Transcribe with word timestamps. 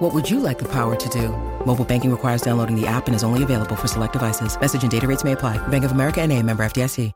What 0.00 0.14
would 0.14 0.30
you 0.30 0.40
like 0.40 0.58
the 0.58 0.64
power 0.64 0.96
to 0.96 1.08
do? 1.10 1.28
Mobile 1.66 1.84
banking 1.84 2.10
requires 2.10 2.40
downloading 2.40 2.74
the 2.74 2.86
app 2.86 3.06
and 3.06 3.14
is 3.14 3.22
only 3.22 3.42
available 3.42 3.76
for 3.76 3.86
select 3.86 4.14
devices. 4.14 4.58
Message 4.58 4.80
and 4.80 4.90
data 4.90 5.06
rates 5.06 5.24
may 5.24 5.32
apply. 5.32 5.58
Bank 5.68 5.84
of 5.84 5.92
America 5.92 6.22
and 6.22 6.32
a 6.32 6.42
member 6.42 6.62
FDIC. 6.62 7.12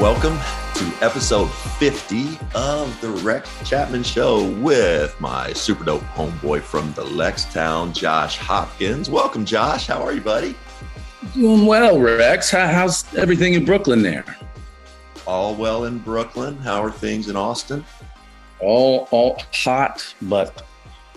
Welcome 0.00 0.38
to 0.76 1.04
episode 1.04 1.48
50 1.48 2.38
of 2.54 2.98
the 3.02 3.10
Rex 3.22 3.50
Chapman 3.68 4.02
Show 4.04 4.50
with 4.52 5.14
my 5.20 5.52
super 5.52 5.84
dope 5.84 6.00
homeboy 6.14 6.62
from 6.62 6.94
the 6.94 7.04
Lextown, 7.04 7.92
Josh 7.92 8.38
Hopkins. 8.38 9.10
Welcome, 9.10 9.44
Josh. 9.44 9.86
How 9.86 10.02
are 10.02 10.14
you, 10.14 10.22
buddy? 10.22 10.54
Doing 11.34 11.66
well, 11.66 12.00
Rex. 12.00 12.50
How's 12.50 13.14
everything 13.16 13.52
in 13.52 13.66
Brooklyn 13.66 14.00
there? 14.00 14.24
All 15.26 15.54
well 15.54 15.84
in 15.84 15.98
Brooklyn. 15.98 16.56
How 16.56 16.82
are 16.82 16.90
things 16.90 17.28
in 17.28 17.36
Austin? 17.36 17.84
All 18.60 19.08
all 19.10 19.40
hot, 19.52 20.14
but 20.22 20.64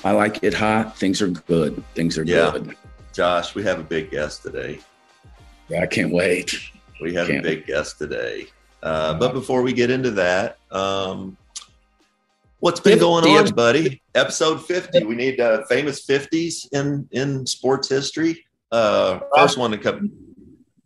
I 0.03 0.11
like 0.11 0.43
it 0.43 0.53
hot. 0.53 0.97
Things 0.97 1.21
are 1.21 1.27
good. 1.27 1.83
Things 1.95 2.17
are 2.17 2.23
Yeah. 2.23 2.51
good. 2.51 2.75
Josh, 3.13 3.55
we 3.55 3.63
have 3.63 3.79
a 3.79 3.83
big 3.83 4.11
guest 4.11 4.43
today. 4.43 4.79
I 5.77 5.85
can't 5.85 6.11
wait. 6.11 6.53
We 7.01 7.13
have 7.15 7.27
Can't 7.27 7.39
a 7.39 7.49
big 7.49 7.65
guest 7.65 7.97
today. 7.97 8.47
Uh, 8.83 9.13
but 9.15 9.33
before 9.33 9.61
we 9.61 9.73
get 9.73 9.89
into 9.89 10.11
that, 10.11 10.57
um, 10.71 11.37
what's 12.59 12.79
been 12.79 12.93
50, 12.93 12.99
going 12.99 13.25
on, 13.25 13.53
buddy? 13.53 14.01
Episode 14.15 14.65
50. 14.65 15.03
We 15.05 15.15
need 15.15 15.39
uh, 15.39 15.63
famous 15.65 16.05
50s 16.05 16.67
in, 16.73 17.07
in 17.11 17.45
sports 17.45 17.87
history. 17.89 18.45
Uh, 18.71 19.19
first 19.35 19.57
one 19.57 19.71
to 19.71 19.77
come. 19.77 20.11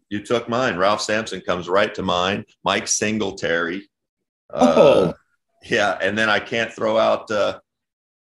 You 0.10 0.24
took 0.24 0.48
mine. 0.50 0.78
Ralph 0.78 1.02
Sampson 1.02 1.42
comes 1.42 1.68
right 1.70 1.94
to 1.96 2.04
mind. 2.04 2.46
Mike 2.64 2.88
Singletary. 2.88 3.90
Uh, 4.54 4.74
Oh. 4.78 5.14
Yeah. 5.64 5.98
And 6.02 6.18
then 6.18 6.30
I 6.30 6.40
can't 6.40 6.72
throw 6.72 6.98
out 6.98 7.30
uh, 7.32 7.60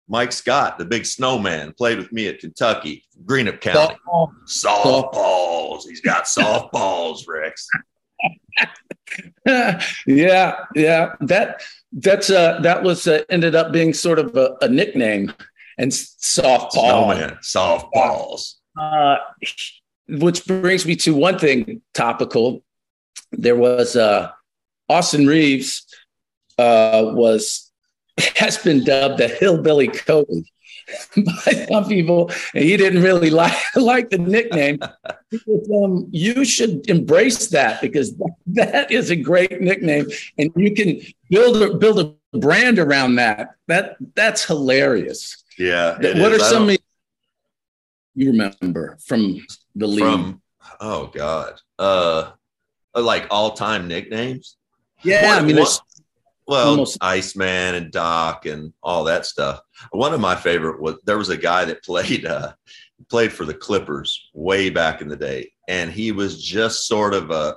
Mike 0.08 0.32
Scott, 0.32 0.76
the 0.76 0.84
big 0.84 1.06
snowman, 1.06 1.72
played 1.72 1.98
with 1.98 2.12
me 2.12 2.26
at 2.26 2.40
Kentucky, 2.40 3.04
Greenup 3.24 3.60
County. 3.60 3.96
Oh, 4.12 4.32
Softballs. 4.46 5.82
He's 5.88 6.00
got 6.00 6.24
softballs, 6.24 7.28
Rex. 7.28 7.68
yeah, 10.06 10.64
yeah. 10.74 11.14
That 11.20 11.62
that's 11.92 12.28
uh 12.28 12.60
that 12.60 12.82
was 12.82 13.06
uh, 13.06 13.22
ended 13.30 13.54
up 13.54 13.72
being 13.72 13.94
sort 13.94 14.18
of 14.18 14.36
a, 14.36 14.56
a 14.60 14.68
nickname 14.68 15.32
and 15.78 15.90
softball. 15.90 16.70
Snowman, 16.72 17.38
softballs. 17.42 18.56
Uh, 18.78 19.16
which 20.08 20.44
brings 20.46 20.86
me 20.86 20.96
to 20.96 21.14
one 21.14 21.38
thing 21.38 21.82
topical. 21.94 22.62
There 23.32 23.56
was 23.56 23.96
uh, 23.96 24.30
Austin 24.88 25.26
Reaves 25.26 25.86
uh, 26.60 27.12
was 27.14 27.70
has 28.36 28.58
been 28.58 28.84
dubbed 28.84 29.18
the 29.18 29.28
hillbilly 29.28 29.88
Kobe 29.88 30.42
by 31.16 31.66
some 31.70 31.86
people, 31.86 32.30
and 32.54 32.64
he 32.64 32.76
didn't 32.76 33.02
really 33.02 33.30
like 33.42 33.56
like 33.76 34.10
the 34.10 34.18
nickname. 34.18 34.78
Um, 35.74 36.08
you 36.10 36.44
should 36.44 36.88
embrace 36.90 37.48
that 37.48 37.80
because 37.80 38.14
that 38.48 38.90
is 38.90 39.10
a 39.10 39.16
great 39.16 39.60
nickname, 39.60 40.06
and 40.38 40.50
you 40.56 40.74
can 40.74 41.00
build 41.30 41.56
a, 41.62 41.76
build 41.76 41.98
a 42.32 42.38
brand 42.38 42.78
around 42.78 43.16
that. 43.16 43.54
That 43.68 43.96
that's 44.14 44.44
hilarious. 44.44 45.42
Yeah. 45.58 45.96
what 46.20 46.32
is. 46.32 46.42
are 46.42 46.50
some 46.50 46.70
you 48.14 48.30
remember 48.32 48.98
from 49.04 49.46
the 49.74 49.86
league? 49.86 50.00
from? 50.00 50.42
Oh 50.80 51.06
God. 51.06 51.60
Uh, 51.78 52.32
like 52.94 53.26
all 53.30 53.52
time 53.52 53.88
nicknames. 53.88 54.56
yeah, 55.02 55.36
I 55.38 55.42
mean, 55.42 55.56
one- 55.56 55.66
well, 56.50 56.68
almost- 56.70 56.98
Iceman 57.00 57.74
and 57.76 57.90
Doc 57.92 58.46
and 58.46 58.72
all 58.82 59.04
that 59.04 59.24
stuff. 59.26 59.60
One 59.92 60.12
of 60.12 60.20
my 60.20 60.34
favorite 60.36 60.80
was 60.82 60.96
there 61.04 61.18
was 61.18 61.28
a 61.30 61.36
guy 61.36 61.64
that 61.64 61.82
played 61.84 62.26
uh, 62.26 62.52
played 63.08 63.32
for 63.32 63.44
the 63.44 63.54
Clippers 63.54 64.28
way 64.34 64.68
back 64.70 65.00
in 65.00 65.08
the 65.08 65.16
day, 65.16 65.52
and 65.68 65.90
he 65.90 66.12
was 66.12 66.42
just 66.42 66.86
sort 66.86 67.14
of 67.14 67.30
a. 67.30 67.56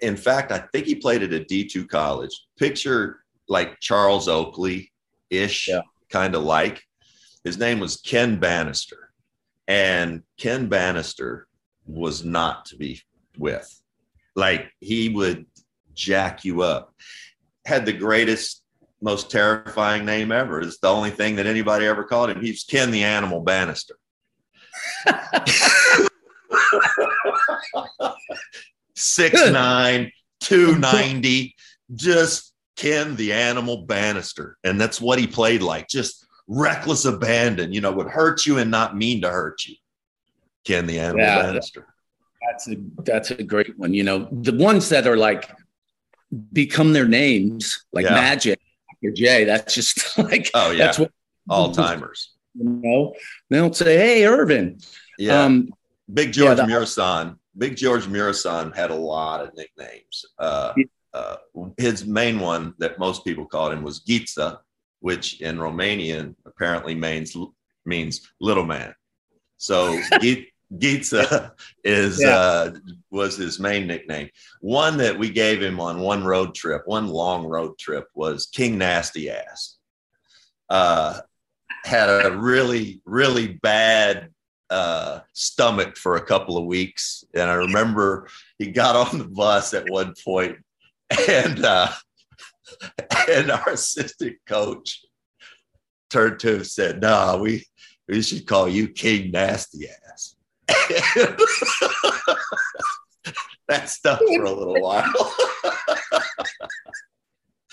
In 0.00 0.16
fact, 0.16 0.52
I 0.52 0.58
think 0.72 0.86
he 0.86 0.94
played 0.94 1.22
at 1.22 1.32
a 1.32 1.44
D 1.44 1.64
two 1.66 1.86
college. 1.86 2.38
Picture 2.58 3.24
like 3.48 3.80
Charles 3.80 4.28
Oakley 4.28 4.92
ish, 5.30 5.68
Yeah. 5.68 5.80
kind 6.10 6.34
of 6.34 6.42
like. 6.42 6.82
His 7.44 7.58
name 7.58 7.80
was 7.80 7.96
Ken 7.96 8.38
Bannister, 8.38 9.10
and 9.66 10.22
Ken 10.38 10.68
Bannister 10.68 11.48
was 11.86 12.24
not 12.24 12.66
to 12.66 12.76
be 12.76 13.00
with. 13.36 13.68
Like 14.36 14.70
he 14.80 15.08
would 15.08 15.46
jack 15.94 16.44
you 16.44 16.62
up. 16.62 16.94
Had 17.64 17.86
the 17.86 17.92
greatest, 17.92 18.62
most 19.00 19.30
terrifying 19.30 20.04
name 20.04 20.32
ever. 20.32 20.60
It's 20.60 20.78
the 20.78 20.88
only 20.88 21.10
thing 21.10 21.36
that 21.36 21.46
anybody 21.46 21.86
ever 21.86 22.04
called 22.04 22.30
him. 22.30 22.40
He's 22.40 22.64
Ken 22.64 22.90
the 22.90 23.04
Animal 23.04 23.40
Bannister. 23.40 23.96
Six 28.94 29.50
nine, 29.50 30.12
two 30.40 30.78
ninety, 30.78 31.54
just 31.94 32.52
Ken 32.76 33.16
the 33.16 33.32
Animal 33.32 33.84
Bannister. 33.86 34.58
And 34.64 34.80
that's 34.80 35.00
what 35.00 35.18
he 35.18 35.26
played 35.26 35.62
like. 35.62 35.88
Just 35.88 36.26
reckless 36.46 37.04
abandon, 37.04 37.72
you 37.72 37.80
know, 37.80 37.92
would 37.92 38.08
hurt 38.08 38.44
you 38.44 38.58
and 38.58 38.70
not 38.70 38.96
mean 38.96 39.22
to 39.22 39.30
hurt 39.30 39.64
you. 39.66 39.76
Ken 40.64 40.86
the 40.86 40.98
Animal 40.98 41.24
Yeah. 41.24 41.42
Bannister. 41.42 41.86
that's 42.48 42.68
a 42.68 42.76
that's 43.04 43.30
a 43.30 43.42
great 43.42 43.78
one. 43.78 43.94
You 43.94 44.04
know, 44.04 44.28
the 44.30 44.54
ones 44.54 44.88
that 44.90 45.06
are 45.06 45.16
like 45.16 45.50
become 46.52 46.92
their 46.92 47.06
names, 47.08 47.84
like 47.92 48.04
Yeah. 48.04 48.14
Magic 48.14 48.60
or 49.04 49.10
Jay. 49.10 49.44
That's 49.44 49.74
just 49.74 50.18
like 50.18 50.50
Oh, 50.54 50.70
yeah. 50.70 50.86
that's 50.86 50.98
what 50.98 51.10
All 51.48 51.72
timers. 51.72 52.32
you 52.54 52.64
know. 52.64 53.14
They 53.50 53.58
don't 53.58 53.76
say, 53.76 53.96
"Hey, 53.96 54.24
Irvin." 54.26 54.78
Yeah. 55.18 55.42
Um, 55.44 55.68
Big 56.12 56.32
George 56.32 56.56
the- 56.56 56.64
Muresan. 56.64 57.36
Big 57.56 57.76
George 57.76 58.06
Muresan 58.06 58.74
had 58.74 58.90
a 58.90 58.94
lot 58.94 59.42
of 59.42 59.54
nicknames. 59.54 60.24
Uh, 60.38 60.72
uh, 61.12 61.36
his 61.76 62.06
main 62.06 62.40
one 62.40 62.72
that 62.78 62.98
most 62.98 63.24
people 63.26 63.44
called 63.44 63.72
him 63.74 63.82
was 63.82 64.00
Gitsa, 64.00 64.58
which 65.00 65.40
in 65.42 65.58
Romanian 65.58 66.34
apparently 66.46 66.94
means 66.94 67.36
means 67.84 68.32
little 68.40 68.64
man. 68.64 68.94
So 69.58 70.00
Gitsa 70.78 71.52
is 71.84 72.20
Yeah. 72.20 72.36
uh, 72.36 72.74
was 73.10 73.36
his 73.36 73.60
main 73.60 73.86
nickname. 73.86 74.30
One 74.60 74.96
that 74.98 75.18
we 75.18 75.30
gave 75.30 75.62
him 75.62 75.80
on 75.80 76.00
one 76.00 76.24
road 76.24 76.54
trip, 76.54 76.82
one 76.86 77.08
long 77.08 77.46
road 77.46 77.78
trip, 77.78 78.08
was 78.14 78.46
King 78.46 78.78
Nasty 78.78 79.30
Ass. 79.30 79.78
Uh, 80.68 81.20
had 81.84 82.08
a 82.08 82.36
really 82.36 83.02
really 83.04 83.48
bad 83.62 84.30
uh, 84.70 85.20
stomach 85.34 85.96
for 85.96 86.16
a 86.16 86.24
couple 86.24 86.56
of 86.56 86.64
weeks. 86.64 87.24
And 87.34 87.50
I 87.50 87.54
remember 87.54 88.28
he 88.58 88.70
got 88.70 88.96
on 88.96 89.18
the 89.18 89.28
bus 89.28 89.74
at 89.74 89.90
one 89.90 90.14
point 90.24 90.56
and 91.28 91.64
uh, 91.64 91.88
and 93.30 93.50
our 93.50 93.70
assistant 93.70 94.36
coach 94.46 95.04
turned 96.10 96.38
to 96.40 96.48
him 96.48 96.56
and 96.56 96.66
said, 96.66 97.00
nah, 97.02 97.36
we, 97.36 97.66
we 98.08 98.22
should 98.22 98.46
call 98.46 98.68
you 98.68 98.88
King 98.88 99.30
Nasty 99.30 99.88
Ass. 100.10 100.36
that 103.68 103.88
stuck 103.88 104.18
for 104.18 104.44
a 104.44 104.50
little 104.50 104.80
while. 104.80 105.02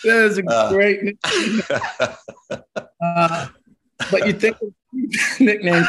that 0.04 0.26
is 0.26 0.38
a 0.38 0.44
Uh, 0.46 0.70
great 0.70 1.04
nickname. 1.04 1.62
Uh, 3.02 3.48
but 4.12 4.28
you 4.28 4.34
think 4.34 4.58
of 4.62 4.74
nicknames 5.40 5.88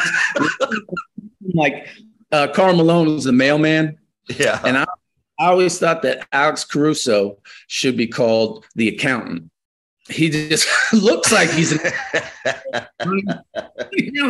like 1.53 1.87
uh, 2.31 2.47
Karl 2.47 2.73
Malone 2.75 3.07
was 3.07 3.25
the 3.25 3.33
mailman, 3.33 3.97
yeah. 4.37 4.61
and 4.63 4.77
I, 4.77 4.85
I 5.37 5.47
always 5.47 5.77
thought 5.77 6.01
that 6.03 6.25
Alex 6.31 6.63
Caruso 6.63 7.39
should 7.67 7.97
be 7.97 8.07
called 8.07 8.65
the 8.75 8.87
accountant. 8.87 9.49
He 10.09 10.29
just 10.29 10.67
looks 10.93 11.31
like 11.33 11.49
he's 11.51 11.73
an. 11.73 11.79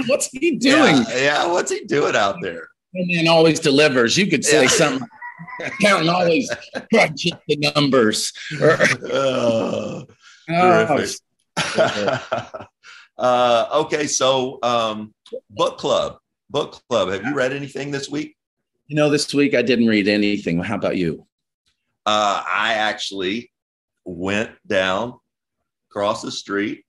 What's 0.08 0.28
he 0.28 0.58
doing? 0.58 0.98
Yeah, 1.10 1.18
yeah, 1.18 1.48
what's 1.48 1.72
he 1.72 1.86
doing 1.86 2.16
out 2.16 2.38
there? 2.42 2.68
Man 2.94 3.28
always 3.28 3.60
delivers. 3.60 4.18
You 4.18 4.28
could 4.28 4.44
say 4.44 4.64
Yeah. 4.64 4.68
something. 4.70 5.08
Accountant 5.60 6.10
always 6.10 6.50
crunches 6.94 7.34
the 7.48 7.58
numbers. 7.76 8.32
Oh, 8.62 10.06
Oh, 10.50 11.06
uh, 13.18 13.68
okay, 13.86 14.08
so 14.08 14.60
um, 14.64 15.14
book 15.50 15.78
club. 15.78 16.18
Book 16.50 16.82
club. 16.90 17.10
Have 17.10 17.24
you 17.26 17.34
read 17.34 17.54
anything 17.54 17.92
this 17.92 18.10
week? 18.10 18.36
You 18.88 18.96
know, 18.98 19.10
this 19.10 19.34
week 19.34 19.54
I 19.54 19.62
didn't 19.62 19.88
read 19.88 20.08
anything. 20.08 20.60
How 20.62 20.76
about 20.76 20.98
you? 20.98 21.26
Uh, 22.06 22.44
I 22.46 22.74
actually 22.74 23.52
went 24.04 24.52
down 24.68 25.20
across 25.90 26.22
the 26.22 26.32
street. 26.32 26.84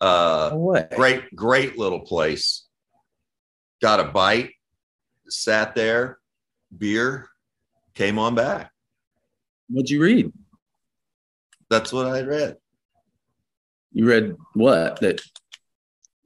Uh, 0.00 0.50
What? 0.50 0.90
great, 0.94 1.34
great 1.34 1.78
little 1.78 2.00
place. 2.00 2.64
Got 3.80 3.98
a 4.00 4.04
bite, 4.04 4.50
sat 5.32 5.74
there, 5.74 6.18
beer, 6.76 7.28
came 7.94 8.18
on 8.18 8.34
back. 8.34 8.70
What'd 9.68 9.90
you 9.90 10.02
read? 10.02 10.32
That's 11.70 11.92
what 11.92 12.06
I 12.06 12.20
read. 12.22 12.56
You 13.92 14.06
read 14.06 14.36
what? 14.54 15.00
That 15.00 15.20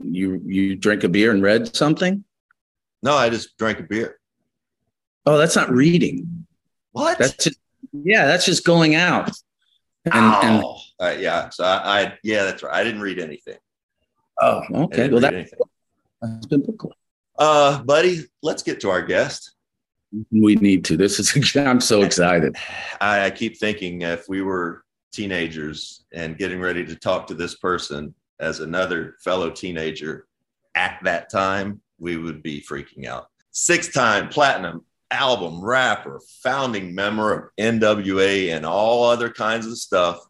you 0.01 0.41
you 0.45 0.77
drank 0.77 1.05
a 1.05 1.09
beer 1.09 1.31
and 1.31 1.43
read 1.43 1.75
something? 1.75 2.25
No, 3.03 3.15
I 3.15 3.31
just 3.31 3.57
drank 3.57 3.81
a 3.81 3.83
beer. 3.83 4.19
Oh, 5.25 5.39
that's 5.39 5.57
not 5.57 5.71
reading. 5.71 6.47
What? 6.93 7.19
That's 7.19 7.37
just 7.37 7.59
yeah, 7.93 8.27
that's 8.27 8.45
just 8.45 8.65
going 8.65 8.95
out. 8.95 9.31
And, 10.05 10.15
and 10.15 10.63
oh, 10.65 10.79
Uh, 11.01 11.15
yeah. 11.19 11.49
So 11.51 11.65
I, 11.65 12.03
I, 12.03 12.19
yeah, 12.23 12.45
that's 12.45 12.63
right. 12.63 12.75
I 12.75 12.85
didn't 12.85 13.01
read 13.01 13.19
anything. 13.19 13.59
oh, 14.41 14.63
okay. 14.73 15.09
Well, 15.09 15.21
that, 15.21 15.35
anything. 15.35 15.59
that's 16.21 16.47
been 16.47 16.63
book. 16.63 16.95
Uh, 17.39 17.83
buddy, 17.83 18.25
let's 18.43 18.63
get 18.63 18.81
to 18.81 18.91
our 18.91 19.03
guest. 19.03 19.53
We 20.31 20.55
need 20.57 20.85
to. 20.87 20.97
This 20.97 21.19
is. 21.19 21.57
I'm 21.57 21.81
so 21.81 22.03
excited. 22.03 22.57
I, 23.01 23.27
I 23.27 23.31
keep 23.31 23.59
thinking 23.59 24.03
if 24.03 24.29
we 24.29 24.43
were 24.43 24.85
teenagers 25.13 26.05
and 26.13 26.39
getting 26.39 26.61
ready 26.61 26.85
to 26.85 26.95
talk 26.95 27.27
to 27.27 27.35
this 27.35 27.57
person 27.57 28.15
as 28.41 28.61
another 28.61 29.17
fellow 29.23 29.51
teenager 29.51 30.27
at 30.75 30.99
that 31.03 31.31
time, 31.31 31.81
we 31.99 32.17
would 32.17 32.43
be 32.43 32.61
freaking 32.61 33.07
out. 33.07 33.29
Six 33.51 33.93
time 33.93 34.29
platinum 34.29 34.85
album 35.11 35.65
rapper, 35.65 36.21
founding 36.43 36.95
member 36.95 37.33
of 37.33 37.51
NWA 37.59 38.55
and 38.55 38.67
all 38.67 39.05
other 39.05 39.31
kinds 39.31 39.67
of 39.67 39.79
stuff. 39.79 40.21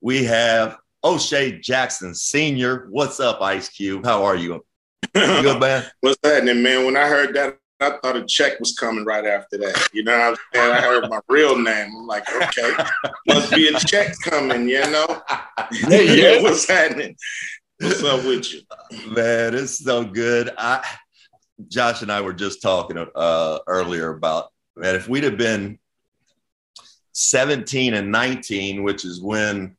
We 0.00 0.24
have 0.24 0.78
O'Shea 1.02 1.58
Jackson 1.58 2.14
Sr. 2.14 2.86
What's 2.90 3.20
up, 3.20 3.40
Ice 3.42 3.68
Cube? 3.68 4.04
How 4.04 4.24
are 4.24 4.36
you? 4.36 4.64
Good, 5.12 5.60
man. 5.60 5.84
What's 6.00 6.18
happening, 6.22 6.62
man? 6.62 6.84
When 6.86 6.96
I 6.96 7.08
heard 7.08 7.34
that, 7.34 7.58
I 7.80 7.98
thought 8.02 8.16
a 8.16 8.24
check 8.24 8.60
was 8.60 8.74
coming 8.74 9.04
right 9.04 9.26
after 9.26 9.58
that. 9.58 9.88
You 9.92 10.04
know 10.04 10.16
what 10.16 10.28
I'm 10.28 10.36
saying? 10.54 10.72
I 10.72 10.80
heard 10.80 11.10
my 11.10 11.20
real 11.28 11.58
name. 11.58 11.90
I'm 11.96 12.06
like, 12.06 12.24
okay, 12.34 12.72
must 13.26 13.52
be 13.52 13.68
a 13.68 13.78
check 13.80 14.14
coming, 14.22 14.68
you 14.68 14.80
know? 14.90 15.22
yeah, 15.88 16.40
what's 16.42 16.68
happening? 16.68 17.16
What's 17.80 18.02
up 18.02 18.24
with 18.24 18.52
you? 18.52 18.60
Man, 19.12 19.54
it's 19.54 19.78
so 19.78 20.04
good. 20.04 20.50
I 20.56 20.86
Josh 21.68 22.02
and 22.02 22.10
I 22.10 22.20
were 22.20 22.32
just 22.32 22.62
talking 22.62 23.04
uh, 23.14 23.58
earlier 23.66 24.10
about 24.10 24.50
man, 24.76 24.94
if 24.94 25.08
we'd 25.08 25.24
have 25.24 25.36
been 25.36 25.78
17 27.12 27.94
and 27.94 28.10
19, 28.10 28.82
which 28.82 29.04
is 29.04 29.20
when 29.20 29.76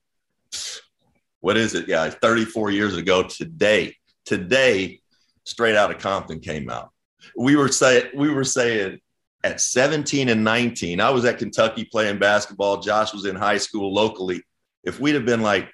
what 1.46 1.58
is 1.58 1.76
it? 1.76 1.88
Yeah, 1.88 2.10
34 2.10 2.72
years 2.72 2.98
ago 2.98 3.24
today. 3.24 3.96
Today, 4.26 5.02
straight 5.46 5.76
out 5.76 5.92
of 5.92 6.00
Compton 6.00 6.42
came 6.42 6.70
out. 6.70 6.92
We 7.38 7.56
were 7.56 7.70
saying 7.70 8.08
we 8.16 8.30
were 8.30 8.44
saying 8.44 9.00
at 9.44 9.62
17 9.62 10.30
and 10.30 10.44
19, 10.44 11.00
I 11.00 11.10
was 11.12 11.24
at 11.26 11.38
Kentucky 11.38 11.86
playing 11.86 12.20
basketball. 12.20 12.82
Josh 12.82 13.14
was 13.14 13.26
in 13.26 13.36
high 13.36 13.58
school 13.58 13.94
locally. 13.94 14.44
If 14.84 15.00
we'd 15.00 15.16
have 15.16 15.26
been 15.26 15.42
like, 15.42 15.72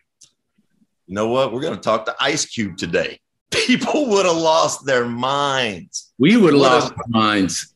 you 1.08 1.16
know 1.16 1.28
what, 1.28 1.52
we're 1.52 1.62
going 1.62 1.76
to 1.76 1.82
talk 1.82 2.06
to 2.06 2.16
Ice 2.20 2.46
Cube 2.46 2.78
today 2.78 3.20
people 3.52 4.08
would 4.08 4.26
have 4.26 4.38
lost 4.38 4.86
their 4.86 5.06
minds. 5.06 6.14
We 6.18 6.38
would 6.38 6.54
have 6.54 6.62
lost 6.62 6.94
our 6.94 7.06
minds. 7.08 7.74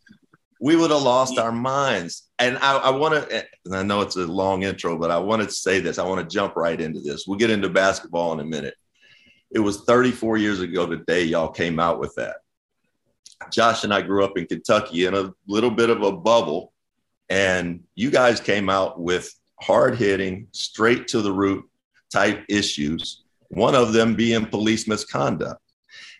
We 0.61 0.75
would 0.75 0.89
have 0.89 1.01
lost 1.01 1.37
our 1.37 1.51
minds. 1.51 2.23
And 2.39 2.57
I, 2.57 2.77
I 2.77 2.89
want 2.91 3.29
to, 3.29 3.45
and 3.65 3.75
I 3.75 3.83
know 3.83 4.01
it's 4.01 4.15
a 4.15 4.25
long 4.25 4.63
intro, 4.63 4.97
but 4.97 5.11
I 5.11 5.17
wanted 5.17 5.49
to 5.49 5.53
say 5.53 5.79
this. 5.79 5.99
I 5.99 6.05
want 6.05 6.27
to 6.27 6.33
jump 6.33 6.55
right 6.55 6.79
into 6.79 7.01
this. 7.01 7.27
We'll 7.27 7.37
get 7.37 7.49
into 7.49 7.69
basketball 7.69 8.33
in 8.33 8.39
a 8.39 8.45
minute. 8.45 8.75
It 9.55 9.59
was 9.59 9.85
34 9.85 10.35
years 10.35 10.59
ago 10.59 10.85
today, 10.85 11.23
y'all 11.23 11.47
came 11.47 11.79
out 11.79 11.97
with 11.97 12.13
that. 12.15 12.39
Josh 13.51 13.85
and 13.85 13.93
I 13.93 14.01
grew 14.01 14.25
up 14.25 14.37
in 14.37 14.47
Kentucky 14.47 15.05
in 15.05 15.15
a 15.15 15.31
little 15.47 15.71
bit 15.71 15.89
of 15.89 16.03
a 16.03 16.11
bubble. 16.11 16.73
And 17.29 17.81
you 17.95 18.11
guys 18.11 18.41
came 18.41 18.69
out 18.69 18.99
with 18.99 19.33
hard 19.61 19.95
hitting, 19.95 20.47
straight 20.51 21.07
to 21.07 21.21
the 21.21 21.31
root 21.31 21.63
type 22.11 22.43
issues, 22.49 23.23
one 23.47 23.75
of 23.75 23.93
them 23.93 24.13
being 24.13 24.45
police 24.45 24.89
misconduct. 24.89 25.61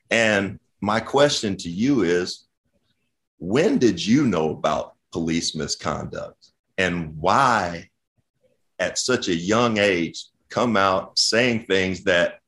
And 0.10 0.58
my 0.80 1.02
question 1.02 1.58
to 1.58 1.70
you 1.70 2.04
is 2.04 2.46
when 3.40 3.80
did 3.80 4.04
you 4.04 4.26
know 4.26 4.52
about 4.52 4.94
police 5.12 5.56
misconduct 5.56 6.52
and 6.78 7.18
why, 7.18 7.90
at 8.80 8.98
such 8.98 9.28
a 9.28 9.36
young 9.36 9.78
age, 9.78 10.24
come 10.48 10.78
out 10.78 11.20
saying 11.20 11.66
things 11.66 12.06
that 12.06 12.40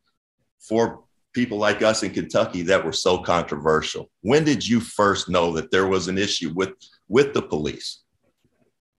for 0.68 1.04
people 1.34 1.58
like 1.58 1.82
us 1.82 2.04
in 2.04 2.12
Kentucky 2.12 2.64
that 2.64 2.84
were 2.84 2.94
so 2.94 3.18
controversial? 3.20 4.10
When 4.22 4.44
did 4.44 4.68
you 4.68 4.80
first 4.80 5.30
know 5.30 5.54
that 5.54 5.72
there 5.72 5.88
was 5.88 6.08
an 6.08 6.18
issue 6.18 6.52
with 6.54 6.74
with 7.08 7.34
the 7.34 7.42
police? 7.42 8.02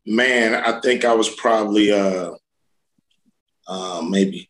Man, 0.07 0.55
I 0.55 0.81
think 0.81 1.05
I 1.05 1.15
was 1.15 1.29
probably 1.35 1.93
uh, 1.93 2.31
uh, 3.67 4.03
maybe 4.09 4.49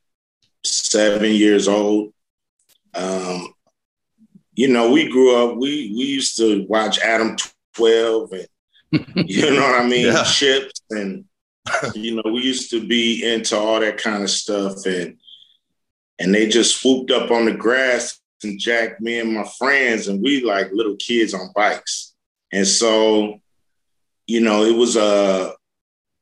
seven 0.64 1.32
years 1.32 1.66
old. 1.66 2.12
Um, 2.94 3.52
you 4.54 4.68
know, 4.68 4.90
we 4.92 5.08
grew 5.10 5.34
up. 5.36 5.56
We 5.56 5.92
we 5.96 6.04
used 6.04 6.36
to 6.38 6.64
watch 6.68 6.98
Adam 7.00 7.36
Twelve, 7.74 8.32
and 8.32 8.48
you 9.28 9.50
know 9.50 9.62
what 9.62 9.80
I 9.82 9.86
mean, 9.88 10.06
Yeah. 10.06 10.24
chips, 10.24 10.80
and 10.90 11.24
you 11.94 12.16
know, 12.16 12.30
we 12.32 12.40
used 12.42 12.70
to 12.70 12.86
be 12.86 13.24
into 13.24 13.56
all 13.56 13.80
that 13.80 13.98
kind 13.98 14.22
of 14.22 14.30
stuff, 14.30 14.84
and 14.86 15.18
and 16.18 16.34
they 16.34 16.48
just 16.48 16.80
swooped 16.80 17.10
up 17.10 17.30
on 17.30 17.44
the 17.44 17.54
grass 17.54 18.20
and 18.42 18.58
jacked 18.58 19.00
me 19.00 19.18
and 19.18 19.32
my 19.32 19.46
friends, 19.58 20.08
and 20.08 20.22
we 20.22 20.44
like 20.44 20.70
little 20.72 20.96
kids 20.96 21.34
on 21.34 21.50
bikes, 21.54 22.14
and 22.52 22.66
so, 22.66 23.40
you 24.26 24.40
know, 24.40 24.64
it 24.64 24.76
was 24.76 24.96
a 24.96 25.54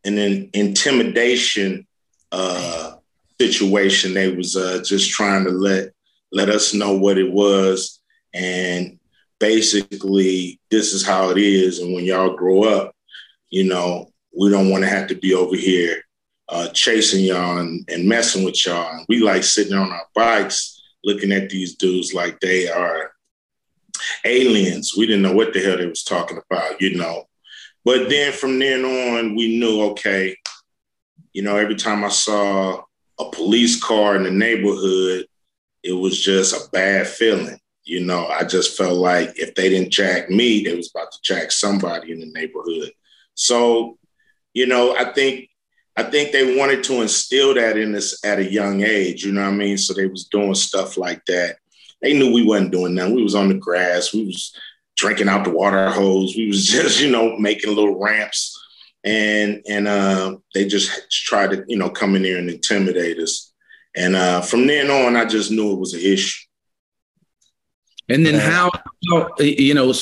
an 0.04 0.18
in- 0.18 0.50
intimidation 0.54 1.86
uh, 2.32 2.92
situation. 3.40 4.14
They 4.14 4.34
was 4.34 4.56
uh, 4.56 4.82
just 4.84 5.10
trying 5.10 5.44
to 5.44 5.50
let 5.50 5.92
let 6.32 6.48
us 6.48 6.74
know 6.74 6.96
what 6.96 7.18
it 7.18 7.30
was, 7.30 8.00
and 8.32 8.98
basically, 9.38 10.60
this 10.70 10.92
is 10.92 11.06
how 11.06 11.30
it 11.30 11.38
is. 11.38 11.80
And 11.80 11.92
when 11.94 12.04
y'all 12.04 12.36
grow 12.36 12.64
up, 12.64 12.94
you 13.50 13.64
know, 13.64 14.10
we 14.36 14.50
don't 14.50 14.70
want 14.70 14.84
to 14.84 14.90
have 14.90 15.08
to 15.08 15.14
be 15.14 15.34
over 15.34 15.56
here 15.56 16.02
uh, 16.48 16.68
chasing 16.68 17.24
y'all 17.24 17.58
and, 17.58 17.88
and 17.88 18.08
messing 18.08 18.44
with 18.44 18.64
y'all. 18.64 18.96
And 18.96 19.06
we 19.08 19.20
like 19.20 19.44
sitting 19.44 19.74
on 19.74 19.90
our 19.90 20.06
bikes 20.14 20.80
looking 21.04 21.32
at 21.32 21.50
these 21.50 21.76
dudes 21.76 22.14
like 22.14 22.40
they 22.40 22.68
are 22.68 23.12
aliens. 24.24 24.94
We 24.96 25.06
didn't 25.06 25.22
know 25.22 25.34
what 25.34 25.52
the 25.52 25.60
hell 25.60 25.76
they 25.76 25.86
was 25.86 26.04
talking 26.04 26.38
about, 26.50 26.80
you 26.80 26.96
know. 26.96 27.24
But 27.84 28.08
then 28.08 28.32
from 28.32 28.58
then 28.58 28.84
on, 28.84 29.36
we 29.36 29.58
knew, 29.58 29.82
okay, 29.90 30.36
you 31.32 31.42
know, 31.42 31.56
every 31.56 31.76
time 31.76 32.04
I 32.04 32.08
saw 32.08 32.82
a 33.18 33.30
police 33.30 33.82
car 33.82 34.16
in 34.16 34.24
the 34.24 34.30
neighborhood, 34.30 35.26
it 35.82 35.92
was 35.92 36.20
just 36.20 36.54
a 36.54 36.70
bad 36.70 37.06
feeling. 37.06 37.58
You 37.84 38.04
know, 38.04 38.26
I 38.26 38.42
just 38.42 38.76
felt 38.76 38.96
like 38.96 39.38
if 39.38 39.54
they 39.54 39.68
didn't 39.68 39.92
jack 39.92 40.28
me, 40.28 40.64
they 40.64 40.74
was 40.74 40.90
about 40.92 41.12
to 41.12 41.18
jack 41.22 41.52
somebody 41.52 42.10
in 42.10 42.18
the 42.18 42.26
neighborhood. 42.26 42.90
So, 43.34 43.98
you 44.54 44.66
know, 44.66 44.96
I 44.96 45.12
think 45.12 45.48
I 45.96 46.02
think 46.02 46.30
they 46.30 46.56
wanted 46.56 46.84
to 46.84 47.00
instill 47.00 47.54
that 47.54 47.78
in 47.78 47.94
us 47.94 48.22
at 48.24 48.38
a 48.38 48.50
young 48.50 48.82
age. 48.82 49.24
You 49.24 49.32
know 49.32 49.42
what 49.42 49.54
I 49.54 49.56
mean? 49.56 49.78
So 49.78 49.94
they 49.94 50.06
was 50.06 50.24
doing 50.24 50.54
stuff 50.54 50.98
like 50.98 51.24
that. 51.26 51.56
They 52.02 52.12
knew 52.12 52.32
we 52.32 52.44
wasn't 52.44 52.72
doing 52.72 52.94
that. 52.96 53.10
We 53.10 53.22
was 53.22 53.34
on 53.34 53.48
the 53.48 53.54
grass. 53.54 54.12
We 54.12 54.26
was 54.26 54.54
drinking 54.96 55.28
out 55.28 55.44
the 55.44 55.50
water 55.50 55.90
hose. 55.90 56.36
We 56.36 56.48
was 56.48 56.66
just, 56.66 57.00
you 57.00 57.10
know, 57.10 57.36
making 57.38 57.74
little 57.74 57.98
ramps, 57.98 58.58
and 59.04 59.62
and 59.68 59.88
uh, 59.88 60.36
they 60.54 60.66
just 60.66 61.10
tried 61.10 61.50
to, 61.52 61.64
you 61.66 61.78
know, 61.78 61.88
come 61.88 62.14
in 62.14 62.22
there 62.22 62.38
and 62.38 62.50
intimidate 62.50 63.18
us. 63.18 63.52
And 63.96 64.14
uh, 64.14 64.42
from 64.42 64.66
then 64.66 64.90
on, 64.90 65.16
I 65.16 65.24
just 65.24 65.50
knew 65.50 65.72
it 65.72 65.80
was 65.80 65.94
an 65.94 66.00
issue. 66.00 66.44
And 68.08 68.24
then 68.24 68.34
how, 68.34 68.70
how, 69.10 69.28
you 69.40 69.74
know, 69.74 69.92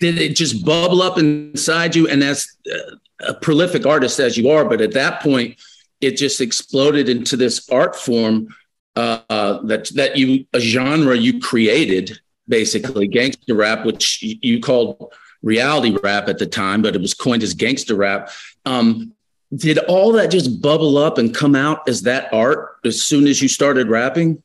did 0.00 0.18
it 0.18 0.34
just 0.34 0.64
bubble 0.64 1.02
up 1.02 1.18
inside 1.18 1.94
you? 1.94 2.08
And 2.08 2.22
that's 2.22 2.56
uh, 2.72 2.96
a 3.26 3.34
prolific 3.34 3.86
artist 3.86 4.18
as 4.20 4.36
you 4.36 4.50
are, 4.50 4.64
but 4.64 4.80
at 4.80 4.92
that 4.92 5.22
point, 5.22 5.58
it 6.00 6.16
just 6.16 6.40
exploded 6.40 7.08
into 7.08 7.36
this 7.36 7.68
art 7.70 7.94
form 7.94 8.48
uh, 8.96 9.20
uh, 9.28 9.62
that 9.62 9.88
that 9.94 10.16
you 10.16 10.46
a 10.52 10.60
genre 10.60 11.16
you 11.16 11.40
created, 11.40 12.18
basically 12.48 13.06
gangster 13.06 13.54
rap, 13.54 13.84
which 13.84 14.22
you, 14.22 14.60
called 14.60 15.12
reality 15.42 15.96
rap 16.02 16.28
at 16.28 16.38
the 16.38 16.46
time, 16.46 16.82
but 16.82 16.94
it 16.94 17.00
was 17.00 17.14
coined 17.14 17.42
as 17.42 17.54
gangster 17.54 17.94
rap. 17.94 18.30
Um, 18.64 19.12
did 19.54 19.78
all 19.78 20.12
that 20.12 20.30
just 20.30 20.62
bubble 20.62 20.98
up 20.98 21.18
and 21.18 21.34
come 21.34 21.54
out 21.54 21.88
as 21.88 22.02
that 22.02 22.32
art 22.32 22.76
as 22.84 23.02
soon 23.02 23.26
as 23.26 23.42
you 23.42 23.48
started 23.48 23.88
rapping? 23.88 24.42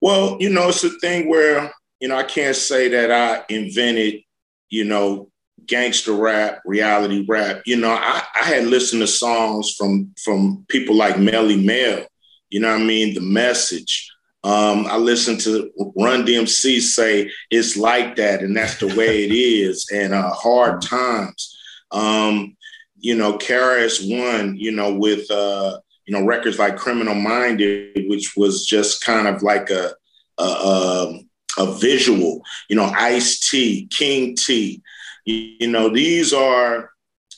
Well, 0.00 0.36
you 0.38 0.50
know, 0.50 0.68
it's 0.68 0.84
a 0.84 0.90
thing 1.00 1.28
where, 1.28 1.72
you 2.00 2.08
know, 2.08 2.16
I 2.16 2.22
can't 2.22 2.54
say 2.54 2.88
that 2.88 3.10
I 3.10 3.44
invented, 3.52 4.22
you 4.68 4.84
know, 4.84 5.30
gangster 5.68 6.12
rap, 6.12 6.60
reality 6.64 7.24
rap. 7.28 7.62
You 7.66 7.76
know, 7.76 7.90
I, 7.90 8.22
I 8.34 8.44
had 8.44 8.66
listened 8.66 9.02
to 9.02 9.06
songs 9.06 9.74
from 9.76 10.12
from 10.22 10.64
people 10.68 10.96
like 10.96 11.16
Melle 11.16 11.64
Mel. 11.64 12.06
You 12.50 12.60
know 12.60 12.70
I 12.70 12.78
mean? 12.78 13.14
The 13.14 13.20
message. 13.20 14.10
Um, 14.44 14.86
I 14.86 14.96
listened 14.96 15.40
to 15.42 15.70
Run 15.96 16.24
DMC 16.24 16.80
say 16.80 17.30
it's 17.50 17.76
like 17.76 18.16
that, 18.16 18.40
and 18.40 18.56
that's 18.56 18.78
the 18.78 18.86
way 18.86 19.24
it 19.24 19.32
is, 19.32 19.86
and 19.92 20.14
uh, 20.14 20.30
hard 20.30 20.80
times. 20.80 21.56
Um, 21.90 22.56
you 22.98 23.14
know, 23.16 23.36
KRS 23.36 24.08
One, 24.08 24.56
you 24.56 24.72
know, 24.72 24.94
with 24.94 25.30
uh, 25.30 25.78
you 26.06 26.14
know 26.14 26.24
records 26.24 26.58
like 26.58 26.76
Criminal 26.76 27.14
Minded, 27.14 28.08
which 28.08 28.36
was 28.36 28.64
just 28.64 29.04
kind 29.04 29.26
of 29.26 29.42
like 29.42 29.70
a 29.70 29.92
a, 30.38 30.42
a, 30.42 31.20
a 31.58 31.72
visual. 31.74 32.42
You 32.68 32.76
know, 32.76 32.90
Ice 32.96 33.50
T, 33.50 33.88
King 33.90 34.36
T. 34.36 34.82
You, 35.28 35.68
know, 35.68 35.90
these 35.90 36.32
are 36.32 36.90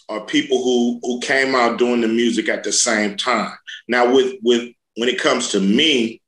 are 0.08 0.24
people 0.26 0.62
who 0.62 1.00
who 1.02 1.20
came 1.20 1.56
out 1.56 1.76
doing 1.76 2.00
the 2.00 2.08
music 2.08 2.48
at 2.48 2.62
the 2.62 2.70
same 2.70 3.16
time. 3.16 3.56
Now, 3.88 4.14
with 4.14 4.36
with 4.42 4.72
when 4.96 5.08
it 5.08 5.20
comes 5.20 5.48
to 5.48 5.60
me, 5.60 6.22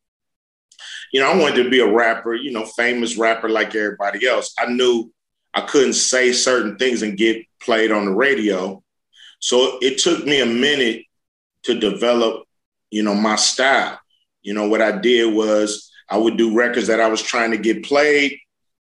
you 1.13 1.21
know, 1.21 1.31
I 1.31 1.37
wanted 1.37 1.63
to 1.63 1.71
be 1.71 1.79
a 1.79 1.87
rapper, 1.87 2.35
you 2.35 2.51
know, 2.51 2.65
famous 2.65 3.17
rapper 3.17 3.49
like 3.49 3.77
everybody 3.77 4.27
else. 4.27 4.53
I 4.59 4.67
knew 4.67 5.13
I 5.55 5.61
couldn't 5.61 5.93
say 5.93 6.33
certain 6.33 6.77
things 6.79 7.03
and 7.03 7.17
get 7.17 7.45
played 7.61 7.93
on 7.93 8.07
the 8.07 8.13
radio. 8.13 8.83
So 9.39 9.79
it 9.83 9.99
took 9.99 10.25
me 10.25 10.41
a 10.41 10.47
minute 10.47 11.05
to 11.65 11.79
develop, 11.79 12.45
you 12.91 13.05
know, 13.05 13.15
my 13.15 13.37
style. 13.37 14.01
You 14.43 14.55
know, 14.55 14.67
what 14.67 14.83
I 14.83 14.99
did 14.99 15.33
was 15.33 15.93
I 16.09 16.17
would 16.17 16.37
do 16.37 16.57
records 16.57 16.89
that 16.89 17.01
I 17.01 17.09
was 17.09 17.23
trying 17.23 17.53
to 17.53 17.57
get 17.57 17.85
played, 17.85 18.37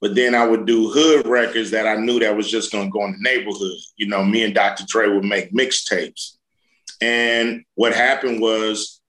but 0.00 0.14
then 0.14 0.34
I 0.34 0.46
would 0.46 0.66
do 0.66 0.90
hood 0.90 1.26
records 1.26 1.70
that 1.70 1.86
I 1.86 1.96
knew 1.96 2.20
that 2.20 2.36
was 2.36 2.50
just 2.50 2.70
going 2.70 2.86
to 2.86 2.90
go 2.90 3.04
in 3.04 3.12
the 3.12 3.18
neighborhood. 3.20 3.78
You 3.96 4.08
know, 4.08 4.24
me 4.24 4.44
and 4.44 4.54
Dr. 4.54 4.84
Dre 4.86 5.08
would 5.08 5.24
make 5.24 5.52
mixtapes. 5.52 6.36
And 7.00 7.64
what 7.74 7.94
happened 7.94 8.40
was 8.40 9.00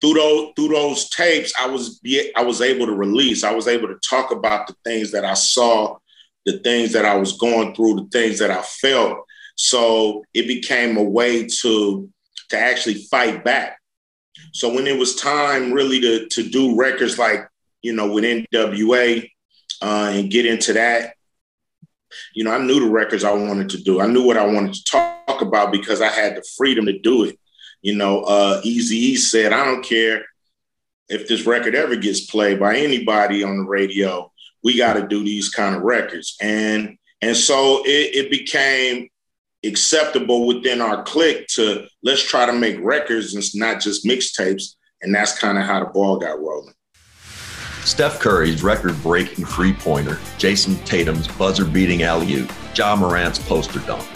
through 0.00 0.14
those 0.14 0.52
through 0.56 0.68
those 0.68 1.08
tapes, 1.10 1.52
I 1.58 1.66
was 1.66 2.00
I 2.36 2.42
was 2.42 2.60
able 2.60 2.86
to 2.86 2.92
release. 2.92 3.44
I 3.44 3.54
was 3.54 3.66
able 3.66 3.88
to 3.88 3.98
talk 4.08 4.30
about 4.30 4.66
the 4.66 4.74
things 4.84 5.12
that 5.12 5.24
I 5.24 5.34
saw, 5.34 5.98
the 6.46 6.58
things 6.60 6.92
that 6.92 7.04
I 7.04 7.16
was 7.16 7.32
going 7.38 7.74
through, 7.74 7.96
the 7.96 8.08
things 8.10 8.38
that 8.38 8.50
I 8.50 8.62
felt. 8.62 9.18
So 9.56 10.24
it 10.32 10.46
became 10.46 10.96
a 10.96 11.02
way 11.02 11.46
to 11.46 12.10
to 12.50 12.58
actually 12.58 13.06
fight 13.10 13.44
back. 13.44 13.78
So 14.52 14.72
when 14.72 14.86
it 14.86 14.98
was 14.98 15.16
time 15.16 15.72
really 15.72 16.00
to 16.00 16.28
to 16.28 16.48
do 16.48 16.76
records 16.76 17.18
like 17.18 17.46
you 17.82 17.92
know 17.92 18.12
with 18.12 18.24
NWA 18.24 19.28
uh, 19.80 20.10
and 20.12 20.30
get 20.30 20.46
into 20.46 20.74
that, 20.74 21.14
you 22.34 22.44
know 22.44 22.52
I 22.52 22.58
knew 22.58 22.80
the 22.80 22.90
records 22.90 23.24
I 23.24 23.32
wanted 23.32 23.70
to 23.70 23.82
do. 23.82 24.00
I 24.00 24.06
knew 24.06 24.24
what 24.24 24.36
I 24.36 24.46
wanted 24.46 24.74
to 24.74 24.84
talk 24.84 25.40
about 25.40 25.72
because 25.72 26.00
I 26.00 26.08
had 26.08 26.36
the 26.36 26.44
freedom 26.56 26.86
to 26.86 26.98
do 26.98 27.24
it. 27.24 27.38
You 27.82 27.96
know, 27.96 28.22
uh, 28.22 28.60
Eazy 28.62 28.92
E 28.92 29.16
said, 29.16 29.52
I 29.52 29.64
don't 29.64 29.84
care 29.84 30.24
if 31.08 31.26
this 31.28 31.46
record 31.46 31.74
ever 31.74 31.96
gets 31.96 32.26
played 32.26 32.60
by 32.60 32.76
anybody 32.76 33.42
on 33.42 33.58
the 33.58 33.64
radio. 33.64 34.30
We 34.62 34.76
got 34.76 34.94
to 34.94 35.06
do 35.06 35.24
these 35.24 35.48
kind 35.48 35.74
of 35.74 35.82
records, 35.82 36.36
and 36.40 36.98
and 37.22 37.36
so 37.36 37.82
it, 37.84 38.14
it 38.14 38.30
became 38.30 39.08
acceptable 39.64 40.46
within 40.46 40.80
our 40.80 41.02
clique 41.02 41.46
to 41.46 41.86
let's 42.02 42.22
try 42.22 42.46
to 42.46 42.52
make 42.52 42.78
records 42.80 43.34
and 43.34 43.44
not 43.54 43.80
just 43.80 44.06
mixtapes. 44.06 44.74
And 45.02 45.14
that's 45.14 45.38
kind 45.38 45.58
of 45.58 45.64
how 45.64 45.80
the 45.80 45.86
ball 45.86 46.18
got 46.18 46.38
rolling. 46.38 46.74
Steph 47.84 48.20
Curry's 48.20 48.62
record 48.62 49.00
breaking 49.02 49.44
three 49.46 49.72
pointer, 49.72 50.16
Jayson 50.38 50.76
Tatum's 50.84 51.26
buzzer 51.26 51.64
beating 51.64 52.02
alley 52.02 52.34
oop, 52.34 52.52
Ja 52.74 52.94
Morant's 52.94 53.38
poster 53.38 53.80
dunk. 53.80 54.06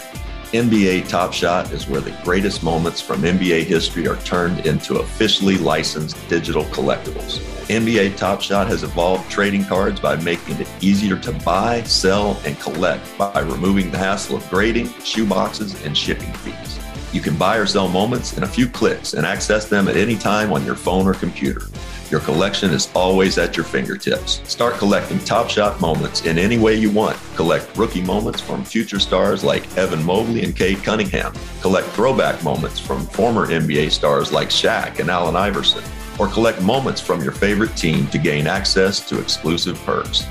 NBA 0.53 1.09
Top 1.09 1.33
Shot 1.33 1.71
is 1.73 1.87
where 1.87 1.99
the 1.99 2.17
greatest 2.23 2.63
moments 2.63 3.01
from 3.01 3.23
NBA 3.23 3.63
history 3.63 4.07
are 4.07 4.15
turned 4.17 4.65
into 4.65 4.99
officially 4.99 5.57
licensed 5.57 6.15
digital 6.29 6.63
collectibles. 6.65 7.39
NBA 7.67 8.15
Top 8.15 8.41
Shot 8.41 8.67
has 8.67 8.83
evolved 8.83 9.29
trading 9.29 9.65
cards 9.65 9.99
by 9.99 10.15
making 10.17 10.61
it 10.61 10.69
easier 10.79 11.17
to 11.17 11.31
buy, 11.43 11.81
sell, 11.83 12.39
and 12.45 12.57
collect 12.59 13.17
by 13.17 13.39
removing 13.39 13.89
the 13.89 13.97
hassle 13.97 14.37
of 14.37 14.49
grading, 14.49 14.87
shoe 15.03 15.25
boxes, 15.25 15.83
and 15.83 15.97
shipping 15.97 16.31
fees. 16.33 16.79
You 17.11 17.21
can 17.21 17.35
buy 17.35 17.57
or 17.57 17.65
sell 17.65 17.87
moments 17.87 18.37
in 18.37 18.43
a 18.43 18.47
few 18.47 18.69
clicks 18.69 19.13
and 19.13 19.25
access 19.25 19.67
them 19.67 19.87
at 19.87 19.97
any 19.97 20.15
time 20.15 20.53
on 20.53 20.63
your 20.63 20.75
phone 20.75 21.07
or 21.07 21.15
computer. 21.15 21.63
Your 22.11 22.19
collection 22.19 22.69
is 22.69 22.89
always 22.93 23.39
at 23.39 23.57
your 23.57 23.63
fingertips. 23.65 24.41
Start 24.49 24.75
collecting 24.75 25.17
Top 25.19 25.49
Shot 25.49 25.81
moments 25.81 26.25
in 26.25 26.37
any 26.37 26.59
way 26.59 26.75
you 26.75 26.91
want. 26.91 27.17
Collect 27.35 27.75
rookie 27.75 28.01
moments 28.01 28.39
from 28.39 28.63
future 28.63 28.99
stars 28.99 29.43
like 29.43 29.75
Evan 29.75 30.03
Mobley 30.03 30.43
and 30.43 30.55
Cade 30.55 30.83
Cunningham. 30.83 31.33
Collect 31.61 31.87
throwback 31.89 32.43
moments 32.43 32.79
from 32.79 33.07
former 33.07 33.47
NBA 33.47 33.89
stars 33.89 34.31
like 34.31 34.49
Shaq 34.49 34.99
and 34.99 35.09
Allen 35.09 35.35
Iverson. 35.35 35.83
Or 36.19 36.27
collect 36.27 36.61
moments 36.61 37.01
from 37.01 37.23
your 37.23 37.31
favorite 37.31 37.75
team 37.75 38.07
to 38.07 38.19
gain 38.19 38.45
access 38.45 38.99
to 39.09 39.19
exclusive 39.19 39.77
perks. 39.79 40.25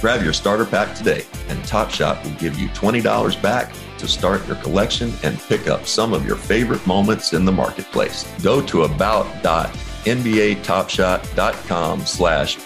Grab 0.00 0.22
your 0.22 0.34
starter 0.34 0.66
pack 0.66 0.94
today, 0.94 1.24
and 1.48 1.64
Top 1.64 1.90
Shot 1.90 2.22
will 2.22 2.32
give 2.32 2.58
you 2.58 2.68
$20 2.68 3.40
back 3.40 3.72
to 3.96 4.06
start 4.06 4.46
your 4.46 4.56
collection 4.56 5.10
and 5.22 5.40
pick 5.40 5.68
up 5.68 5.86
some 5.86 6.12
of 6.12 6.26
your 6.26 6.36
favorite 6.36 6.86
moments 6.86 7.32
in 7.32 7.46
the 7.46 7.52
marketplace. 7.52 8.30
Go 8.42 8.60
to 8.66 8.82
about.com 8.82 9.83
NBATopShot.com 10.04 12.00
slash 12.00 12.58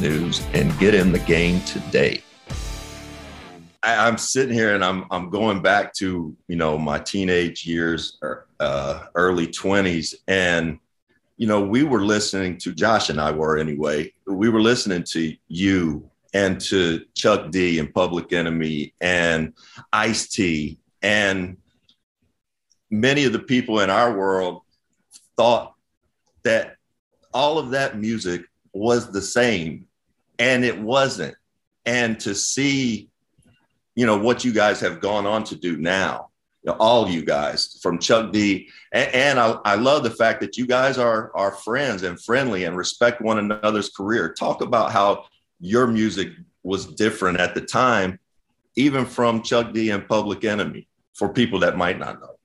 News 0.00 0.46
and 0.54 0.78
get 0.78 0.94
in 0.94 1.12
the 1.12 1.18
game 1.20 1.60
today. 1.62 2.22
I, 3.82 4.08
am 4.08 4.16
sitting 4.18 4.54
here 4.54 4.74
and 4.74 4.84
I'm 4.84 5.04
I'm 5.10 5.30
going 5.30 5.62
back 5.62 5.92
to 5.94 6.36
you 6.48 6.56
know 6.56 6.78
my 6.78 6.98
teenage 6.98 7.66
years 7.66 8.18
or 8.22 8.46
uh, 8.60 9.06
early 9.14 9.46
20s 9.46 10.14
and 10.28 10.78
you 11.36 11.46
know 11.46 11.60
we 11.60 11.82
were 11.82 12.04
listening 12.04 12.58
to 12.58 12.74
Josh 12.74 13.08
and 13.10 13.20
I 13.20 13.30
were 13.30 13.58
anyway 13.58 14.12
we 14.26 14.48
were 14.48 14.60
listening 14.60 15.04
to 15.04 15.34
you 15.48 16.10
and 16.34 16.60
to 16.62 17.04
Chuck 17.14 17.50
D 17.50 17.78
and 17.78 17.92
Public 17.92 18.32
Enemy 18.32 18.94
and 19.00 19.54
Ice 19.92 20.28
T 20.28 20.78
and 21.02 21.56
many 22.90 23.24
of 23.24 23.32
the 23.32 23.38
people 23.38 23.80
in 23.80 23.88
our 23.88 24.16
world 24.16 24.62
thought 25.36 25.74
that 26.42 26.76
all 27.32 27.58
of 27.58 27.70
that 27.70 27.98
music 27.98 28.42
was 28.72 29.12
the 29.12 29.22
same 29.22 29.86
and 30.38 30.64
it 30.64 30.80
wasn't. 30.80 31.34
And 31.86 32.18
to 32.20 32.34
see, 32.34 33.08
you 33.94 34.06
know, 34.06 34.18
what 34.18 34.44
you 34.44 34.52
guys 34.52 34.80
have 34.80 35.00
gone 35.00 35.26
on 35.26 35.44
to 35.44 35.56
do 35.56 35.76
now, 35.76 36.30
you 36.62 36.70
know, 36.70 36.76
all 36.78 37.08
you 37.08 37.24
guys 37.24 37.78
from 37.82 37.98
Chuck 37.98 38.32
D. 38.32 38.68
And, 38.92 39.14
and 39.14 39.40
I, 39.40 39.58
I, 39.64 39.74
love 39.76 40.02
the 40.02 40.10
fact 40.10 40.40
that 40.40 40.56
you 40.56 40.66
guys 40.66 40.98
are, 40.98 41.30
are 41.34 41.52
friends 41.52 42.02
and 42.02 42.20
friendly 42.22 42.64
and 42.64 42.76
respect 42.76 43.20
one 43.20 43.38
another's 43.38 43.90
career. 43.90 44.32
Talk 44.32 44.62
about 44.62 44.92
how 44.92 45.26
your 45.60 45.86
music 45.86 46.28
was 46.62 46.86
different 46.86 47.38
at 47.38 47.54
the 47.54 47.60
time, 47.60 48.18
even 48.76 49.04
from 49.06 49.42
Chuck 49.42 49.72
D 49.72 49.90
and 49.90 50.06
Public 50.06 50.44
Enemy, 50.44 50.86
for 51.14 51.28
people 51.30 51.60
that 51.60 51.76
might 51.76 51.98
not 51.98 52.20
know. 52.20 52.36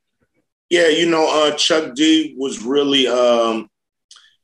Yeah, 0.69 0.87
you 0.87 1.09
know, 1.09 1.27
uh, 1.29 1.55
Chuck 1.55 1.93
D 1.93 2.35
was 2.37 2.63
really 2.63 3.07
um, 3.07 3.69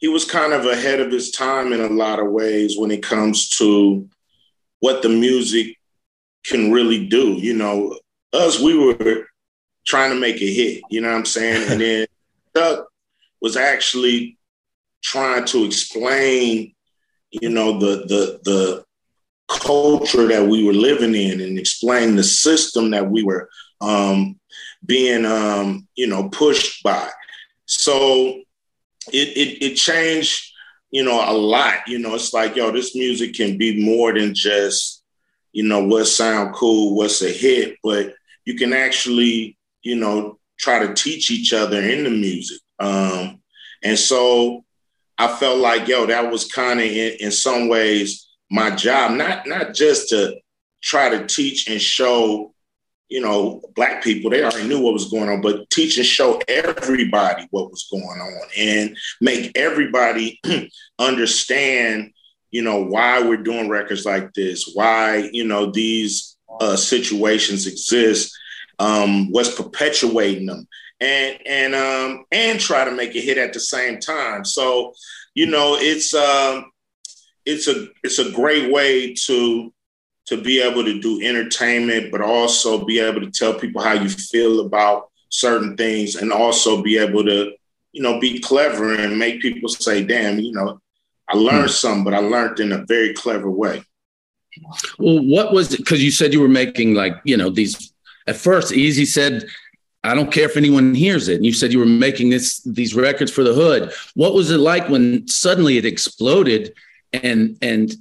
he 0.01 0.08
was 0.08 0.25
kind 0.25 0.51
of 0.51 0.65
ahead 0.65 1.00
of 1.00 1.12
his 1.12 1.29
time 1.29 1.72
in 1.72 1.79
a 1.79 1.88
lot 1.88 2.20
of 2.20 2.31
ways 2.31 2.75
when 2.77 2.89
it 2.89 3.03
comes 3.03 3.50
to 3.50 4.10
what 4.79 5.03
the 5.03 5.10
music 5.10 5.77
can 6.43 6.72
really 6.72 7.08
do. 7.08 7.34
You 7.34 7.53
know, 7.53 7.98
us, 8.34 8.60
we 8.60 8.75
were 8.75 9.27
trying 9.86 10.10
to 10.10 10.20
make 10.20 10.41
a 10.41 10.53
hit, 10.53 10.81
you 10.89 11.01
know 11.01 11.10
what 11.10 11.17
I'm 11.17 11.25
saying? 11.25 11.72
And 11.72 11.79
then 11.79 12.08
Chuck 12.58 12.88
was 13.41 13.55
actually 13.55 14.39
trying 15.03 15.46
to 15.46 15.65
explain, 15.65 16.74
you 17.29 17.50
know, 17.50 17.79
the 17.79 18.05
the 18.08 18.39
the 18.43 18.86
culture 19.48 20.27
that 20.27 20.48
we 20.48 20.63
were 20.63 20.74
living 20.74 21.13
in 21.13 21.41
and 21.41 21.60
explain 21.60 22.15
the 22.15 22.24
system 22.24 22.89
that 22.91 23.10
we 23.10 23.22
were 23.22 23.50
um, 23.81 24.39
being, 24.86 25.25
um, 25.25 25.88
you 25.96 26.08
know, 26.08 26.29
pushed 26.29 26.81
by. 26.84 27.08
So 27.65 28.41
it, 29.12 29.29
it, 29.38 29.63
it 29.63 29.75
changed, 29.75 30.51
you 30.91 31.03
know, 31.03 31.24
a 31.24 31.34
lot. 31.34 31.88
You 31.88 32.00
know, 32.00 32.15
it's 32.15 32.34
like, 32.34 32.55
yo, 32.55 32.72
this 32.72 32.96
music 32.96 33.34
can 33.34 33.58
be 33.58 33.84
more 33.84 34.13
than 34.13 34.34
just, 34.34 35.03
you 35.51 35.63
know, 35.63 35.84
what 35.84 36.05
sound 36.05 36.53
cool, 36.55 36.96
what's 36.96 37.22
a 37.22 37.29
hit, 37.29 37.77
but 37.84 38.13
you 38.46 38.55
can 38.55 38.74
actually, 38.74 39.58
you 39.84 39.96
know, 39.96 40.39
try 40.60 40.86
to 40.86 40.93
teach 40.93 41.31
each 41.31 41.53
other 41.53 41.81
in 41.81 42.03
the 42.03 42.10
music. 42.10 42.60
Um, 42.79 43.41
and 43.84 43.98
so 43.98 44.63
I 45.17 45.27
felt 45.27 45.58
like, 45.58 45.88
yo, 45.88 46.05
that 46.05 46.31
was 46.31 46.46
kind 46.46 46.79
of 46.79 46.86
in, 46.86 47.17
in 47.20 47.31
some 47.31 47.67
ways 47.67 48.27
my 48.51 48.70
job, 48.70 49.12
not 49.12 49.48
not 49.48 49.74
just 49.74 50.10
to 50.10 50.36
try 50.81 51.10
to 51.10 51.25
teach 51.25 51.70
and 51.70 51.81
show 51.81 52.53
you 53.12 53.20
know, 53.20 53.62
black 53.75 54.01
people, 54.01 54.32
they 54.32 54.41
already 54.41 54.68
knew 54.68 54.80
what 54.80 54.94
was 54.94 55.12
going 55.12 55.27
on, 55.27 55.41
but 55.41 55.70
teach 55.70 55.98
and 55.98 56.06
show 56.06 56.41
everybody 56.48 57.46
what 57.51 57.70
was 57.70 57.86
going 57.91 58.03
on 58.03 58.48
and 58.58 58.98
make 59.20 59.51
everybody 59.56 60.39
understand, 61.00 62.13
you 62.51 62.62
know, 62.62 62.82
why 62.82 63.22
we're 63.22 63.36
doing 63.36 63.68
records 63.68 64.06
like 64.06 64.32
this, 64.34 64.72
why, 64.75 65.30
you 65.34 65.44
know, 65.44 65.70
these 65.70 66.38
uh, 66.62 66.77
situations 66.77 67.68
exist 67.68 68.34
um, 68.80 69.30
was 69.30 69.53
perpetuating 69.56 70.46
them 70.46 70.65
and 71.01 71.38
and 71.46 71.75
um, 71.75 72.24
and 72.32 72.62
try 72.62 72.86
to 72.86 72.91
make 72.91 73.13
a 73.15 73.22
hit 73.22 73.38
at 73.38 73.51
the 73.51 73.60
same 73.60 74.00
time. 74.00 74.46
So 74.46 74.94
you 75.36 75.48
know 75.48 75.75
it's 75.77 76.13
um, 76.13 76.72
it's 77.46 77.68
a 77.68 77.88
it's 78.03 78.20
a 78.20 78.32
great 78.32 78.72
way 78.72 79.13
to 79.25 79.74
to 80.32 80.42
be 80.42 80.62
able 80.62 80.86
to 80.86 81.00
do 81.02 81.22
entertainment, 81.22 82.10
but 82.10 82.22
also 82.22 82.86
be 82.86 83.00
able 83.00 83.20
to 83.20 83.30
tell 83.30 83.54
people 83.54 83.82
how 83.82 83.92
you 83.92 84.08
feel 84.08 84.62
about 84.62 85.10
certain 85.28 85.76
things, 85.76 86.16
and 86.16 86.32
also 86.32 86.82
be 86.82 86.98
able 86.98 87.24
to 87.26 87.52
you 87.92 88.02
know 88.02 88.18
be 88.20 88.40
clever 88.40 88.96
and 88.96 89.20
make 89.20 89.42
people 89.42 89.68
say, 89.68 90.02
"Damn, 90.02 90.40
you 90.40 90.54
know, 90.54 90.80
I 91.28 91.36
learned 91.36 91.68
mm. 91.68 91.82
something, 91.82 92.06
but 92.06 92.14
I 92.14 92.20
learned 92.20 92.62
in 92.62 92.72
a 92.72 92.86
very 92.86 93.14
clever 93.14 93.52
way." 93.52 93.84
Well, 94.98 95.20
what 95.20 95.52
was 95.52 95.74
it? 95.74 95.78
Because 95.80 96.02
you 96.02 96.12
said 96.12 96.32
you 96.32 96.40
were 96.40 96.48
making 96.48 96.94
like 96.94 97.16
you 97.26 97.36
know 97.36 97.50
these. 97.50 97.92
At 98.26 98.38
first, 98.38 98.72
Eazy 98.72 99.06
said, 99.06 99.46
"I 100.06 100.16
don't 100.16 100.32
care 100.32 100.46
if 100.46 100.56
anyone 100.56 100.96
hears 100.96 101.28
it." 101.28 101.36
And 101.36 101.46
you 101.46 101.52
said 101.52 101.74
you 101.74 101.80
were 101.80 101.86
making 101.86 102.30
this 102.30 102.62
these 102.62 102.96
records 102.96 103.32
for 103.32 103.44
the 103.44 103.54
hood. 103.54 103.92
What 104.14 104.34
was 104.34 104.50
it 104.50 104.60
like 104.60 104.88
when 104.88 105.28
suddenly 105.28 105.78
it 105.78 105.86
exploded, 105.86 106.74
and 107.12 107.58
and 107.62 107.94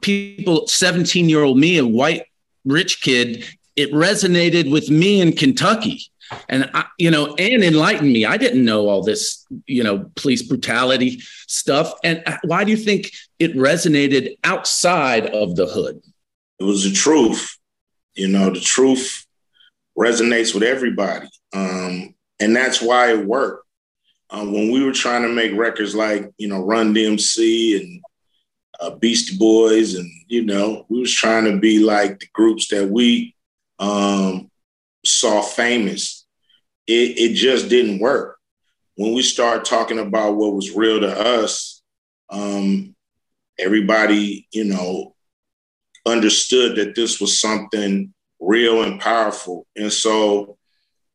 people, 0.00 0.66
seventeen 0.66 1.28
year 1.28 1.42
old 1.42 1.58
me, 1.58 1.78
a 1.78 1.86
white 1.86 2.24
rich 2.64 3.00
kid, 3.02 3.44
it 3.76 3.92
resonated 3.92 4.70
with 4.70 4.90
me 4.90 5.20
in 5.20 5.32
Kentucky. 5.32 6.02
And 6.48 6.70
I, 6.74 6.84
you 6.98 7.10
know 7.10 7.34
and 7.36 7.64
enlightened 7.64 8.12
me. 8.12 8.24
I 8.24 8.36
didn't 8.36 8.64
know 8.64 8.88
all 8.88 9.02
this 9.02 9.44
you 9.66 9.82
know 9.82 10.10
police 10.14 10.42
brutality 10.42 11.20
stuff. 11.48 11.92
And 12.04 12.22
uh, 12.26 12.36
why 12.44 12.64
do 12.64 12.70
you 12.70 12.76
think 12.76 13.10
it 13.38 13.56
resonated 13.56 14.36
outside 14.44 15.26
of 15.26 15.56
the 15.56 15.66
hood? 15.66 16.00
It 16.60 16.64
was 16.64 16.84
the 16.84 16.92
truth. 16.92 17.58
You 18.14 18.28
know 18.28 18.50
the 18.50 18.60
truth 18.60 19.26
resonates 19.98 20.54
with 20.54 20.62
everybody. 20.62 21.28
Um, 21.52 22.14
and 22.38 22.54
that's 22.54 22.80
why 22.80 23.12
it 23.12 23.26
worked. 23.26 23.66
Um, 24.30 24.52
when 24.52 24.70
we 24.70 24.84
were 24.84 24.92
trying 24.92 25.22
to 25.22 25.28
make 25.28 25.56
records 25.56 25.94
like 25.94 26.30
you 26.38 26.46
know 26.46 26.64
run 26.64 26.94
dmc 26.94 27.80
and 27.80 28.00
uh, 28.80 28.90
beastie 28.90 29.36
boys 29.36 29.94
and 29.94 30.10
you 30.28 30.44
know 30.44 30.86
we 30.88 31.00
was 31.00 31.12
trying 31.12 31.44
to 31.44 31.58
be 31.58 31.78
like 31.78 32.18
the 32.18 32.26
groups 32.32 32.68
that 32.68 32.88
we 32.88 33.34
um, 33.78 34.50
saw 35.04 35.42
famous 35.42 36.20
it, 36.90 37.18
it 37.18 37.34
just 37.34 37.68
didn't 37.68 38.00
work. 38.00 38.38
When 38.96 39.14
we 39.14 39.22
start 39.22 39.64
talking 39.64 40.00
about 40.00 40.36
what 40.36 40.54
was 40.54 40.74
real 40.74 41.00
to 41.00 41.38
us, 41.38 41.82
um, 42.30 42.94
everybody, 43.58 44.48
you 44.52 44.64
know, 44.64 45.14
understood 46.04 46.76
that 46.76 46.96
this 46.96 47.20
was 47.20 47.40
something 47.40 48.12
real 48.40 48.82
and 48.82 49.00
powerful. 49.00 49.66
And 49.76 49.92
so 49.92 50.58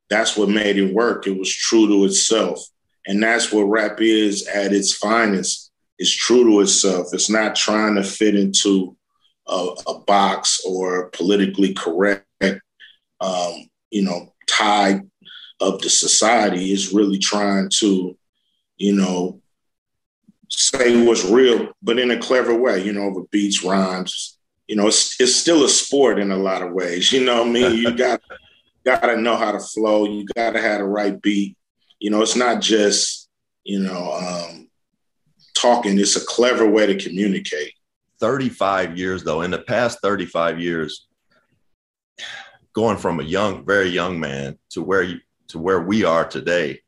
that's 0.10 0.38
what 0.38 0.50
made 0.50 0.78
it 0.78 0.94
work. 0.94 1.28
It 1.28 1.38
was 1.38 1.54
true 1.54 1.88
to 1.88 2.06
itself. 2.06 2.66
And 3.06 3.22
that's 3.22 3.52
what 3.52 3.64
rap 3.64 4.00
is 4.00 4.48
at 4.48 4.72
its 4.72 4.96
finest. 4.96 5.65
It's 5.98 6.12
true 6.12 6.44
to 6.50 6.62
itself. 6.62 7.08
It's 7.14 7.30
not 7.30 7.56
trying 7.56 7.96
to 7.96 8.04
fit 8.04 8.36
into 8.36 8.96
a, 9.48 9.68
a 9.88 10.00
box 10.00 10.62
or 10.66 11.10
politically 11.10 11.74
correct, 11.74 12.26
um, 13.22 13.70
you 13.92 14.04
know, 14.04 14.34
tied 14.48 15.10
of 15.62 15.82
the 15.82 15.90
society 15.90 16.72
is 16.72 16.94
really 16.94 17.18
trying 17.18 17.70
to, 17.70 18.18
you 18.78 18.94
know, 18.94 19.42
say 20.50 21.06
what's 21.06 21.26
real, 21.26 21.72
but 21.82 22.00
in 22.00 22.12
a 22.12 22.20
clever 22.20 22.54
way, 22.54 22.84
you 22.84 22.94
know, 22.94 23.04
over 23.04 23.22
beats, 23.32 23.64
rhymes. 23.64 24.38
You 24.68 24.76
know, 24.76 24.88
it's, 24.88 25.20
it's 25.20 25.36
still 25.36 25.64
a 25.64 25.70
sport 25.70 26.20
in 26.20 26.32
a 26.32 26.38
lot 26.38 26.62
of 26.62 26.74
ways. 26.74 27.12
You 27.12 27.24
know 27.24 27.44
I 27.44 27.50
mean? 27.50 27.78
You 27.78 27.92
got 27.98 28.22
gotta 28.86 29.18
know 29.20 29.36
how 29.36 29.52
to 29.52 29.60
flow, 29.60 30.06
you 30.06 30.26
gotta 30.36 30.62
have 30.62 30.80
the 30.80 30.86
right 30.86 31.20
beat. 31.22 31.58
You 32.00 32.12
know, 32.12 32.22
it's 32.22 32.36
not 32.36 32.62
just, 32.62 33.30
you 33.64 33.80
know, 33.80 34.14
um, 34.14 34.65
talking, 35.56 36.00
it's 36.00 36.16
a 36.16 36.26
clever 36.26 36.70
way 36.70 36.86
to 36.86 36.96
communicate. 36.96 37.74
35 38.20 38.98
years 38.98 39.24
though, 39.24 39.42
in 39.42 39.52
the 39.52 39.62
past 39.62 40.00
35 40.02 40.60
years, 40.60 41.08
going 42.74 42.98
from 42.98 43.20
a 43.20 43.24
young, 43.24 43.66
very 43.66 43.90
young 43.90 44.20
man 44.20 44.58
to 44.70 44.82
where 44.82 45.04
you 45.04 45.20
to 45.48 45.60
where 45.60 45.82
we 45.82 46.04
are 46.04 46.26
today 46.26 46.80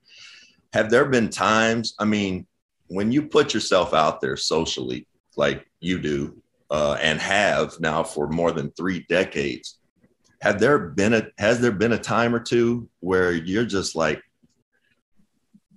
have 0.73 0.89
there 0.89 1.05
been 1.05 1.29
times 1.29 1.95
i 1.99 2.05
mean 2.05 2.45
when 2.87 3.11
you 3.11 3.21
put 3.21 3.53
yourself 3.53 3.93
out 3.93 4.21
there 4.21 4.37
socially 4.37 5.07
like 5.35 5.65
you 5.79 5.99
do 5.99 6.41
uh, 6.69 6.97
and 7.01 7.19
have 7.19 7.79
now 7.79 8.03
for 8.03 8.27
more 8.27 8.51
than 8.51 8.71
three 8.71 9.05
decades 9.07 9.79
have 10.41 10.59
there 10.59 10.77
been 10.77 11.13
a 11.13 11.27
has 11.37 11.59
there 11.59 11.71
been 11.71 11.93
a 11.93 11.97
time 11.97 12.35
or 12.35 12.39
two 12.39 12.89
where 12.99 13.31
you're 13.31 13.65
just 13.65 13.95
like 13.95 14.21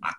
i, 0.02 0.12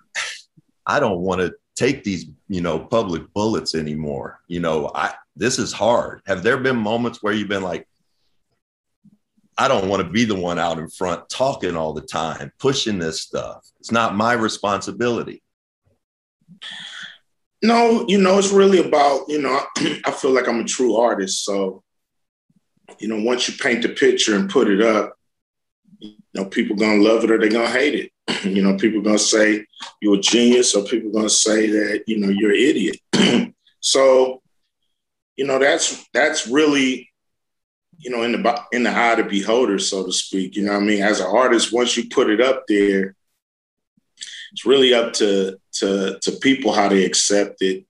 I 0.85 0.99
don't 0.99 1.21
want 1.21 1.41
to 1.41 1.53
take 1.81 2.03
these 2.03 2.25
you 2.47 2.61
know 2.61 2.77
public 2.77 3.23
bullets 3.33 3.73
anymore 3.73 4.39
you 4.47 4.59
know 4.59 4.91
i 4.93 5.11
this 5.35 5.57
is 5.57 5.73
hard 5.73 6.21
have 6.27 6.43
there 6.43 6.57
been 6.57 6.77
moments 6.77 7.23
where 7.23 7.33
you've 7.33 7.47
been 7.47 7.63
like 7.63 7.87
I 9.57 9.67
don't 9.67 9.89
want 9.89 10.01
to 10.03 10.09
be 10.09 10.25
the 10.25 10.33
one 10.33 10.57
out 10.57 10.79
in 10.79 10.89
front 10.89 11.29
talking 11.29 11.75
all 11.75 11.93
the 11.93 12.01
time, 12.01 12.51
pushing 12.57 12.97
this 12.97 13.21
stuff. 13.21 13.63
It's 13.79 13.91
not 13.91 14.15
my 14.15 14.33
responsibility. 14.33 15.43
No, 17.61 18.05
you 18.07 18.19
know, 18.19 18.39
it's 18.39 18.51
really 18.51 18.79
about, 18.79 19.25
you 19.27 19.39
know, 19.39 19.61
I 20.05 20.11
feel 20.19 20.31
like 20.31 20.47
I'm 20.47 20.61
a 20.61 20.63
true 20.63 20.95
artist. 20.95 21.45
So, 21.45 21.83
you 22.97 23.07
know, 23.07 23.21
once 23.23 23.47
you 23.47 23.55
paint 23.55 23.83
the 23.83 23.89
picture 23.89 24.35
and 24.35 24.49
put 24.49 24.67
it 24.67 24.81
up, 24.81 25.13
you 25.99 26.15
know, 26.33 26.45
people 26.45 26.75
gonna 26.75 27.03
love 27.03 27.23
it 27.23 27.29
or 27.29 27.37
they're 27.37 27.49
gonna 27.49 27.69
hate 27.69 27.93
it. 27.93 28.11
you 28.43 28.61
know, 28.61 28.77
people 28.77 29.01
gonna 29.01 29.19
say 29.19 29.65
you're 30.01 30.15
a 30.15 30.21
genius, 30.21 30.75
or 30.75 30.83
people 30.83 31.11
gonna 31.11 31.29
say 31.29 31.67
that, 31.67 32.03
you 32.07 32.17
know, 32.17 32.29
you're 32.29 32.51
an 32.51 32.57
idiot. 32.57 33.53
so, 33.79 34.41
you 35.35 35.45
know, 35.45 35.59
that's 35.59 36.07
that's 36.13 36.47
really 36.47 37.11
you 38.01 38.09
know, 38.09 38.23
in 38.23 38.31
the 38.31 38.61
in 38.71 38.83
the 38.83 38.89
eye 38.89 39.11
of 39.11 39.17
the 39.17 39.23
beholder, 39.23 39.77
so 39.77 40.03
to 40.03 40.11
speak. 40.11 40.55
You 40.55 40.63
know 40.63 40.73
I 40.73 40.79
mean? 40.79 41.03
As 41.03 41.19
an 41.19 41.27
artist, 41.27 41.71
once 41.71 41.95
you 41.95 42.09
put 42.09 42.29
it 42.29 42.41
up 42.41 42.63
there, 42.67 43.15
it's 44.51 44.65
really 44.65 44.93
up 44.93 45.13
to 45.13 45.57
to 45.73 46.17
to 46.19 46.31
people 46.41 46.73
how 46.73 46.89
they 46.89 47.05
accept 47.05 47.61
it. 47.61 47.85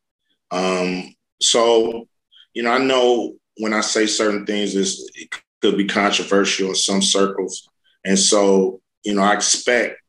Um, 0.51 1.15
so, 1.39 2.07
you 2.53 2.63
know, 2.63 2.71
I 2.71 2.77
know 2.77 3.35
when 3.57 3.73
I 3.73 3.81
say 3.81 4.05
certain 4.05 4.45
things, 4.45 4.75
it 4.75 5.29
could 5.61 5.77
be 5.77 5.85
controversial 5.85 6.69
in 6.69 6.75
some 6.75 7.01
circles, 7.01 7.69
and 8.03 8.19
so 8.19 8.81
you 9.03 9.15
know, 9.15 9.23
I 9.23 9.33
expect 9.33 10.01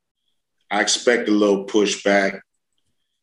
I 0.73 0.81
expect 0.81 1.29
a 1.29 1.33
little 1.33 1.67
pushback. 1.67 2.41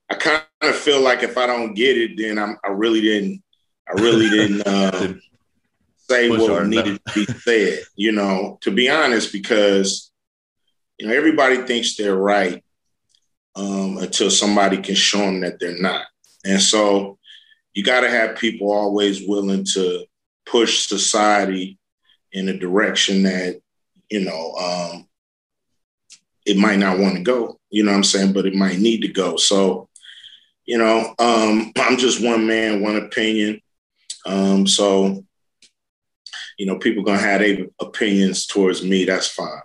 I 0.10 0.16
kind 0.16 0.44
of 0.62 0.76
feel 0.76 1.02
like 1.02 1.24
if 1.24 1.38
I 1.38 1.48
don't 1.48 1.74
get 1.74 1.98
it, 1.98 2.12
then 2.16 2.38
I'm, 2.38 2.58
I 2.64 2.70
really 2.70 3.02
didn't 3.02 3.44
I 3.90 4.02
really 4.02 4.30
didn't 4.30 4.62
uh, 4.68 5.14
say 5.98 6.30
what 6.30 6.68
needed 6.68 7.00
to 7.08 7.14
be 7.14 7.26
said, 7.26 7.80
you 7.96 8.12
know, 8.12 8.60
to 8.62 8.72
be 8.72 8.90
honest, 8.90 9.32
because, 9.32 10.12
you 10.98 11.08
know, 11.08 11.14
everybody 11.14 11.58
thinks 11.64 11.96
they're 11.96 12.16
right 12.16 12.64
um, 13.56 13.98
until 13.98 14.30
somebody 14.30 14.78
can 14.78 14.96
show 14.96 15.20
them 15.20 15.42
that 15.42 15.60
they're 15.60 15.82
not. 15.82 16.06
And 16.46 16.62
so 16.62 17.18
you 17.74 17.84
got 17.84 18.02
to 18.02 18.10
have 18.10 18.38
people 18.38 18.72
always 18.72 19.28
willing 19.28 19.66
to 19.74 20.06
push 20.46 20.86
society 20.86 21.80
in 22.32 22.48
a 22.48 22.58
direction 22.58 23.24
that, 23.24 23.60
you 24.10 24.22
know, 24.22 24.54
um, 24.54 25.09
it 26.50 26.58
might 26.58 26.80
not 26.80 27.00
want 27.00 27.16
to 27.16 27.24
go, 27.24 27.60
you 27.70 27.84
know 27.84 27.92
what 27.92 27.98
I'm 27.98 28.04
saying, 28.04 28.34
but 28.34 28.46
it 28.46 28.56
might 28.56 28.80
need 28.80 29.02
to 29.02 29.08
go. 29.08 29.38
So, 29.38 29.88
you 30.66 30.78
know, 30.78 31.14
um, 31.20 31.72
I'm 31.78 31.98
just 31.98 32.24
one 32.24 32.48
man, 32.48 32.82
one 32.82 32.96
opinion. 32.96 33.62
Um, 34.26 34.68
so 34.68 35.24
you 36.60 36.66
know, 36.66 36.78
people 36.78 37.04
gonna 37.04 37.20
have 37.20 37.40
their 37.40 37.66
opinions 37.80 38.46
towards 38.46 38.84
me. 38.84 39.06
That's 39.06 39.28
fine. 39.28 39.62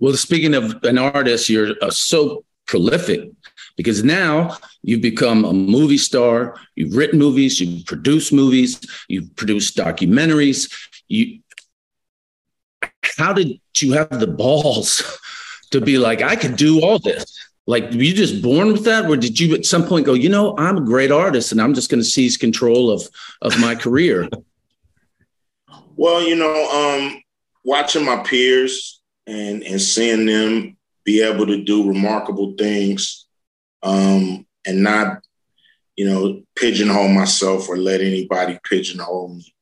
Well, 0.00 0.14
speaking 0.14 0.54
of 0.54 0.82
an 0.84 0.96
artist, 0.96 1.48
you're 1.48 1.74
uh, 1.82 1.90
so 1.90 2.44
prolific 2.66 3.28
because 3.76 4.04
now 4.04 4.56
you've 4.82 5.02
become 5.02 5.44
a 5.44 5.52
movie 5.52 5.98
star. 5.98 6.54
You've 6.76 6.94
written 6.94 7.18
movies, 7.18 7.60
you've 7.60 7.84
produced 7.84 8.32
movies, 8.32 8.80
you've 9.08 9.34
produced 9.34 9.76
documentaries. 9.76 10.72
You, 11.08 11.40
how 13.18 13.32
did 13.32 13.60
you 13.76 13.92
have 13.92 14.20
the 14.20 14.26
balls 14.26 15.18
to 15.70 15.80
be 15.80 15.98
like, 15.98 16.22
I 16.22 16.36
could 16.36 16.56
do 16.56 16.80
all 16.82 16.98
this? 16.98 17.34
Like, 17.66 17.90
were 17.90 18.02
you 18.02 18.14
just 18.14 18.40
born 18.40 18.72
with 18.72 18.84
that, 18.84 19.04
or 19.10 19.16
did 19.16 19.38
you 19.38 19.54
at 19.54 19.66
some 19.66 19.84
point 19.86 20.06
go, 20.06 20.14
you 20.14 20.30
know, 20.30 20.56
I'm 20.56 20.78
a 20.78 20.80
great 20.80 21.10
artist 21.10 21.52
and 21.52 21.60
I'm 21.60 21.74
just 21.74 21.90
going 21.90 22.00
to 22.00 22.08
seize 22.08 22.38
control 22.38 22.90
of 22.90 23.06
of 23.42 23.58
my 23.60 23.74
career? 23.74 24.28
Well, 26.00 26.22
you 26.22 26.36
know, 26.36 26.70
um, 26.70 27.20
watching 27.64 28.04
my 28.04 28.18
peers 28.18 29.00
and 29.26 29.64
and 29.64 29.80
seeing 29.80 30.26
them 30.26 30.76
be 31.02 31.22
able 31.22 31.44
to 31.46 31.64
do 31.64 31.88
remarkable 31.88 32.54
things, 32.56 33.26
um, 33.82 34.46
and 34.64 34.84
not, 34.84 35.24
you 35.96 36.08
know, 36.08 36.42
pigeonhole 36.54 37.08
myself 37.08 37.68
or 37.68 37.76
let 37.76 38.00
anybody 38.00 38.60
pigeonhole 38.62 39.34
me. 39.34 39.52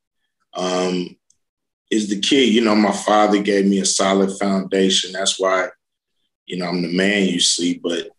Um, 0.53 1.17
is 1.91 2.09
the 2.09 2.21
key. 2.21 2.45
You 2.45 2.63
know, 2.63 2.75
my 2.75 2.93
father 2.93 3.41
gave 3.43 3.67
me 3.67 3.81
a 3.81 3.87
solid 3.87 4.31
foundation. 4.39 5.13
That's 5.13 5.39
why, 5.39 5.69
you 6.47 6.59
know, 6.59 6.67
I'm 6.67 6.83
the 6.83 6.97
man 6.97 7.29
you 7.29 7.41
see. 7.41 7.79
But 7.83 8.11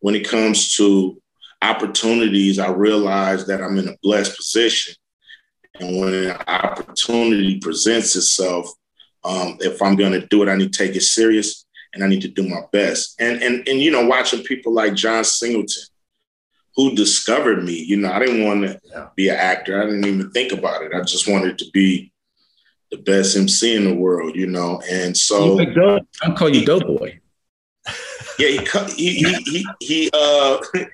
when 0.00 0.14
it 0.14 0.28
comes 0.28 0.74
to 0.76 1.20
opportunities, 1.62 2.58
I 2.58 2.70
realize 2.70 3.46
that 3.46 3.62
I'm 3.62 3.78
in 3.78 3.88
a 3.88 3.96
blessed 4.02 4.36
position. 4.36 4.94
And 5.78 6.00
when 6.00 6.14
an 6.14 6.36
opportunity 6.46 7.58
presents 7.58 8.16
itself, 8.16 8.70
um, 9.24 9.58
if 9.60 9.82
I'm 9.82 9.96
going 9.96 10.12
to 10.12 10.26
do 10.26 10.42
it, 10.42 10.48
I 10.48 10.56
need 10.56 10.72
to 10.72 10.86
take 10.86 10.96
it 10.96 11.02
serious 11.02 11.66
and 11.92 12.04
I 12.04 12.08
need 12.08 12.22
to 12.22 12.28
do 12.28 12.48
my 12.48 12.60
best. 12.72 13.20
And 13.20 13.42
and 13.42 13.66
and 13.68 13.80
you 13.80 13.90
know, 13.90 14.06
watching 14.06 14.42
people 14.42 14.72
like 14.72 14.94
John 14.94 15.24
Singleton, 15.24 15.82
who 16.76 16.94
discovered 16.94 17.64
me. 17.64 17.74
You 17.74 17.96
know, 17.96 18.10
I 18.10 18.18
didn't 18.18 18.44
want 18.44 18.62
to 18.62 19.10
be 19.16 19.28
an 19.28 19.36
actor. 19.36 19.80
I 19.80 19.86
didn't 19.86 20.06
even 20.06 20.30
think 20.30 20.52
about 20.52 20.82
it. 20.82 20.92
I 20.94 21.02
just 21.02 21.28
wanted 21.28 21.58
to 21.58 21.70
be 21.72 22.12
the 22.90 22.98
best 22.98 23.36
MC 23.36 23.76
in 23.76 23.84
the 23.84 23.94
world. 23.94 24.36
You 24.36 24.46
know, 24.46 24.80
and 24.90 25.16
so 25.16 25.58
I'll 26.22 26.34
call 26.34 26.54
you 26.54 26.64
Doughboy. 26.64 27.18
Yeah, 28.38 28.48
he 28.48 28.58
he 28.96 29.14
he 29.14 29.34
he, 29.44 29.66
he 29.80 30.10
uh 30.12 30.58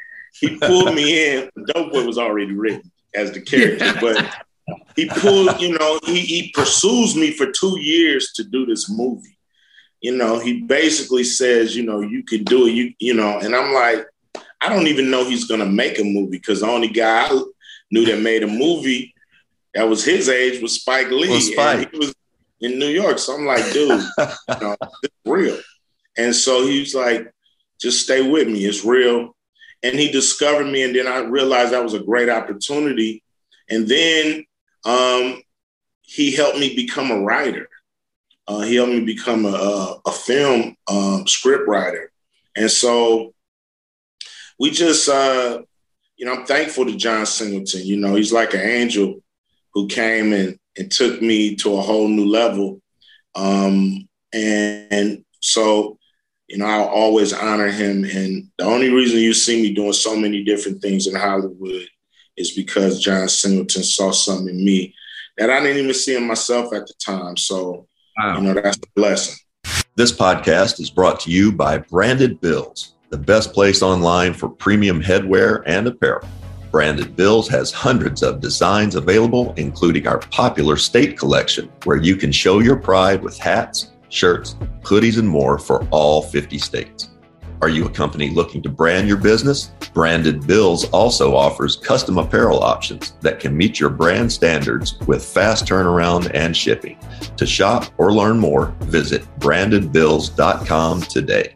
he 0.41 0.57
pulled 0.59 0.95
me 0.95 1.37
in. 1.37 1.51
Doughboy 1.67 2.05
was 2.05 2.19
already 2.19 2.53
written 2.53 2.91
as 3.15 3.33
the 3.33 3.41
character, 3.41 3.95
but 4.01 4.45
he 4.95 5.09
pulled. 5.09 5.61
You 5.61 5.79
know, 5.79 5.99
he 6.05 6.21
he 6.21 6.53
pursues 6.53 7.17
me 7.17 7.33
for 7.33 7.51
two 7.51 7.79
years 7.81 8.33
to 8.35 8.45
do 8.45 8.67
this 8.67 8.91
movie 8.91 9.37
you 10.07 10.17
know, 10.17 10.39
he 10.39 10.61
basically 10.61 11.25
says, 11.25 11.75
you 11.75 11.83
know, 11.83 12.01
you 12.01 12.23
can 12.23 12.45
do 12.45 12.67
it, 12.67 12.73
you, 12.73 12.93
you 13.01 13.15
know, 13.15 13.41
and 13.41 13.57
I'm 13.57 13.75
like, 13.75 14.07
I 14.61 14.69
don't 14.69 14.87
even 14.87 15.11
know 15.11 15.25
he's 15.25 15.47
gonna 15.47 15.67
make 15.67 15.99
a 15.99 16.05
movie 16.05 16.39
because 16.39 16.61
the 16.61 16.69
only 16.69 16.89
guy 16.89 17.27
I 17.27 17.43
knew 17.91 18.05
that 18.05 18.21
made 18.21 18.43
a 18.43 18.47
movie 18.47 19.15
that 19.77 19.87
was 19.87 20.03
his 20.03 20.31
age 20.31 20.62
was 20.62 20.81
Spike 20.81 21.11
Lee. 21.11 21.29
Well, 21.29 21.41
Spike. 21.41 21.91
he 21.93 21.99
was 21.99 22.15
in 22.61 22.79
New 22.79 22.89
York. 22.89 23.19
So 23.19 23.35
I'm 23.35 23.45
like, 23.45 23.62
dude, 23.73 24.01
you 24.19 24.61
know, 24.61 24.77
it's 25.03 25.15
real. 25.27 25.59
And 26.17 26.35
so 26.35 26.67
he's 26.67 26.95
like, 26.95 27.31
just 27.79 28.03
stay 28.03 28.27
with 28.27 28.49
me. 28.49 28.65
It's 28.65 28.87
real. 28.87 29.37
And 29.83 29.99
he 29.99 30.11
discovered 30.11 30.65
me. 30.65 30.83
And 30.83 30.97
then 30.97 31.07
I 31.07 31.19
realized 31.19 31.73
that 31.73 31.85
was 31.85 31.93
a 31.93 32.01
great 32.03 32.31
opportunity. 32.31 33.23
And 33.69 33.87
then 33.87 34.47
um, 34.87 35.43
he 36.01 36.35
helped 36.35 36.59
me 36.59 36.75
become 36.75 37.11
a 37.11 37.21
writer. 37.21 37.69
Uh, 38.49 38.61
he 38.61 38.77
helped 38.77 38.93
me 38.93 39.05
become 39.05 39.45
a, 39.45 40.01
a 40.07 40.11
film 40.11 40.75
um, 40.89 41.27
script 41.27 41.69
writer. 41.69 42.11
And 42.57 42.71
so 42.71 43.35
we 44.59 44.71
just, 44.71 45.07
uh, 45.07 45.61
you 46.17 46.25
know, 46.25 46.33
I'm 46.33 46.47
thankful 46.47 46.87
to 46.87 46.97
John 46.97 47.27
Singleton. 47.27 47.83
You 47.85 47.99
know, 47.99 48.15
he's 48.15 48.33
like 48.33 48.55
an 48.55 48.61
angel 48.61 49.21
who 49.77 49.87
came 49.87 50.33
and, 50.33 50.59
and 50.79 50.91
took 50.91 51.21
me 51.21 51.55
to 51.55 51.77
a 51.77 51.83
whole 51.83 52.09
new 52.09 52.25
level. 52.25 52.81
Um, 53.35 54.09
and, 54.33 54.89
and 54.91 55.25
so, 55.41 55.99
you 56.49 56.57
know, 56.57 56.65
I'll 56.65 56.87
always 56.87 57.35
honor 57.35 57.69
him. 57.69 58.03
And 58.05 58.49
the 58.57 58.65
only 58.65 58.89
reason 58.89 59.19
you 59.19 59.35
see 59.35 59.61
me 59.61 59.75
doing 59.75 59.93
so 59.93 60.17
many 60.17 60.43
different 60.43 60.81
things 60.81 61.07
in 61.07 61.15
Hollywood 61.15 61.87
is 62.39 62.53
because 62.53 63.03
John 63.03 63.29
Singleton 63.29 63.83
saw 63.83 64.12
something 64.12 64.49
in 64.49 64.65
me 64.65 64.95
that 65.37 65.51
I 65.51 65.61
didn't 65.61 65.77
even 65.77 65.93
see 65.93 66.17
in 66.17 66.27
myself 66.27 66.73
at 66.73 66.87
the 66.87 66.95
time. 66.99 67.37
So, 67.37 67.87
wow. 68.17 68.39
you 68.39 68.45
know, 68.45 68.55
that's 68.55 68.79
a 68.79 68.91
blessing. 68.95 69.37
This 69.95 70.11
podcast 70.11 70.81
is 70.81 70.89
brought 70.89 71.21
to 71.21 71.31
you 71.31 71.53
by 71.53 71.77
Branded 71.77 72.41
Bills 72.41 72.95
the 73.11 73.19
best 73.19 73.53
place 73.53 73.83
online 73.83 74.33
for 74.33 74.49
premium 74.49 75.03
headwear 75.03 75.62
and 75.67 75.87
apparel. 75.87 76.27
Branded 76.77 77.17
Bills 77.17 77.49
has 77.49 77.73
hundreds 77.73 78.23
of 78.23 78.39
designs 78.39 78.97
available, 78.97 79.55
including 79.57 80.07
our 80.07 80.19
popular 80.19 80.77
state 80.77 81.19
collection, 81.19 81.73
where 81.85 81.97
you 81.97 82.17
can 82.17 82.31
show 82.31 82.59
your 82.59 82.77
pride 82.77 83.23
with 83.23 83.39
hats, 83.39 83.93
shirts, 84.11 84.57
hoodies, 84.83 85.19
and 85.19 85.27
more 85.27 85.59
for 85.59 85.89
all 85.89 86.21
50 86.21 86.59
states. 86.59 87.12
Are 87.62 87.71
you 87.71 87.87
a 87.87 87.91
company 87.91 88.29
looking 88.29 88.62
to 88.62 88.69
brand 88.69 89.09
your 89.09 89.17
business? 89.17 89.71
Branded 89.95 90.47
Bills 90.47 90.85
also 90.91 91.35
offers 91.35 91.77
custom 91.77 92.19
apparel 92.19 92.62
options 92.62 93.12
that 93.23 93.41
can 93.41 93.57
meet 93.57 93.81
your 93.81 93.89
brand 93.89 94.31
standards 94.31 94.99
with 95.07 95.25
fast 95.25 95.65
turnaround 95.65 96.31
and 96.35 96.55
shipping. 96.55 96.99
To 97.39 97.47
shop 97.47 97.87
or 97.97 98.12
learn 98.12 98.39
more, 98.39 98.75
visit 98.81 99.23
brandedbills.com 99.39 101.01
today. 101.01 101.56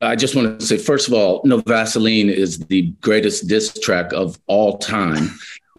I 0.00 0.16
just 0.16 0.34
want 0.34 0.60
to 0.60 0.66
say, 0.66 0.76
first 0.76 1.08
of 1.08 1.14
all, 1.14 1.40
No 1.44 1.58
Vaseline 1.58 2.28
is 2.28 2.58
the 2.58 2.82
greatest 3.00 3.46
diss 3.46 3.78
track 3.78 4.12
of 4.12 4.38
all 4.46 4.78
time. 4.78 5.30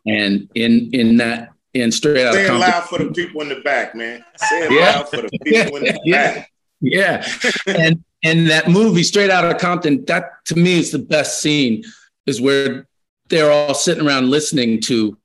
And 0.07 0.49
in 0.55 0.89
in 0.93 1.17
that 1.17 1.51
in 1.73 1.91
straight 1.91 2.25
out 2.25 2.33
Say 2.33 2.45
it 2.45 2.53
loud 2.53 2.83
for 2.85 2.99
the 2.99 3.11
people 3.11 3.41
in 3.41 3.49
the 3.49 3.61
back, 3.61 3.95
man. 3.95 4.23
Say 4.37 4.65
it 4.65 4.71
yeah. 4.71 4.97
loud 4.97 5.09
for 5.09 5.17
the 5.17 5.39
people 5.43 5.77
in 5.77 5.83
the 5.83 5.99
yeah. 6.05 6.33
back. 6.35 6.51
Yeah. 6.81 7.27
and 7.67 8.03
and 8.23 8.49
that 8.49 8.69
movie, 8.69 9.03
Straight 9.03 9.29
Out 9.29 9.45
of 9.45 9.59
Compton, 9.59 10.03
that 10.05 10.45
to 10.45 10.55
me 10.55 10.79
is 10.79 10.91
the 10.91 10.99
best 10.99 11.41
scene, 11.41 11.83
is 12.25 12.41
where 12.41 12.87
they're 13.29 13.51
all 13.51 13.73
sitting 13.73 14.05
around 14.05 14.29
listening 14.29 14.81
to 14.81 15.17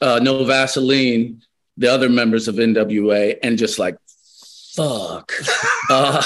uh, 0.00 0.20
No 0.22 0.44
Vaseline, 0.44 1.42
the 1.76 1.90
other 1.90 2.08
members 2.08 2.46
of 2.46 2.56
NWA, 2.56 3.36
and 3.42 3.58
just 3.58 3.78
like, 3.78 3.96
fuck. 4.74 5.32
Uh, 5.90 6.22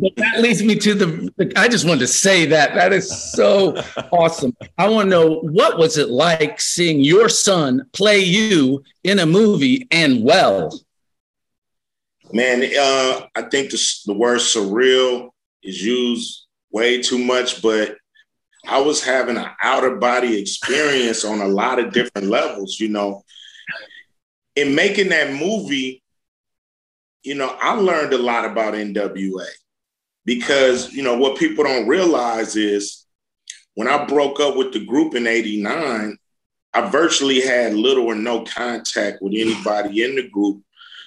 but 0.00 0.16
that 0.16 0.40
leads 0.40 0.62
me 0.62 0.74
to 0.76 0.94
the 0.94 1.52
i 1.56 1.68
just 1.68 1.86
wanted 1.86 2.00
to 2.00 2.06
say 2.06 2.46
that. 2.46 2.74
That 2.74 2.92
is 2.92 3.32
so 3.32 3.76
awesome. 4.12 4.56
I 4.78 4.88
want 4.88 5.06
to 5.06 5.10
know 5.10 5.40
what 5.40 5.78
was 5.78 5.98
it 5.98 6.08
like 6.08 6.60
seeing 6.60 7.00
your 7.00 7.28
son 7.28 7.86
play 7.92 8.20
you 8.20 8.82
in 9.04 9.18
a 9.18 9.26
movie 9.26 9.86
and 9.90 10.22
well? 10.22 10.72
Man 12.32 12.62
uh, 12.62 13.26
i 13.36 13.42
think 13.42 13.70
the, 13.70 13.94
the 14.06 14.14
word 14.14 14.40
surreal 14.40 15.30
is 15.62 15.82
used 15.82 16.46
way 16.70 17.02
too 17.02 17.18
much 17.18 17.60
but 17.60 17.96
i 18.66 18.80
was 18.80 19.04
having 19.04 19.36
an 19.36 19.50
outer 19.62 19.96
body 19.96 20.40
experience 20.40 21.26
on 21.26 21.42
a 21.42 21.46
lot 21.46 21.78
of 21.78 21.92
different 21.92 22.28
levels 22.28 22.80
you 22.80 22.88
know. 22.88 23.22
In 24.56 24.74
making 24.74 25.10
that 25.10 25.34
movie 25.34 26.02
you 27.22 27.34
know 27.34 27.54
i 27.60 27.74
learned 27.74 28.14
a 28.14 28.18
lot 28.18 28.44
about 28.44 28.74
nwa 28.74 29.46
because 30.24 30.92
you 30.92 31.02
know 31.02 31.16
what 31.16 31.38
people 31.38 31.64
don't 31.64 31.88
realize 31.88 32.56
is 32.56 33.06
when 33.74 33.88
I 33.88 34.04
broke 34.04 34.40
up 34.40 34.56
with 34.56 34.72
the 34.72 34.84
group 34.84 35.14
in 35.14 35.26
89, 35.26 36.16
I 36.74 36.90
virtually 36.90 37.40
had 37.40 37.74
little 37.74 38.06
or 38.06 38.14
no 38.14 38.44
contact 38.44 39.22
with 39.22 39.32
anybody 39.34 40.02
in 40.02 40.16
the 40.16 40.28
group. 40.28 40.62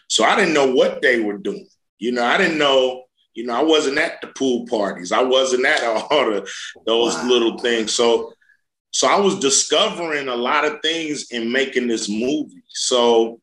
So 0.08 0.24
I 0.24 0.36
didn't 0.36 0.54
know 0.54 0.74
what 0.74 1.02
they 1.02 1.20
were 1.20 1.38
doing. 1.38 1.68
You 1.98 2.12
know, 2.12 2.26
I 2.26 2.38
didn't 2.38 2.58
know, 2.58 3.04
you 3.34 3.46
know, 3.46 3.54
I 3.54 3.64
wasn't 3.64 3.98
at 3.98 4.22
the 4.22 4.28
pool 4.28 4.66
parties. 4.68 5.12
I 5.12 5.24
wasn't 5.24 5.66
at 5.66 5.84
all 5.84 6.08
the 6.10 6.50
those 6.86 7.16
wow. 7.16 7.28
little 7.28 7.58
things. 7.60 7.94
So 7.94 8.34
so 8.92 9.08
I 9.08 9.20
was 9.20 9.40
discovering 9.40 10.30
a 10.30 10.36
lot 10.36 10.64
of 10.64 10.82
things 10.82 11.30
in 11.32 11.52
making 11.52 11.88
this 11.88 12.08
movie. 12.08 12.64
So 12.70 13.42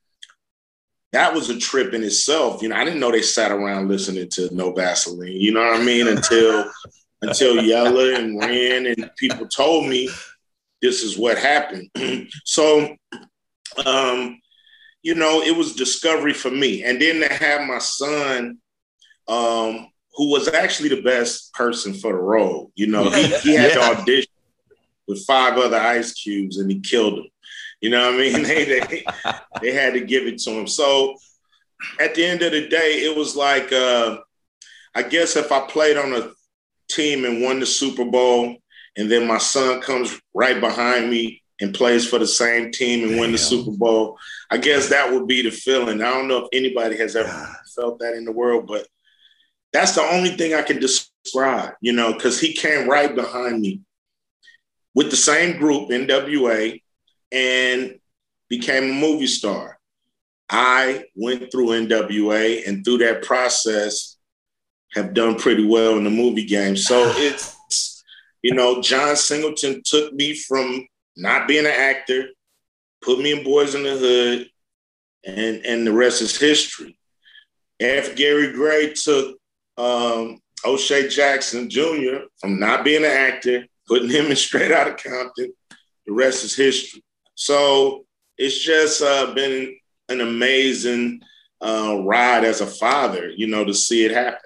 that 1.13 1.35
was 1.35 1.51
a 1.51 1.59
trip 1.59 1.93
in 1.93 2.03
itself. 2.03 2.63
You 2.63 2.69
know, 2.69 2.77
I 2.77 2.85
didn't 2.85 3.01
know 3.01 3.13
they 3.13 3.23
sat 3.23 3.53
around 3.53 3.89
listening 3.89 4.29
to 4.31 4.55
No 4.55 4.73
Vaseline. 4.73 5.41
You 5.41 5.53
know 5.53 5.61
what 5.61 5.81
I 5.81 5.85
mean? 5.85 6.09
Until 6.09 6.71
until 7.23 7.63
Yella 7.63 8.15
and 8.15 8.39
Ren 8.39 8.87
and 8.87 9.11
people 9.17 9.47
told 9.47 9.87
me 9.87 10.09
this 10.81 11.03
is 11.03 11.17
what 11.17 11.39
happened. 11.39 11.89
so, 12.45 12.97
um, 13.87 14.41
you 15.03 15.15
know, 15.15 15.41
it 15.43 15.57
was 15.57 15.77
discovery 15.77 16.33
for 16.33 16.51
me. 16.51 16.83
And 16.83 17.01
then 17.01 17.21
to 17.21 17.33
have 17.33 17.67
my 17.67 17.79
son, 17.79 18.59
um, 19.29 19.89
who 20.15 20.31
was 20.31 20.49
actually 20.49 20.91
the 20.91 21.03
best 21.03 21.55
person 21.55 21.95
for 21.95 22.13
the 22.13 22.19
role. 22.19 22.73
You 22.75 22.89
know, 22.89 23.09
he, 23.11 23.27
he 23.39 23.55
had 23.55 23.71
yeah. 23.75 23.75
to 23.75 24.01
audition 24.01 24.33
with 25.07 25.25
five 25.25 25.57
other 25.59 25.79
ice 25.79 26.13
cubes 26.13 26.59
and 26.59 26.71
he 26.71 26.81
killed 26.81 27.19
them. 27.19 27.27
You 27.83 27.91
know 27.91 28.07
what 28.07 28.15
I 28.15 28.19
mean? 28.19 28.45
They, 28.45 28.65
they, 28.65 29.05
they 29.61 29.73
had 29.73 29.93
to 29.95 30.01
give 30.01 30.27
it 30.27 30.39
to 30.43 30.51
him. 30.51 30.67
So 30.67 31.17
at 32.01 32.15
the 32.15 32.25
end 32.25 32.43
of 32.43 32.53
the 32.53 32.69
day, 32.69 33.03
it 33.05 33.17
was 33.17 33.37
like, 33.37 33.73
uh, 33.73 34.19
I 34.95 35.03
guess 35.03 35.37
if 35.37 35.53
I 35.53 35.61
played 35.67 35.97
on 35.97 36.15
a 36.15 36.31
team 36.89 37.25
and 37.25 37.43
won 37.43 37.61
the 37.61 37.67
Super 37.67 38.05
Bowl, 38.05 38.57
and 38.97 39.11
then 39.11 39.27
my 39.27 39.39
son 39.39 39.81
comes 39.81 40.19
right 40.35 40.61
behind 40.61 41.11
me 41.11 41.43
and 41.61 41.75
plays 41.75 42.07
for 42.07 42.19
the 42.19 42.27
same 42.27 42.71
team 42.71 43.03
and 43.03 43.13
Damn. 43.13 43.21
win 43.21 43.33
the 43.33 43.39
Super 43.39 43.71
Bowl. 43.71 44.19
I 44.51 44.59
guess 44.59 44.91
that 44.91 45.11
would 45.13 45.27
be 45.27 45.43
the 45.43 45.51
feeling. 45.51 46.03
I 46.03 46.11
don't 46.11 46.29
know 46.29 46.45
if 46.45 46.49
anybody 46.53 46.97
has 46.99 47.17
ever 47.17 47.29
God. 47.29 47.57
felt 47.75 47.99
that 48.01 48.15
in 48.15 48.25
the 48.25 48.33
world, 48.33 48.67
but 48.67 48.87
that's 49.73 49.95
the 49.95 50.03
only 50.03 50.31
thing 50.31 50.55
I 50.55 50.63
can 50.63 50.79
describe, 50.79 51.75
you 51.81 51.93
know, 51.93 52.13
because 52.13 52.39
he 52.39 52.53
came 52.53 52.89
right 52.89 53.15
behind 53.15 53.61
me 53.61 53.81
with 54.95 55.11
the 55.11 55.17
same 55.17 55.57
group, 55.57 55.89
NWA, 55.89 56.82
and 57.33 57.99
became 58.49 58.85
a 58.85 58.95
movie 58.95 59.27
star. 59.27 59.79
I 60.49 61.05
went 61.17 61.51
through 61.51 61.69
NWA 61.69 62.69
and 62.69 62.85
through 62.85 62.99
that 62.99 63.23
process 63.23 64.19
have 64.93 65.15
done 65.15 65.37
pretty 65.37 65.67
well 65.67 65.97
in 65.97 66.05
the 66.05 66.11
movie 66.11 66.45
game. 66.45 66.77
So 66.77 67.11
it's, 67.17 68.05
you 68.43 68.55
know, 68.55 68.83
John 68.83 69.17
Singleton 69.17 69.83
took 69.85 70.13
me 70.13 70.35
from 70.35 70.87
not 71.17 71.49
being 71.49 71.65
an 71.65 71.73
actor, 71.73 72.27
put 73.01 73.19
me 73.19 73.33
in 73.33 73.45
Boyz 73.45 73.75
in 73.75 73.83
the 73.83 73.97
Hood, 73.97 74.49
and, 75.25 75.65
and 75.65 75.87
the 75.87 75.93
rest 75.93 76.21
is 76.21 76.39
history. 76.39 76.99
F. 77.81 78.15
Gary 78.15 78.53
Gray 78.53 78.93
took 78.93 79.37
um, 79.77 80.39
O'Shea 80.65 81.09
Jackson 81.09 81.69
Jr. 81.71 82.27
from 82.39 82.61
not 82.61 82.85
being 82.85 83.05
an 83.05 83.11
actor, 83.11 83.67
putting 83.89 84.11
him 84.11 84.27
in 84.27 84.37
straight 84.37 84.73
out 84.73 84.89
of 84.89 84.97
Compton. 84.97 85.53
The 86.07 86.13
rest 86.13 86.45
is 86.45 86.55
history. 86.55 87.03
So 87.35 88.05
it's 88.39 88.59
just 88.59 89.03
uh, 89.03 89.33
been 89.35 89.77
an 90.09 90.21
amazing 90.21 91.21
uh, 91.61 92.01
ride 92.03 92.45
as 92.45 92.61
a 92.61 92.67
father, 92.67 93.31
you 93.31 93.47
know, 93.47 93.65
to 93.65 93.75
see 93.75 94.05
it 94.05 94.11
happen. 94.11 94.41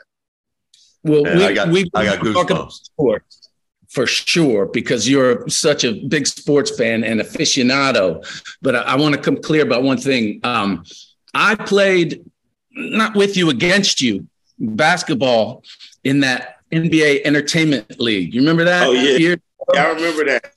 Well, 1.02 1.22
we, 1.22 1.44
I 1.44 1.52
got, 1.52 1.68
we, 1.68 1.88
I 1.94 2.04
got 2.04 2.18
goosebumps. 2.18 2.72
Sports, 2.72 3.50
for 3.88 4.06
sure, 4.06 4.66
because 4.66 5.08
you're 5.08 5.48
such 5.48 5.84
a 5.84 6.04
big 6.08 6.26
sports 6.26 6.76
fan 6.76 7.04
and 7.04 7.20
aficionado. 7.20 8.26
But 8.60 8.74
I, 8.74 8.80
I 8.80 8.96
want 8.96 9.14
to 9.14 9.20
come 9.20 9.40
clear 9.40 9.62
about 9.62 9.82
one 9.82 9.98
thing. 9.98 10.40
Um, 10.42 10.84
I 11.32 11.54
played 11.54 12.24
not 12.72 13.14
with 13.14 13.36
you, 13.36 13.50
against 13.50 14.00
you, 14.00 14.26
basketball 14.58 15.62
in 16.04 16.20
that 16.20 16.56
NBA 16.72 17.22
Entertainment 17.24 18.00
League. 18.00 18.34
You 18.34 18.40
remember 18.40 18.64
that? 18.64 18.86
Oh 18.86 18.92
yeah, 18.92 19.18
yeah 19.18 19.36
I 19.74 19.92
remember 19.92 20.24
that. 20.24 20.55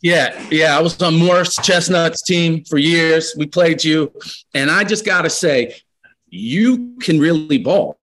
Yeah, 0.00 0.46
yeah. 0.50 0.78
I 0.78 0.80
was 0.80 1.00
on 1.02 1.18
Morris 1.18 1.56
Chestnut's 1.56 2.22
team 2.22 2.64
for 2.64 2.78
years. 2.78 3.34
We 3.36 3.46
played 3.46 3.82
you. 3.82 4.12
And 4.54 4.70
I 4.70 4.84
just 4.84 5.04
got 5.04 5.22
to 5.22 5.30
say, 5.30 5.74
you 6.28 6.96
can 7.00 7.18
really 7.18 7.58
ball. 7.58 7.98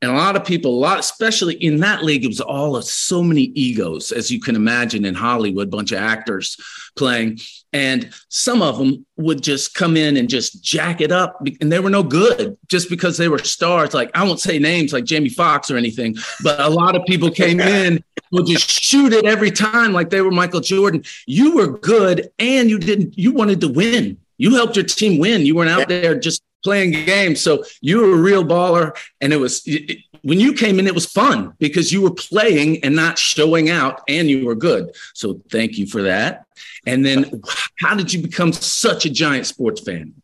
And 0.00 0.10
a 0.10 0.14
lot 0.14 0.36
of 0.36 0.44
people, 0.44 0.72
a 0.72 0.80
lot, 0.80 0.98
especially 0.98 1.54
in 1.54 1.80
that 1.80 2.04
league, 2.04 2.24
it 2.24 2.28
was 2.28 2.40
all 2.40 2.76
of 2.76 2.84
so 2.84 3.22
many 3.22 3.44
egos, 3.54 4.12
as 4.12 4.30
you 4.30 4.38
can 4.38 4.54
imagine 4.54 5.04
in 5.04 5.14
Hollywood, 5.14 5.70
bunch 5.70 5.92
of 5.92 5.98
actors 5.98 6.58
playing. 6.94 7.38
And 7.74 8.14
some 8.28 8.62
of 8.62 8.78
them 8.78 9.04
would 9.16 9.42
just 9.42 9.74
come 9.74 9.96
in 9.96 10.16
and 10.16 10.28
just 10.28 10.62
jack 10.62 11.00
it 11.00 11.10
up. 11.10 11.44
And 11.60 11.70
they 11.70 11.80
were 11.80 11.90
no 11.90 12.04
good 12.04 12.56
just 12.68 12.88
because 12.88 13.16
they 13.16 13.28
were 13.28 13.38
stars. 13.38 13.92
Like, 13.92 14.10
I 14.14 14.22
won't 14.22 14.40
say 14.40 14.60
names 14.60 14.92
like 14.92 15.04
Jamie 15.04 15.28
Foxx 15.28 15.70
or 15.70 15.76
anything, 15.76 16.16
but 16.42 16.60
a 16.60 16.68
lot 16.68 16.96
of 16.96 17.04
people 17.04 17.30
came 17.30 17.60
in 17.76 18.02
would 18.30 18.46
just 18.46 18.68
shoot 18.68 19.12
it 19.12 19.26
every 19.26 19.50
time 19.50 19.92
like 19.92 20.10
they 20.10 20.20
were 20.20 20.30
Michael 20.30 20.60
Jordan. 20.60 21.04
You 21.26 21.56
were 21.56 21.78
good 21.78 22.30
and 22.38 22.70
you 22.70 22.78
didn't, 22.78 23.18
you 23.18 23.32
wanted 23.32 23.60
to 23.60 23.68
win. 23.68 24.18
You 24.38 24.54
helped 24.54 24.76
your 24.76 24.84
team 24.84 25.18
win. 25.20 25.46
You 25.46 25.54
weren't 25.54 25.70
out 25.70 25.88
there 25.88 26.14
just 26.14 26.42
playing 26.64 26.92
games. 26.92 27.40
So 27.40 27.64
you 27.80 27.98
were 27.98 28.12
a 28.12 28.20
real 28.20 28.44
baller. 28.44 28.96
And 29.20 29.32
it 29.32 29.36
was 29.36 29.62
it, 29.66 29.98
when 30.22 30.40
you 30.40 30.54
came 30.54 30.78
in, 30.78 30.86
it 30.86 30.94
was 30.94 31.06
fun 31.06 31.54
because 31.58 31.92
you 31.92 32.00
were 32.00 32.10
playing 32.10 32.82
and 32.82 32.96
not 32.96 33.18
showing 33.18 33.68
out 33.68 34.00
and 34.08 34.28
you 34.28 34.46
were 34.46 34.54
good. 34.54 34.94
So 35.12 35.40
thank 35.50 35.76
you 35.76 35.86
for 35.86 36.02
that. 36.02 36.46
And 36.86 37.04
then 37.04 37.42
how 37.78 37.94
did 37.94 38.12
you 38.12 38.22
become 38.22 38.52
such 38.52 39.06
a 39.06 39.10
giant 39.10 39.46
sports 39.46 39.80
fan? 39.80 40.14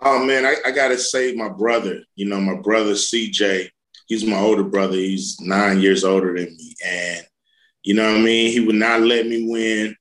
Oh 0.00 0.24
man, 0.24 0.46
I, 0.46 0.56
I 0.66 0.70
gotta 0.70 0.96
say 0.96 1.34
my 1.34 1.48
brother, 1.48 2.02
you 2.14 2.26
know, 2.26 2.40
my 2.40 2.54
brother 2.54 2.92
CJ, 2.92 3.68
he's 4.06 4.24
my 4.24 4.38
older 4.38 4.62
brother. 4.62 4.94
He's 4.94 5.40
nine 5.40 5.80
years 5.80 6.04
older 6.04 6.34
than 6.34 6.56
me. 6.56 6.74
And 6.84 7.26
you 7.82 7.94
know 7.94 8.04
what 8.04 8.20
I 8.20 8.22
mean? 8.22 8.52
He 8.52 8.60
would 8.60 8.76
not 8.76 9.00
let 9.00 9.26
me 9.26 9.48
win 9.48 9.96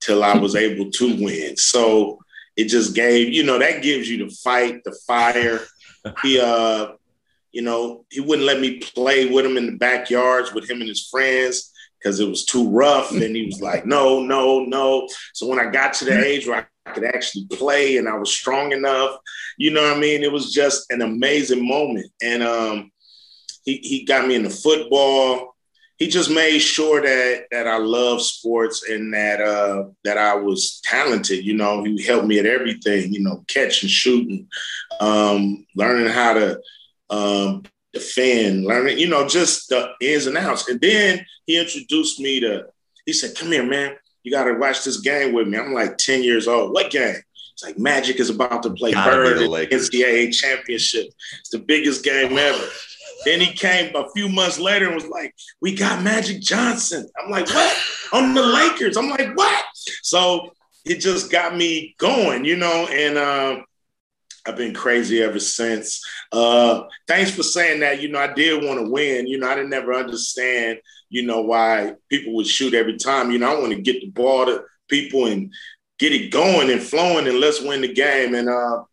till 0.00 0.24
I 0.24 0.36
was 0.36 0.54
able 0.54 0.90
to 0.90 1.22
win. 1.22 1.56
So 1.56 2.18
it 2.56 2.66
just 2.66 2.94
gave, 2.94 3.32
you 3.32 3.42
know, 3.42 3.58
that 3.58 3.82
gives 3.82 4.08
you 4.08 4.26
the 4.26 4.34
fight, 4.34 4.82
the 4.84 4.96
fire. 5.06 5.60
He, 6.22 6.38
uh, 6.38 6.92
you 7.52 7.62
know, 7.62 8.04
he 8.10 8.20
wouldn't 8.20 8.46
let 8.46 8.60
me 8.60 8.78
play 8.78 9.30
with 9.30 9.46
him 9.46 9.56
in 9.56 9.66
the 9.66 9.76
backyards 9.76 10.52
with 10.52 10.68
him 10.68 10.80
and 10.80 10.88
his 10.88 11.08
friends 11.08 11.72
because 12.04 12.20
it 12.20 12.28
was 12.28 12.44
too 12.44 12.68
rough. 12.68 13.12
And 13.12 13.34
he 13.34 13.46
was 13.46 13.62
like, 13.62 13.86
no, 13.86 14.20
no, 14.20 14.60
no. 14.60 15.08
So 15.32 15.46
when 15.46 15.58
I 15.58 15.70
got 15.70 15.94
to 15.94 16.04
the 16.04 16.22
age 16.22 16.46
where 16.46 16.68
I 16.86 16.90
could 16.92 17.04
actually 17.04 17.46
play 17.46 17.96
and 17.96 18.08
I 18.08 18.16
was 18.16 18.30
strong 18.30 18.72
enough, 18.72 19.16
you 19.56 19.70
know 19.70 19.82
what 19.82 19.96
I 19.96 20.00
mean? 20.00 20.22
It 20.22 20.32
was 20.32 20.52
just 20.52 20.90
an 20.90 21.00
amazing 21.00 21.66
moment. 21.66 22.06
And 22.22 22.42
um, 22.42 22.92
he, 23.64 23.78
he 23.78 24.04
got 24.04 24.28
me 24.28 24.34
into 24.34 24.50
football 24.50 25.54
he 25.96 26.08
just 26.08 26.30
made 26.30 26.58
sure 26.58 27.00
that 27.00 27.46
that 27.50 27.66
I 27.68 27.78
love 27.78 28.20
sports 28.20 28.88
and 28.88 29.14
that 29.14 29.40
uh, 29.40 29.84
that 30.02 30.18
I 30.18 30.34
was 30.34 30.80
talented. 30.82 31.44
You 31.44 31.54
know, 31.54 31.84
he 31.84 32.02
helped 32.02 32.26
me 32.26 32.38
at 32.38 32.46
everything. 32.46 33.12
You 33.12 33.22
know, 33.22 33.44
catching, 33.46 33.88
shooting, 33.88 34.48
um, 35.00 35.64
learning 35.76 36.12
how 36.12 36.34
to 36.34 36.60
um, 37.10 37.62
defend, 37.94 38.64
learning. 38.64 38.98
You 38.98 39.08
know, 39.08 39.26
just 39.26 39.68
the 39.68 39.92
ins 40.00 40.26
and 40.26 40.36
outs. 40.36 40.68
And 40.68 40.80
then 40.80 41.24
he 41.46 41.58
introduced 41.58 42.20
me 42.20 42.40
to. 42.40 42.66
He 43.06 43.12
said, 43.12 43.36
"Come 43.36 43.52
here, 43.52 43.64
man. 43.64 43.96
You 44.22 44.32
got 44.32 44.44
to 44.44 44.54
watch 44.54 44.84
this 44.84 45.00
game 45.00 45.32
with 45.32 45.48
me." 45.48 45.58
I'm 45.58 45.72
like 45.72 45.96
ten 45.96 46.22
years 46.22 46.46
old. 46.48 46.72
What 46.72 46.90
game? 46.90 47.16
It's 47.52 47.62
like 47.62 47.78
Magic 47.78 48.18
is 48.18 48.30
about 48.30 48.64
to 48.64 48.70
play 48.70 48.92
Bird 48.92 49.40
in 49.40 49.50
the 49.50 49.66
NCAA 49.68 50.34
championship. 50.34 51.06
It's 51.38 51.50
the 51.50 51.60
biggest 51.60 52.04
game 52.04 52.36
ever. 52.36 52.68
Then 53.24 53.40
he 53.40 53.52
came 53.52 53.94
a 53.94 54.10
few 54.10 54.28
months 54.28 54.58
later 54.58 54.86
and 54.86 54.94
was 54.94 55.06
like, 55.06 55.34
"We 55.60 55.74
got 55.74 56.02
Magic 56.02 56.40
Johnson." 56.40 57.08
I'm 57.22 57.30
like, 57.30 57.48
"What?" 57.48 57.76
On 58.12 58.34
the 58.34 58.42
Lakers. 58.42 58.96
I'm 58.96 59.08
like, 59.08 59.36
"What?" 59.36 59.64
So 60.02 60.50
it 60.84 60.96
just 60.96 61.30
got 61.30 61.56
me 61.56 61.94
going, 61.98 62.44
you 62.44 62.56
know, 62.56 62.86
and 62.90 63.16
uh, 63.16 63.62
I've 64.46 64.56
been 64.56 64.74
crazy 64.74 65.22
ever 65.22 65.40
since. 65.40 66.04
Uh, 66.30 66.82
thanks 67.08 67.30
for 67.30 67.42
saying 67.42 67.80
that. 67.80 68.02
You 68.02 68.08
know, 68.08 68.18
I 68.18 68.32
did 68.32 68.62
want 68.62 68.84
to 68.84 68.90
win. 68.90 69.26
You 69.26 69.38
know, 69.38 69.48
I 69.48 69.54
didn't 69.54 69.70
never 69.70 69.94
understand, 69.94 70.78
you 71.08 71.24
know, 71.24 71.40
why 71.40 71.94
people 72.10 72.34
would 72.34 72.46
shoot 72.46 72.74
every 72.74 72.96
time. 72.96 73.30
You 73.30 73.38
know, 73.38 73.56
I 73.56 73.60
want 73.60 73.72
to 73.72 73.80
get 73.80 74.00
the 74.00 74.10
ball 74.10 74.46
to 74.46 74.64
people 74.88 75.26
and 75.26 75.52
get 75.98 76.12
it 76.12 76.30
going 76.30 76.70
and 76.70 76.82
flowing 76.82 77.26
and 77.26 77.40
let's 77.40 77.62
win 77.62 77.80
the 77.80 77.92
game. 77.92 78.34
And 78.34 78.48
uh, 78.48 78.84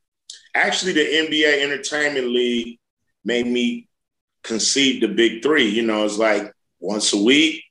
actually, 0.55 0.93
the 0.93 1.01
NBA 1.01 1.63
Entertainment 1.63 2.27
League 2.27 2.79
made 3.25 3.47
me 3.47 3.89
conceive 4.43 5.01
the 5.01 5.07
big 5.07 5.43
three. 5.43 5.67
You 5.67 5.83
know, 5.83 6.05
it's 6.05 6.17
like 6.17 6.53
once 6.79 7.13
a 7.13 7.21
week, 7.21 7.63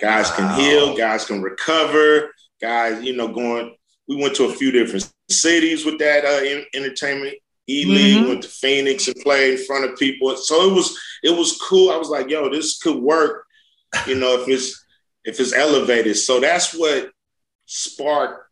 guys 0.00 0.28
wow. 0.30 0.36
can 0.36 0.60
heal, 0.60 0.96
guys 0.96 1.24
can 1.24 1.40
recover, 1.40 2.32
guys, 2.60 3.02
you 3.02 3.16
know, 3.16 3.28
going. 3.28 3.74
We 4.08 4.16
went 4.16 4.34
to 4.36 4.44
a 4.44 4.52
few 4.52 4.70
different 4.70 5.12
cities 5.28 5.84
with 5.84 5.98
that 5.98 6.24
uh, 6.24 6.62
entertainment 6.74 7.34
E 7.68 7.84
League. 7.84 8.18
Mm-hmm. 8.18 8.28
Went 8.28 8.42
to 8.42 8.48
Phoenix 8.48 9.06
and 9.06 9.16
played 9.16 9.58
in 9.58 9.66
front 9.66 9.84
of 9.84 9.98
people. 9.98 10.36
So 10.36 10.70
it 10.70 10.74
was 10.74 10.98
it 11.22 11.30
was 11.30 11.60
cool. 11.60 11.90
I 11.90 11.96
was 11.96 12.08
like, 12.08 12.30
yo, 12.30 12.48
this 12.48 12.78
could 12.78 12.96
work. 12.96 13.44
You 14.06 14.16
know, 14.16 14.40
if 14.40 14.48
it's 14.48 14.84
if 15.24 15.38
it's 15.38 15.52
elevated. 15.52 16.16
So 16.16 16.40
that's 16.40 16.74
what 16.74 17.10
sparked, 17.66 18.50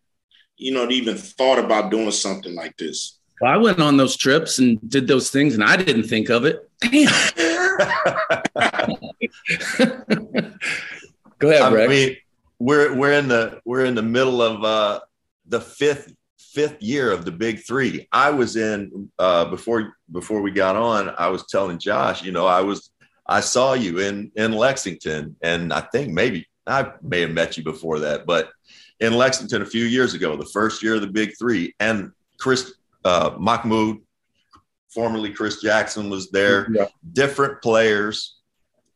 you 0.57 0.73
know, 0.73 0.89
even 0.91 1.17
thought 1.17 1.59
about 1.59 1.91
doing 1.91 2.11
something 2.11 2.55
like 2.55 2.77
this. 2.77 3.19
Well, 3.41 3.53
I 3.53 3.57
went 3.57 3.81
on 3.81 3.97
those 3.97 4.17
trips 4.17 4.59
and 4.59 4.79
did 4.89 5.09
those 5.09 5.31
things, 5.31 5.55
and 5.55 5.65
I 5.65 5.77
didn't 5.77 6.05
think 6.05 6.31
of 6.31 6.45
it. 6.45 6.71
Damn. 6.81 6.89
Go 11.39 11.51
ahead, 11.51 11.71
Brett. 11.71 11.85
I 11.85 11.89
mean, 11.89 12.17
we're 12.59 12.95
we're 12.95 13.13
in 13.13 13.29
the 13.29 13.61
we're 13.65 13.85
in 13.85 13.95
the 13.95 14.03
middle 14.03 14.41
of 14.41 14.65
uh, 14.65 15.01
the 15.49 15.61
fifth 15.61 16.13
fifth 16.39 16.83
year 16.83 17.13
of 17.13 17.25
the 17.25 17.33
big 17.33 17.61
three. 17.67 18.09
I 18.13 18.31
was 18.31 18.57
in 18.57 19.11
uh, 19.19 19.47
before 19.47 19.95
before 20.11 20.41
we 20.43 20.51
got 20.51 20.77
on. 20.77 21.15
I 21.19 21.29
was 21.29 21.47
telling 21.47 21.79
Josh, 21.79 22.23
you 22.23 22.33
know, 22.33 22.47
I 22.47 22.63
was 22.63 22.91
I 23.27 23.41
saw 23.41 23.75
you 23.75 23.99
in 24.01 24.33
in 24.37 24.53
Lexington, 24.53 25.37
and 25.43 25.73
I 25.73 25.81
think 25.81 26.13
maybe 26.13 26.49
I 26.67 26.93
may 27.03 27.21
have 27.21 27.31
met 27.31 27.57
you 27.57 27.65
before 27.65 28.01
that, 28.01 28.27
but 28.27 28.51
in 29.01 29.13
Lexington 29.15 29.63
a 29.63 29.67
few 29.67 29.85
years 29.85 30.15
ago, 30.15 30.37
the 30.37 30.47
first 30.47 30.83
year 30.83 30.95
of 30.95 31.01
the 31.03 31.07
big 31.07 31.33
three, 31.39 31.75
and 31.81 32.13
Chris 32.39 32.75
uh, 33.05 33.37
Mahmoud, 33.39 33.99
formerly 34.89 35.33
Chris 35.33 35.61
Jackson, 35.61 36.11
was 36.11 36.31
there. 36.31 36.69
Yeah. 36.73 36.87
Different 37.13 37.63
players. 37.63 38.39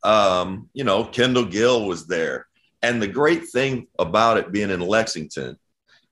Um, 0.03 0.69
you 0.73 0.85
know, 0.85 1.05
Kendall 1.05 1.45
Gill 1.45 1.87
was 1.87 2.07
there. 2.07 2.47
And 2.83 3.03
the 3.03 3.07
great 3.07 3.49
thing 3.49 3.87
about 3.99 4.39
it 4.39 4.51
being 4.51 4.71
in 4.71 4.81
Lexington, 4.81 5.59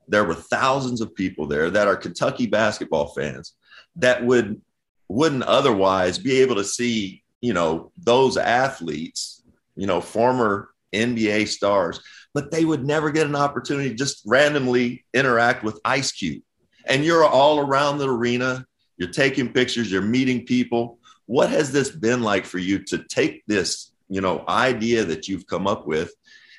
there 0.09 0.25
were 0.25 0.35
thousands 0.35 1.01
of 1.01 1.15
people 1.15 1.47
there 1.47 1.69
that 1.69 1.87
are 1.87 1.95
Kentucky 1.95 2.47
basketball 2.47 3.07
fans 3.07 3.53
that 3.95 4.23
would 4.25 4.61
wouldn't 5.07 5.43
otherwise 5.43 6.19
be 6.19 6.41
able 6.41 6.55
to 6.55 6.63
see, 6.63 7.23
you 7.41 7.53
know, 7.53 7.91
those 7.97 8.37
athletes, 8.37 9.41
you 9.75 9.87
know, 9.87 10.01
former 10.01 10.69
NBA 10.93 11.47
stars 11.47 11.99
but 12.33 12.51
they 12.51 12.65
would 12.65 12.85
never 12.85 13.11
get 13.11 13.27
an 13.27 13.35
opportunity 13.35 13.89
to 13.89 13.95
just 13.95 14.21
randomly 14.25 15.05
interact 15.13 15.63
with 15.63 15.79
Ice 15.83 16.11
Cube. 16.11 16.43
And 16.85 17.03
you're 17.03 17.25
all 17.25 17.59
around 17.59 17.97
the 17.97 18.09
arena, 18.09 18.65
you're 18.97 19.09
taking 19.09 19.51
pictures, 19.51 19.91
you're 19.91 20.01
meeting 20.01 20.45
people. 20.45 20.99
What 21.25 21.49
has 21.49 21.71
this 21.71 21.89
been 21.89 22.21
like 22.21 22.45
for 22.45 22.57
you 22.57 22.83
to 22.85 23.03
take 23.09 23.43
this, 23.45 23.91
you 24.09 24.21
know, 24.21 24.43
idea 24.47 25.05
that 25.05 25.27
you've 25.27 25.47
come 25.47 25.67
up 25.67 25.87
with? 25.87 26.13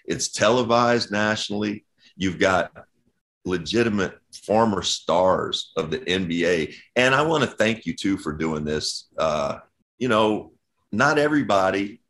It's 0.05 0.29
televised 0.29 1.11
nationally. 1.11 1.85
You've 2.17 2.39
got 2.39 2.73
legitimate 3.45 4.19
former 4.45 4.83
stars 4.83 5.73
of 5.77 5.91
the 5.91 5.99
NBA. 5.99 6.75
And 6.97 7.15
I 7.15 7.23
want 7.23 7.45
to 7.45 7.51
thank 7.51 7.87
you 7.87 7.95
too 7.95 8.17
for 8.17 8.33
doing 8.33 8.65
this. 8.65 9.09
Uh, 9.17 9.59
you 9.99 10.09
know, 10.09 10.53
not 10.93 11.19
everybody 11.19 12.01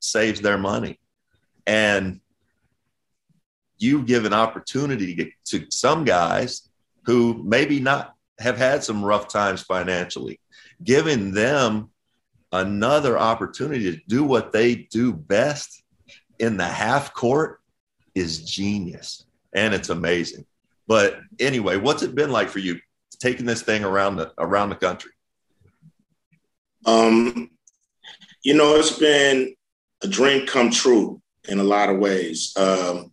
saves 0.00 0.40
their 0.40 0.58
money. 0.58 0.98
And 1.66 2.20
you 3.78 4.02
give 4.02 4.24
an 4.24 4.32
opportunity 4.32 5.14
to, 5.14 5.30
to 5.58 5.66
some 5.70 6.04
guys 6.04 6.68
who 7.04 7.42
maybe 7.44 7.78
not 7.78 8.14
have 8.40 8.58
had 8.58 8.82
some 8.82 9.04
rough 9.04 9.28
times 9.28 9.62
financially, 9.62 10.40
giving 10.82 11.32
them 11.32 11.90
another 12.52 13.18
opportunity 13.18 13.92
to 13.92 14.00
do 14.08 14.24
what 14.24 14.52
they 14.52 14.74
do 14.74 15.12
best 15.12 15.82
in 16.38 16.56
the 16.56 16.64
half 16.64 17.12
court 17.12 17.60
is 18.14 18.44
genius 18.44 19.27
and 19.54 19.74
it's 19.74 19.88
amazing. 19.88 20.44
But 20.86 21.20
anyway, 21.38 21.76
what's 21.76 22.02
it 22.02 22.14
been 22.14 22.30
like 22.30 22.48
for 22.48 22.58
you 22.58 22.80
taking 23.18 23.46
this 23.46 23.62
thing 23.62 23.84
around 23.84 24.16
the 24.16 24.32
around 24.38 24.70
the 24.70 24.76
country? 24.76 25.12
Um, 26.86 27.50
you 28.42 28.54
know, 28.54 28.76
it's 28.76 28.98
been 28.98 29.54
a 30.02 30.08
dream 30.08 30.46
come 30.46 30.70
true 30.70 31.20
in 31.48 31.58
a 31.58 31.64
lot 31.64 31.90
of 31.90 31.98
ways. 31.98 32.54
Um, 32.56 33.12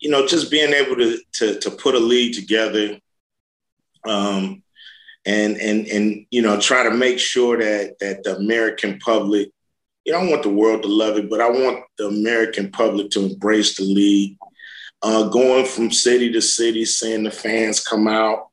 you 0.00 0.10
know, 0.10 0.26
just 0.26 0.50
being 0.50 0.72
able 0.72 0.96
to 0.96 1.18
to, 1.34 1.60
to 1.60 1.70
put 1.70 1.94
a 1.94 1.98
league 1.98 2.34
together, 2.34 2.98
um, 4.06 4.62
and 5.24 5.56
and 5.56 5.86
and 5.86 6.26
you 6.30 6.42
know, 6.42 6.60
try 6.60 6.82
to 6.82 6.90
make 6.90 7.18
sure 7.18 7.58
that 7.58 7.98
that 8.00 8.24
the 8.24 8.36
American 8.36 8.98
public, 8.98 9.50
you 10.04 10.12
know, 10.12 10.20
I 10.20 10.28
want 10.28 10.42
the 10.42 10.50
world 10.50 10.82
to 10.82 10.88
love 10.88 11.16
it, 11.16 11.30
but 11.30 11.40
I 11.40 11.48
want 11.48 11.84
the 11.96 12.08
American 12.08 12.70
public 12.70 13.10
to 13.10 13.24
embrace 13.24 13.76
the 13.76 13.84
league. 13.84 14.36
Uh, 15.04 15.24
going 15.24 15.66
from 15.66 15.90
city 15.90 16.32
to 16.32 16.40
city, 16.40 16.82
seeing 16.82 17.24
the 17.24 17.30
fans 17.30 17.78
come 17.78 18.08
out, 18.08 18.48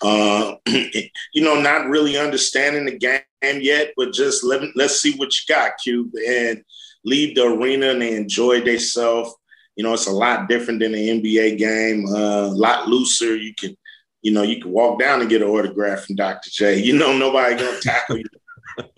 uh, 0.00 0.54
you 0.66 1.42
know, 1.42 1.60
not 1.60 1.88
really 1.88 2.16
understanding 2.16 2.86
the 2.86 2.98
game 2.98 3.60
yet, 3.60 3.92
but 3.94 4.10
just 4.10 4.42
let 4.44 4.62
let's 4.74 5.02
see 5.02 5.14
what 5.16 5.28
you 5.28 5.54
got, 5.54 5.72
Cube, 5.82 6.10
and 6.26 6.64
leave 7.04 7.34
the 7.34 7.44
arena 7.44 7.90
and 7.90 8.00
they 8.00 8.16
enjoy 8.16 8.62
themselves. 8.62 9.34
You 9.76 9.84
know, 9.84 9.92
it's 9.92 10.06
a 10.06 10.12
lot 10.12 10.48
different 10.48 10.80
than 10.80 10.92
the 10.92 11.20
NBA 11.20 11.58
game, 11.58 12.06
uh, 12.06 12.46
a 12.46 12.54
lot 12.54 12.88
looser. 12.88 13.36
You 13.36 13.52
can, 13.54 13.76
you 14.22 14.32
know, 14.32 14.42
you 14.42 14.62
can 14.62 14.70
walk 14.70 14.98
down 14.98 15.20
and 15.20 15.28
get 15.28 15.42
an 15.42 15.48
autograph 15.48 16.06
from 16.06 16.16
Dr. 16.16 16.48
J. 16.50 16.78
You 16.82 16.96
know, 16.96 17.14
nobody 17.14 17.56
gonna 17.56 17.78
tackle 17.80 18.16
you. 18.16 18.24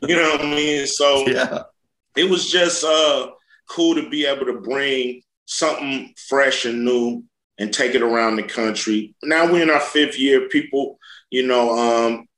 You 0.02 0.14
know 0.14 0.30
what 0.30 0.40
I 0.40 0.50
mean? 0.50 0.86
So 0.86 1.26
yeah. 1.26 1.62
it 2.16 2.30
was 2.30 2.48
just 2.48 2.84
uh, 2.84 3.32
cool 3.68 3.96
to 3.96 4.08
be 4.08 4.24
able 4.24 4.46
to 4.46 4.60
bring 4.60 5.22
something 5.46 6.12
fresh 6.28 6.64
and 6.64 6.84
new 6.84 7.24
and 7.58 7.72
take 7.72 7.94
it 7.94 8.02
around 8.02 8.36
the 8.36 8.42
country. 8.42 9.14
Now 9.22 9.50
we're 9.50 9.62
in 9.62 9.70
our 9.70 9.80
fifth 9.80 10.18
year. 10.18 10.48
People, 10.48 10.98
you 11.30 11.46
know, 11.46 11.70
um, 11.78 12.28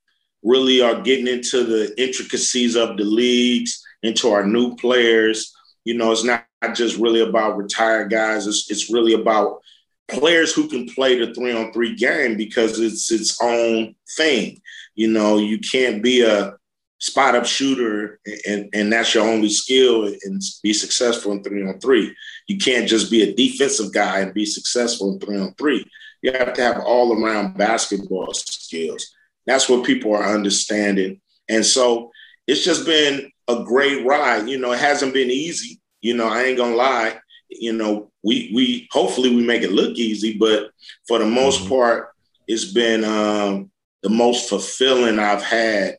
really 0.42 0.81
are 0.81 1.01
getting 1.01 1.27
into 1.27 1.64
the 1.64 2.01
intricacies 2.01 2.77
of 2.77 2.97
the 2.97 3.05
leagues, 3.05 3.83
into 4.03 4.31
our 4.31 4.47
new 4.47 4.77
players. 4.77 5.53
You 5.85 5.94
know, 5.94 6.12
it's 6.12 6.25
not 6.25 6.44
just 6.75 6.99
really 6.99 7.21
about 7.21 7.57
retired 7.57 8.11
guys. 8.11 8.47
It's, 8.47 8.71
it's 8.71 8.92
really 8.92 9.14
about 9.14 9.61
players 10.09 10.55
who 10.55 10.68
can 10.68 10.87
play 10.88 11.18
the 11.18 11.35
three 11.35 11.55
on 11.55 11.73
three 11.73 11.94
game 11.94 12.37
because 12.37 12.79
it's 12.79 13.11
its 13.11 13.38
own 13.42 13.94
thing. 14.16 14.61
You 14.94 15.09
know, 15.09 15.38
you 15.38 15.59
can't 15.59 16.03
be 16.03 16.23
a 16.23 16.55
spot 16.98 17.34
up 17.34 17.46
shooter 17.46 18.18
and, 18.46 18.68
and 18.72 18.92
that's 18.92 19.14
your 19.14 19.26
only 19.26 19.48
skill 19.48 20.06
and 20.06 20.42
be 20.62 20.72
successful 20.72 21.32
in 21.32 21.42
three 21.42 21.66
on 21.66 21.78
three. 21.78 22.14
You 22.48 22.58
can't 22.58 22.88
just 22.88 23.11
be 23.11 23.22
a 23.22 23.34
defensive 23.34 23.92
guy 23.92 24.20
and 24.20 24.34
be 24.34 24.44
successful 24.44 25.12
in 25.12 25.20
three 25.20 25.38
on 25.38 25.54
three. 25.54 25.84
You 26.22 26.32
have 26.32 26.52
to 26.54 26.62
have 26.62 26.80
all 26.80 27.12
around 27.12 27.56
basketball 27.56 28.32
skills. 28.34 29.14
That's 29.46 29.68
what 29.68 29.87
people 29.87 30.14
are 30.14 30.34
understanding. 30.34 31.20
And 31.48 31.64
so 31.64 32.11
it's 32.46 32.64
just 32.64 32.84
been 32.84 33.30
a 33.46 33.62
great 33.64 34.04
ride. 34.04 34.48
You 34.48 34.58
know, 34.58 34.72
it 34.72 34.80
hasn't 34.80 35.14
been 35.14 35.30
easy. 35.30 35.80
You 36.00 36.14
know, 36.14 36.28
I 36.28 36.44
ain't 36.44 36.58
gonna 36.58 36.76
lie. 36.76 37.18
You 37.48 37.72
know, 37.72 38.11
we 38.22 38.50
we 38.54 38.88
hopefully 38.90 39.34
we 39.34 39.42
make 39.42 39.62
it 39.62 39.72
look 39.72 39.96
easy, 39.96 40.37
but 40.37 40.70
for 41.06 41.18
the 41.18 41.26
most 41.26 41.61
mm-hmm. 41.61 41.70
part, 41.70 42.11
it's 42.46 42.72
been 42.72 43.04
um, 43.04 43.70
the 44.02 44.11
most 44.11 44.48
fulfilling 44.48 45.18
I've 45.18 45.42
had. 45.42 45.96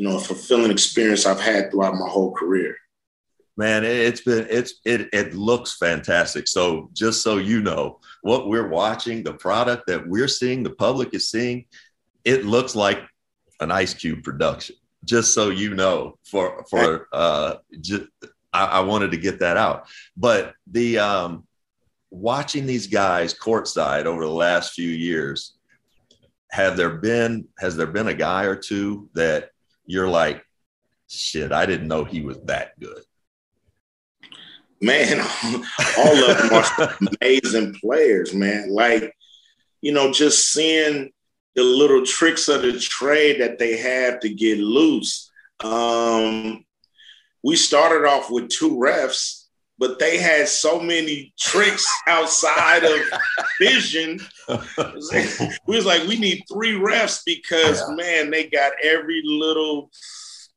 You 0.00 0.08
know, 0.08 0.16
a 0.16 0.20
fulfilling 0.20 0.70
experience 0.70 1.26
I've 1.26 1.42
had 1.42 1.70
throughout 1.70 1.92
my 1.92 2.08
whole 2.08 2.32
career. 2.32 2.74
Man, 3.58 3.84
it's 3.84 4.22
been 4.22 4.46
it's 4.48 4.80
it 4.86 5.10
it 5.12 5.34
looks 5.34 5.76
fantastic. 5.76 6.48
So 6.48 6.88
just 6.94 7.20
so 7.20 7.36
you 7.36 7.60
know, 7.60 8.00
what 8.22 8.48
we're 8.48 8.68
watching, 8.68 9.22
the 9.22 9.34
product 9.34 9.88
that 9.88 10.08
we're 10.08 10.26
seeing, 10.26 10.62
the 10.62 10.70
public 10.70 11.12
is 11.12 11.28
seeing, 11.28 11.66
it 12.24 12.46
looks 12.46 12.74
like 12.74 13.02
an 13.60 13.70
Ice 13.70 13.92
Cube 13.92 14.22
production. 14.22 14.76
Just 15.04 15.34
so 15.34 15.50
you 15.50 15.74
know, 15.74 16.16
for 16.24 16.64
for 16.70 17.06
uh, 17.12 17.56
just, 17.82 18.04
I, 18.54 18.64
I 18.64 18.80
wanted 18.80 19.10
to 19.10 19.18
get 19.18 19.40
that 19.40 19.58
out. 19.58 19.86
But 20.16 20.54
the 20.66 20.98
um, 20.98 21.46
watching 22.10 22.64
these 22.64 22.86
guys 22.86 23.34
courtside 23.34 24.06
over 24.06 24.24
the 24.24 24.32
last 24.32 24.72
few 24.72 24.88
years, 24.88 25.58
have 26.52 26.78
there 26.78 26.96
been 26.96 27.48
has 27.58 27.76
there 27.76 27.86
been 27.86 28.08
a 28.08 28.14
guy 28.14 28.44
or 28.44 28.56
two 28.56 29.10
that 29.12 29.50
you're 29.90 30.08
like, 30.08 30.44
shit, 31.08 31.50
I 31.50 31.66
didn't 31.66 31.88
know 31.88 32.04
he 32.04 32.20
was 32.20 32.38
that 32.44 32.78
good. 32.78 33.02
Man, 34.80 35.20
all 35.98 36.30
of 36.30 36.38
them 36.38 36.52
are 36.52 36.96
amazing 37.20 37.74
players, 37.74 38.32
man. 38.32 38.70
Like, 38.70 39.14
you 39.82 39.92
know, 39.92 40.12
just 40.12 40.52
seeing 40.52 41.10
the 41.56 41.64
little 41.64 42.06
tricks 42.06 42.48
of 42.48 42.62
the 42.62 42.78
trade 42.78 43.40
that 43.40 43.58
they 43.58 43.76
have 43.78 44.20
to 44.20 44.32
get 44.32 44.58
loose. 44.58 45.30
Um, 45.62 46.64
we 47.42 47.56
started 47.56 48.06
off 48.06 48.30
with 48.30 48.48
two 48.48 48.76
refs, 48.76 49.39
but 49.80 49.98
they 49.98 50.18
had 50.18 50.46
so 50.46 50.78
many 50.78 51.32
tricks 51.36 51.84
outside 52.06 52.84
of 52.84 53.00
vision. 53.60 54.20
we 55.66 55.76
was 55.76 55.86
like, 55.86 56.06
we 56.06 56.16
need 56.16 56.44
three 56.52 56.74
refs 56.74 57.22
because 57.26 57.82
yeah. 57.88 57.94
man, 57.96 58.30
they 58.30 58.44
got 58.44 58.72
every 58.82 59.22
little, 59.24 59.90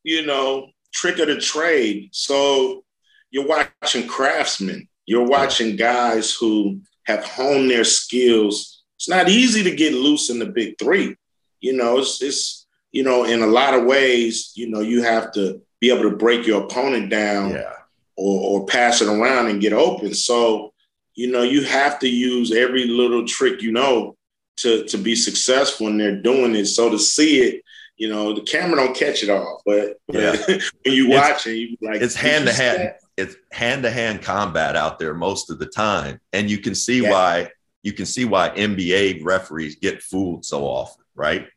you 0.04 0.26
know, 0.26 0.70
trick 0.94 1.18
of 1.18 1.28
the 1.28 1.40
trade. 1.40 2.10
So 2.12 2.84
you're 3.32 3.48
watching 3.48 4.08
craftsmen. 4.08 4.88
You're 5.08 5.28
watching 5.28 5.76
guys 5.76 6.36
who 6.36 6.82
have 7.08 7.26
honed 7.26 7.72
their 7.72 7.84
skills 7.84 8.74
it's 9.04 9.10
not 9.10 9.28
easy 9.28 9.64
to 9.64 9.76
get 9.76 9.94
loose 9.94 10.30
in 10.30 10.40
the 10.40 10.46
big 10.46 10.80
three. 10.80 11.18
You 11.60 11.74
know, 11.74 11.98
it's, 11.98 12.22
it's 12.22 12.66
you 12.94 13.04
know, 13.04 13.26
in 13.26 13.42
a 13.42 13.48
lot 13.48 13.74
of 13.74 13.84
ways, 13.84 14.54
you 14.56 14.70
know, 14.70 14.80
you 14.80 15.04
have 15.04 15.34
to 15.34 15.62
be 15.82 15.92
able 15.92 16.10
to 16.10 16.16
break 16.16 16.48
your 16.48 16.64
opponent 16.64 17.10
down 17.10 17.52
yeah. 17.52 17.74
Or, 18.16 18.62
or 18.62 18.66
pass 18.66 19.02
it 19.02 19.08
around 19.08 19.48
and 19.48 19.62
get 19.62 19.74
open. 19.74 20.14
So, 20.14 20.74
you 21.16 21.32
know, 21.32 21.44
you 21.44 21.64
have 21.64 22.00
to 22.00 22.08
use 22.08 22.52
every 22.52 22.88
little 22.88 23.26
trick 23.26 23.62
you 23.62 23.72
know 23.72 24.16
to 24.58 24.86
to 24.86 24.98
be 24.98 25.16
successful 25.16 25.88
when 25.88 25.98
they're 25.98 26.22
doing 26.22 26.56
it. 26.56 26.68
So 26.68 26.90
to 26.90 27.00
see 27.00 27.42
it, 27.42 27.64
you 27.98 28.10
know, 28.10 28.34
the 28.34 28.42
camera 28.42 28.78
don't 28.78 28.96
catch 28.96 29.24
it 29.24 29.30
all, 29.30 29.62
but, 29.66 29.98
yeah. 30.12 30.36
when 30.84 30.94
you 30.94 31.10
watch 31.10 31.48
it, 31.48 31.56
you 31.56 31.78
like 31.82 32.02
it's 32.02 32.16
hand 32.16 32.48
to 32.48 32.54
hand. 32.54 32.94
It's 33.16 33.36
hand 33.52 33.84
to 33.84 33.92
hand 33.92 34.24
combat 34.24 34.76
out 34.76 34.98
there 34.98 35.14
most 35.14 35.52
of 35.52 35.60
the 35.60 35.68
time, 35.68 36.20
and 36.32 36.50
you 36.50 36.58
can 36.58 36.74
see 36.74 37.04
yeah. 37.04 37.12
why 37.12 37.52
you 37.84 37.94
can 37.94 38.06
see 38.06 38.26
why 38.26 38.50
NBA 38.50 39.24
referees 39.24 39.76
get 39.76 40.02
fooled 40.02 40.46
so 40.46 40.64
often, 40.64 41.04
right? 41.16 41.48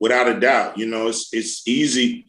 Without 0.00 0.28
a 0.28 0.38
doubt, 0.38 0.76
you 0.76 0.86
know, 0.86 1.06
it's 1.06 1.32
it's 1.32 1.66
easy 1.66 2.26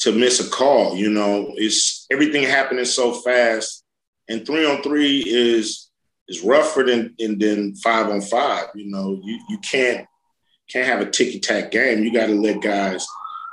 to 0.00 0.12
miss 0.12 0.46
a 0.46 0.50
call. 0.50 0.96
You 0.96 1.10
know, 1.10 1.52
it's 1.54 1.93
everything 2.10 2.42
happening 2.42 2.84
so 2.84 3.12
fast, 3.12 3.84
and 4.28 4.46
three 4.46 4.66
on 4.66 4.82
three 4.82 5.20
is 5.26 5.90
is 6.28 6.42
rougher 6.42 6.84
than 6.84 7.14
than 7.18 7.74
five 7.76 8.08
on 8.08 8.20
five. 8.20 8.66
You 8.74 8.90
know, 8.90 9.20
you 9.22 9.40
you 9.48 9.58
can't 9.58 10.06
can't 10.70 10.86
have 10.86 11.00
a 11.00 11.10
ticky 11.10 11.40
tack 11.40 11.70
game. 11.70 12.02
You 12.02 12.12
got 12.12 12.26
to 12.26 12.34
let 12.34 12.62
guys 12.62 13.06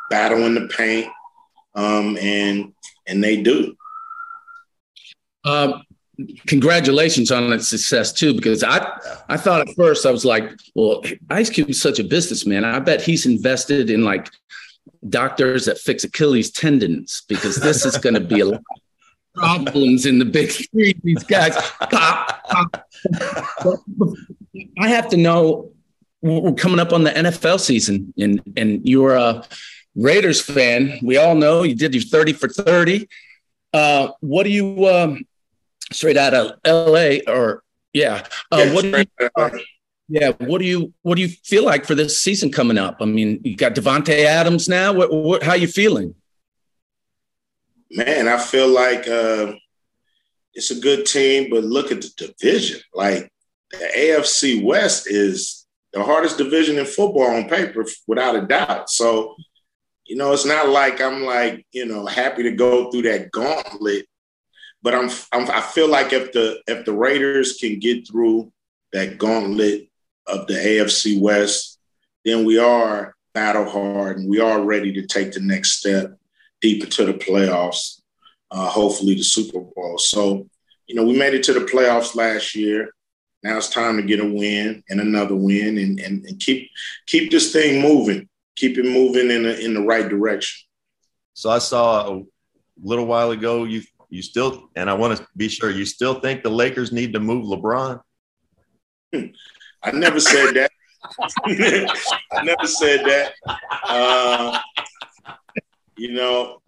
battle 0.10 0.46
in 0.46 0.56
the 0.56 0.68
paint, 0.68 1.08
um, 1.76 2.18
and 2.18 2.74
and 3.08 3.24
they 3.24 3.42
do. 3.42 3.76
Um, 5.44 5.84
congratulations 6.46 7.32
on 7.32 7.50
that 7.50 7.64
success 7.64 8.14
too, 8.14 8.34
because 8.34 8.64
I 8.64 8.88
I 9.28 9.38
thought 9.38 9.68
at 9.68 9.76
first 9.76 10.06
I 10.06 10.12
was 10.12 10.26
like, 10.26 10.52
well, 10.76 11.04
Ice 11.30 11.50
Cube 11.50 11.70
is 11.70 11.82
such 11.82 12.00
a 12.00 12.04
businessman. 12.04 12.64
I 12.64 12.80
bet 12.80 13.02
he's 13.02 13.26
invested 13.26 13.90
in 13.90 14.04
like 14.04 14.30
doctors 15.10 15.66
that 15.66 15.80
fix 15.80 16.04
Achilles 16.04 16.52
tendons 16.52 17.24
because 17.28 17.58
this 17.58 17.86
is 17.86 17.98
going 17.98 18.14
to 18.14 18.20
be 18.20 18.40
a 18.40 18.46
lot. 18.46 18.62
Of 19.36 19.66
problems 19.66 20.06
in 20.06 20.20
the 20.20 20.26
big 20.26 20.52
three. 20.52 20.94
These 21.04 21.24
guys 21.24 21.56
pop, 21.80 22.44
pop. 22.44 22.88
I 24.80 24.90
have 24.90 25.08
to 25.10 25.18
know. 25.18 25.72
We're 26.22 26.54
coming 26.54 26.80
up 26.80 26.94
on 26.94 27.04
the 27.04 27.12
NFL 27.12 27.60
season, 27.60 28.14
and 28.18 28.42
and 28.58 28.88
you're 28.88 29.16
a 29.16 29.44
Raiders 29.96 30.42
fan. 30.42 31.00
We 31.02 31.18
all 31.18 31.36
know 31.36 31.64
you 31.64 31.76
did 31.76 31.96
your 31.96 32.04
thirty 32.04 32.34
for 32.34 32.50
thirty. 32.50 33.08
Uh, 33.74 34.10
what 34.20 34.44
do 34.44 34.50
you 34.50 34.86
um, 34.88 35.26
Straight 35.92 36.18
Outta 36.18 36.58
L.A. 36.66 37.22
or 37.22 37.64
yeah? 37.94 38.26
Uh, 38.52 38.70
what 38.72 38.82
do 38.82 38.90
you? 38.90 39.62
Yeah, 40.12 40.32
what 40.40 40.60
do 40.60 40.66
you 40.66 40.94
what 41.04 41.16
do 41.16 41.22
you 41.22 41.30
feel 41.30 41.64
like 41.64 41.86
for 41.86 41.96
this 41.96 42.20
season 42.20 42.52
coming 42.52 42.78
up? 42.78 42.98
I 43.00 43.06
mean, 43.06 43.40
you 43.46 43.56
got 43.56 43.76
Davante 43.76 44.26
Adams 44.26 44.68
now. 44.68 44.92
What, 44.92 45.14
what 45.14 45.42
how 45.42 45.54
you 45.54 45.70
feeling? 45.70 46.16
Man, 47.90 48.28
I 48.28 48.38
feel 48.38 48.68
like 48.68 49.08
uh, 49.08 49.54
it's 50.54 50.70
a 50.70 50.82
good 50.82 51.06
team, 51.06 51.50
but 51.50 51.64
look 51.64 51.94
at 51.94 52.02
the 52.02 52.12
division. 52.28 52.82
Like 52.94 53.32
the 53.72 53.90
AFC 53.98 54.62
West 54.62 55.10
is 55.10 55.66
the 55.94 56.04
hardest 56.04 56.38
division 56.38 56.78
in 56.78 56.86
football 56.86 57.34
on 57.34 57.48
paper, 57.48 57.86
without 58.06 58.36
a 58.36 58.42
doubt. 58.42 58.90
So, 58.90 59.36
you 60.06 60.18
know, 60.18 60.34
it's 60.34 60.46
not 60.46 60.68
like 60.68 61.00
I'm 61.00 61.24
like 61.24 61.66
you 61.72 61.86
know 61.86 62.06
happy 62.06 62.44
to 62.44 62.52
go 62.52 62.92
through 62.92 63.04
that 63.04 63.32
gauntlet, 63.32 64.08
but 64.84 64.94
I'm, 64.94 65.10
I'm 65.32 65.50
I 65.50 65.62
feel 65.62 65.88
like 65.88 66.12
if 66.12 66.34
the 66.34 66.62
if 66.68 66.84
the 66.84 66.92
Raiders 66.92 67.56
can 67.56 67.80
get 67.80 68.06
through 68.06 68.52
that 68.92 69.18
gauntlet 69.18 69.88
of 70.28 70.48
the 70.48 70.54
AFC 70.54 71.20
West, 71.20 71.80
then 72.24 72.46
we 72.46 72.58
are 72.58 73.16
battle 73.34 73.70
hard 73.70 74.18
and 74.18 74.30
we 74.30 74.40
are 74.40 74.62
ready 74.62 74.92
to 74.94 75.06
take 75.08 75.32
the 75.32 75.40
next 75.40 75.80
step 75.80 76.18
deep 76.62 76.84
into 76.84 77.06
the 77.06 77.14
playoffs, 77.14 78.02
uh, 78.52 78.70
hopefully 78.70 79.16
the 79.16 79.24
Super 79.24 79.60
Bowl. 79.60 79.98
So, 79.98 80.48
you 80.88 80.96
know, 80.96 81.04
we 81.04 81.18
made 81.18 81.34
it 81.34 81.44
to 81.44 81.54
the 81.54 81.62
playoffs 81.62 82.16
last 82.16 82.56
year. 82.56 82.90
Now 83.44 83.58
it's 83.58 83.70
time 83.70 83.98
to 83.98 84.04
get 84.04 84.20
a 84.20 84.26
win 84.26 84.84
and 84.90 85.02
another 85.02 85.36
win 85.36 85.78
and, 85.78 86.00
and, 86.00 86.26
and 86.26 86.40
keep 86.40 86.70
keep 87.08 87.32
this 87.32 87.52
thing 87.52 87.82
moving, 87.82 88.30
keep 88.56 88.78
it 88.78 88.86
moving 88.86 89.32
in 89.32 89.44
the, 89.44 89.60
in 89.60 89.74
the 89.74 89.82
right 89.82 90.08
direction. 90.08 90.68
So 91.34 91.50
I 91.50 91.58
saw 91.58 92.14
a 92.14 92.24
little 92.84 93.06
while 93.06 93.32
ago 93.32 93.64
you 93.64 93.82
you 94.10 94.22
still 94.22 94.70
and 94.76 94.90
I 94.90 94.94
want 94.94 95.18
to 95.18 95.28
be 95.36 95.48
sure 95.48 95.72
you 95.72 95.86
still 95.86 96.20
think 96.20 96.44
the 96.44 96.52
Lakers 96.52 96.92
need 96.92 97.14
to 97.14 97.20
move 97.20 97.46
LeBron. 97.46 98.02
I 99.84 99.92
never 99.92 100.20
said 100.20 100.54
that. 100.56 100.72
I 102.32 102.44
never 102.44 102.68
said 102.68 103.02
that. 103.06 103.34
Uh, 103.84 104.60
you 105.98 106.14
know, 106.14 106.62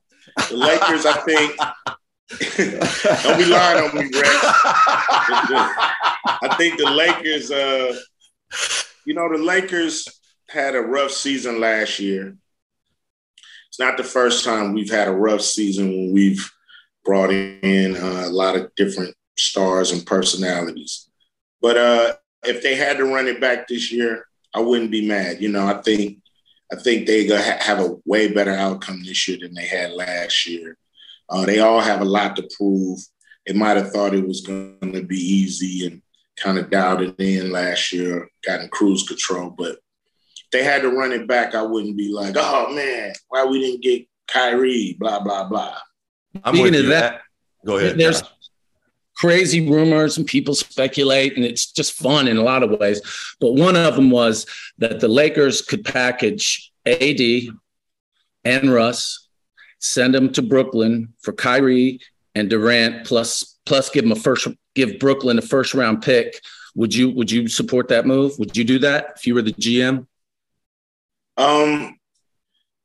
the 0.49 0.57
Lakers, 0.57 1.05
I 1.05 1.13
think, 1.21 1.57
don't 3.23 3.37
be 3.37 3.45
lying 3.45 3.83
on 3.83 3.95
me, 3.95 4.03
Rex. 4.05 4.29
I 6.41 6.55
think 6.57 6.77
the 6.77 6.89
Lakers, 6.89 7.51
uh, 7.51 7.95
you 9.05 9.13
know, 9.13 9.29
the 9.31 9.43
Lakers 9.43 10.07
had 10.49 10.75
a 10.75 10.81
rough 10.81 11.11
season 11.11 11.59
last 11.59 11.99
year. 11.99 12.35
It's 13.69 13.79
not 13.79 13.97
the 13.97 14.03
first 14.03 14.45
time 14.45 14.73
we've 14.73 14.91
had 14.91 15.07
a 15.07 15.11
rough 15.11 15.41
season 15.41 15.89
when 15.89 16.13
we've 16.13 16.51
brought 17.03 17.31
in 17.31 17.95
uh, 17.95 18.23
a 18.25 18.29
lot 18.29 18.55
of 18.55 18.73
different 18.75 19.15
stars 19.37 19.91
and 19.91 20.05
personalities. 20.05 21.09
But 21.61 21.77
uh, 21.77 22.13
if 22.45 22.61
they 22.61 22.75
had 22.75 22.97
to 22.97 23.05
run 23.05 23.27
it 23.27 23.41
back 23.41 23.67
this 23.67 23.91
year, 23.91 24.27
I 24.53 24.59
wouldn't 24.59 24.91
be 24.91 25.07
mad. 25.07 25.41
You 25.41 25.49
know, 25.49 25.65
I 25.65 25.81
think 25.81 26.19
I 26.71 26.75
think 26.75 27.05
they 27.05 27.27
gonna 27.27 27.41
ha- 27.41 27.59
have 27.61 27.79
a 27.79 27.95
way 28.05 28.31
better 28.31 28.51
outcome 28.51 29.03
this 29.03 29.27
year 29.27 29.37
than 29.41 29.53
they 29.53 29.65
had 29.65 29.91
last 29.91 30.47
year. 30.47 30.77
Uh, 31.29 31.45
they 31.45 31.59
all 31.59 31.79
have 31.79 32.01
a 32.01 32.05
lot 32.05 32.35
to 32.35 32.49
prove. 32.55 32.99
They 33.45 33.53
might 33.53 33.77
have 33.77 33.91
thought 33.91 34.13
it 34.13 34.27
was 34.27 34.41
going 34.41 34.93
to 34.93 35.03
be 35.03 35.17
easy 35.17 35.85
and 35.85 36.01
kind 36.37 36.57
of 36.57 36.69
doubted 36.69 37.19
in 37.19 37.51
last 37.51 37.91
year, 37.91 38.29
got 38.45 38.61
in 38.61 38.69
cruise 38.69 39.07
control. 39.07 39.49
But 39.49 39.71
if 39.71 40.51
they 40.51 40.63
had 40.63 40.81
to 40.81 40.89
run 40.89 41.11
it 41.11 41.27
back, 41.27 41.55
I 41.55 41.61
wouldn't 41.61 41.97
be 41.97 42.09
like, 42.09 42.35
oh 42.37 42.73
man, 42.73 43.13
why 43.29 43.45
we 43.45 43.59
didn't 43.59 43.83
get 43.83 44.07
Kyrie, 44.27 44.95
blah, 44.99 45.19
blah, 45.19 45.47
blah. 45.47 45.77
I'm 46.43 46.55
Speaking 46.55 46.79
of 46.79 46.87
that, 46.87 47.21
go 47.65 47.77
ahead. 47.77 47.97
There's 47.97 48.21
Josh 48.21 48.32
crazy 49.15 49.67
rumors 49.69 50.17
and 50.17 50.25
people 50.25 50.55
speculate, 50.55 51.35
and 51.35 51.45
it's 51.45 51.71
just 51.71 51.93
fun 51.93 52.27
in 52.27 52.37
a 52.37 52.43
lot 52.43 52.63
of 52.63 52.79
ways. 52.79 53.01
But 53.39 53.53
one 53.53 53.75
of 53.75 53.95
them 53.95 54.09
was 54.09 54.45
that 54.77 54.99
the 54.99 55.07
Lakers 55.07 55.61
could 55.61 55.85
package 55.85 56.71
AD 56.85 57.21
and 58.43 58.73
Russ, 58.73 59.27
send 59.79 60.13
them 60.13 60.31
to 60.33 60.41
Brooklyn 60.41 61.13
for 61.21 61.33
Kyrie 61.33 61.99
and 62.35 62.49
Durant, 62.49 63.05
plus 63.05 63.57
plus 63.65 63.89
give 63.89 64.03
them 64.03 64.11
a 64.11 64.15
first 64.15 64.47
give 64.75 64.99
Brooklyn 64.99 65.37
a 65.37 65.41
first 65.41 65.73
round 65.73 66.01
pick. 66.01 66.39
Would 66.75 66.93
you 66.93 67.11
would 67.11 67.31
you 67.31 67.47
support 67.47 67.87
that 67.89 68.05
move? 68.05 68.37
Would 68.39 68.57
you 68.57 68.63
do 68.63 68.79
that 68.79 69.13
if 69.15 69.27
you 69.27 69.35
were 69.35 69.41
the 69.41 69.53
GM? 69.53 70.07
Um, 71.37 71.97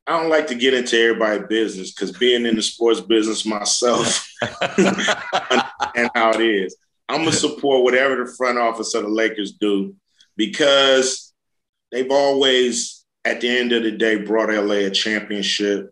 I 0.09 0.13
don't 0.13 0.31
like 0.31 0.47
to 0.47 0.55
get 0.55 0.73
into 0.73 0.99
everybody's 0.99 1.47
business 1.49 1.93
because 1.93 2.17
being 2.17 2.47
in 2.47 2.57
the 2.57 2.63
sports 2.63 2.99
business 2.99 3.45
myself 3.45 4.27
and 4.41 6.11
how 6.15 6.31
it 6.31 6.41
is. 6.41 6.75
I'm 7.11 7.19
gonna 7.19 7.33
support 7.33 7.85
whatever 7.85 8.17
the 8.17 8.33
front 8.33 8.57
office 8.57 8.95
of 8.95 9.03
the 9.03 9.11
Lakers 9.11 9.53
do 9.53 9.95
because 10.35 11.35
they've 11.93 12.11
always, 12.11 13.05
at 13.27 13.43
the 13.43 13.51
end 13.51 13.73
of 13.73 13.83
the 13.83 13.93
day, 13.93 14.17
brought 14.17 14.49
LA 14.49 14.87
a 14.87 14.91
championship. 14.91 15.91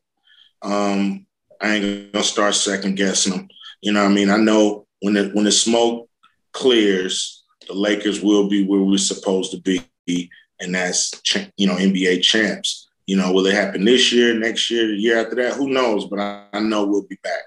Um, 0.63 1.27
I 1.61 1.75
ain't 1.75 2.13
gonna 2.13 2.25
start 2.25 2.55
second 2.55 2.97
guessing 2.97 3.33
them. 3.33 3.49
You 3.83 3.93
know 3.93 4.03
what 4.03 4.13
I 4.13 4.15
mean? 4.15 4.31
I 4.31 4.39
know 4.39 4.87
when 5.03 5.13
the 5.13 5.29
when 5.35 5.45
the 5.45 5.53
smoke 5.53 6.09
clears, 6.53 7.45
the 7.69 7.75
Lakers 7.75 8.23
will 8.23 8.49
be 8.49 8.65
where 8.65 8.81
we're 8.81 8.97
supposed 8.97 9.51
to 9.51 9.61
be, 10.07 10.31
and 10.59 10.75
that's 10.75 11.13
you 11.59 11.67
know 11.67 11.77
NBA 11.77 12.23
champs. 12.23 12.86
You 13.07 13.17
know, 13.17 13.33
will 13.33 13.47
it 13.47 13.55
happen 13.55 13.85
this 13.85 14.13
year, 14.13 14.35
next 14.35 14.71
year, 14.71 14.87
the 14.89 14.95
year 14.95 15.19
after 15.19 15.37
that? 15.37 15.55
Who 15.55 15.69
knows? 15.69 16.07
But 16.07 16.19
I, 16.19 16.47
I 16.53 16.61
know 16.61 16.87
we'll 16.87 17.07
be 17.07 17.19
back. 17.23 17.43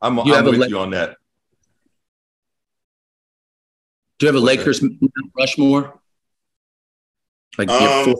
I'm, 0.00 0.18
you 0.18 0.34
I'm 0.34 0.44
with 0.44 0.58
Le- 0.58 0.68
you 0.68 0.78
on 0.78 0.90
that. 0.90 1.16
Do 4.18 4.26
you 4.26 4.32
have 4.32 4.40
a 4.40 4.44
What's 4.44 4.56
Lakers? 4.58 4.84
Rushmore? 5.36 6.00
Like, 7.58 7.68
um, 7.68 8.14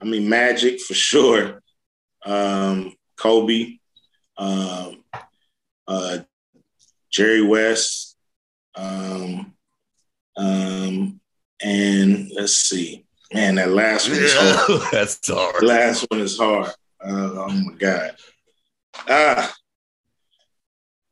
I 0.00 0.04
mean, 0.04 0.28
Magic 0.28 0.80
for 0.80 0.94
sure. 0.94 1.62
Um, 2.24 2.94
Kobe, 3.16 3.78
um, 4.38 5.04
uh, 5.86 6.18
Jerry 7.10 7.42
West, 7.42 8.16
um, 8.74 9.54
um, 10.36 11.20
and 11.62 12.30
let's 12.34 12.54
see. 12.54 13.03
Man, 13.32 13.54
that 13.56 13.70
last 13.70 14.08
one 14.08 14.18
is 14.18 14.34
hard. 14.36 14.82
That's 14.92 15.26
hard. 15.26 15.56
The 15.60 15.66
last 15.66 16.06
one 16.08 16.20
is 16.20 16.38
hard. 16.38 16.68
Uh, 17.04 17.30
oh 17.34 17.48
my 17.48 17.72
God. 17.78 18.16
Ah, 19.08 19.54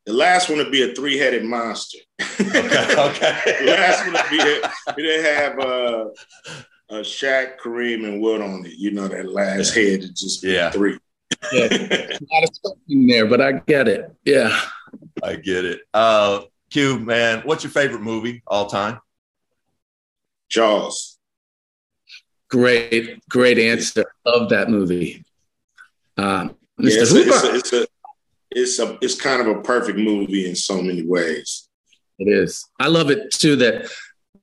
the 0.06 0.12
last 0.12 0.48
one 0.48 0.58
would 0.58 0.72
be 0.72 0.82
a 0.82 0.94
three-headed 0.94 1.44
monster. 1.44 1.98
Okay. 2.20 2.58
okay. 2.98 3.66
last 3.66 4.04
one 4.04 4.12
would 4.14 4.30
be 4.30 4.40
a, 4.40 4.94
they 4.96 5.22
have 5.22 5.58
uh, 5.58 6.06
a 6.90 6.94
Shaq, 7.00 7.58
Kareem, 7.58 8.04
and 8.04 8.20
Wood 8.20 8.40
on 8.40 8.66
it. 8.66 8.74
You 8.74 8.90
know 8.90 9.08
that 9.08 9.30
last 9.30 9.76
yeah. 9.76 9.82
head 9.82 10.00
is 10.00 10.10
just 10.10 10.42
yeah. 10.42 10.70
three. 10.70 10.98
yeah, 11.52 11.64
a 11.70 12.18
lot 12.32 12.44
of 12.44 12.54
stuff 12.54 12.72
in 12.88 13.06
there, 13.06 13.26
but 13.26 13.40
I 13.40 13.52
get 13.52 13.88
it. 13.88 14.10
Yeah, 14.24 14.58
I 15.22 15.36
get 15.36 15.64
it. 15.64 15.80
Uh, 15.94 16.42
Q, 16.70 16.98
man, 16.98 17.42
what's 17.44 17.64
your 17.64 17.70
favorite 17.70 18.02
movie 18.02 18.42
all 18.46 18.66
time? 18.66 19.00
Jaws. 20.48 21.11
Great, 22.53 23.26
great 23.30 23.59
answer. 23.59 24.05
Love 24.26 24.50
that 24.50 24.68
movie. 24.68 25.24
Um, 26.18 26.55
Mr. 26.78 26.96
Yeah, 26.96 27.00
it's, 27.00 27.11
Hooper. 27.11 27.30
A, 27.30 27.55
it's, 27.57 27.72
a, 27.72 27.86
it's 28.50 28.78
a 28.78 28.98
it's 29.00 29.18
kind 29.18 29.40
of 29.40 29.57
a 29.57 29.62
perfect 29.62 29.98
movie 29.98 30.46
in 30.46 30.55
so 30.55 30.82
many 30.82 31.03
ways. 31.03 31.66
It 32.18 32.28
is. 32.28 32.68
I 32.78 32.88
love 32.88 33.11
it 33.11 33.32
too 33.32 33.57
that 33.57 33.90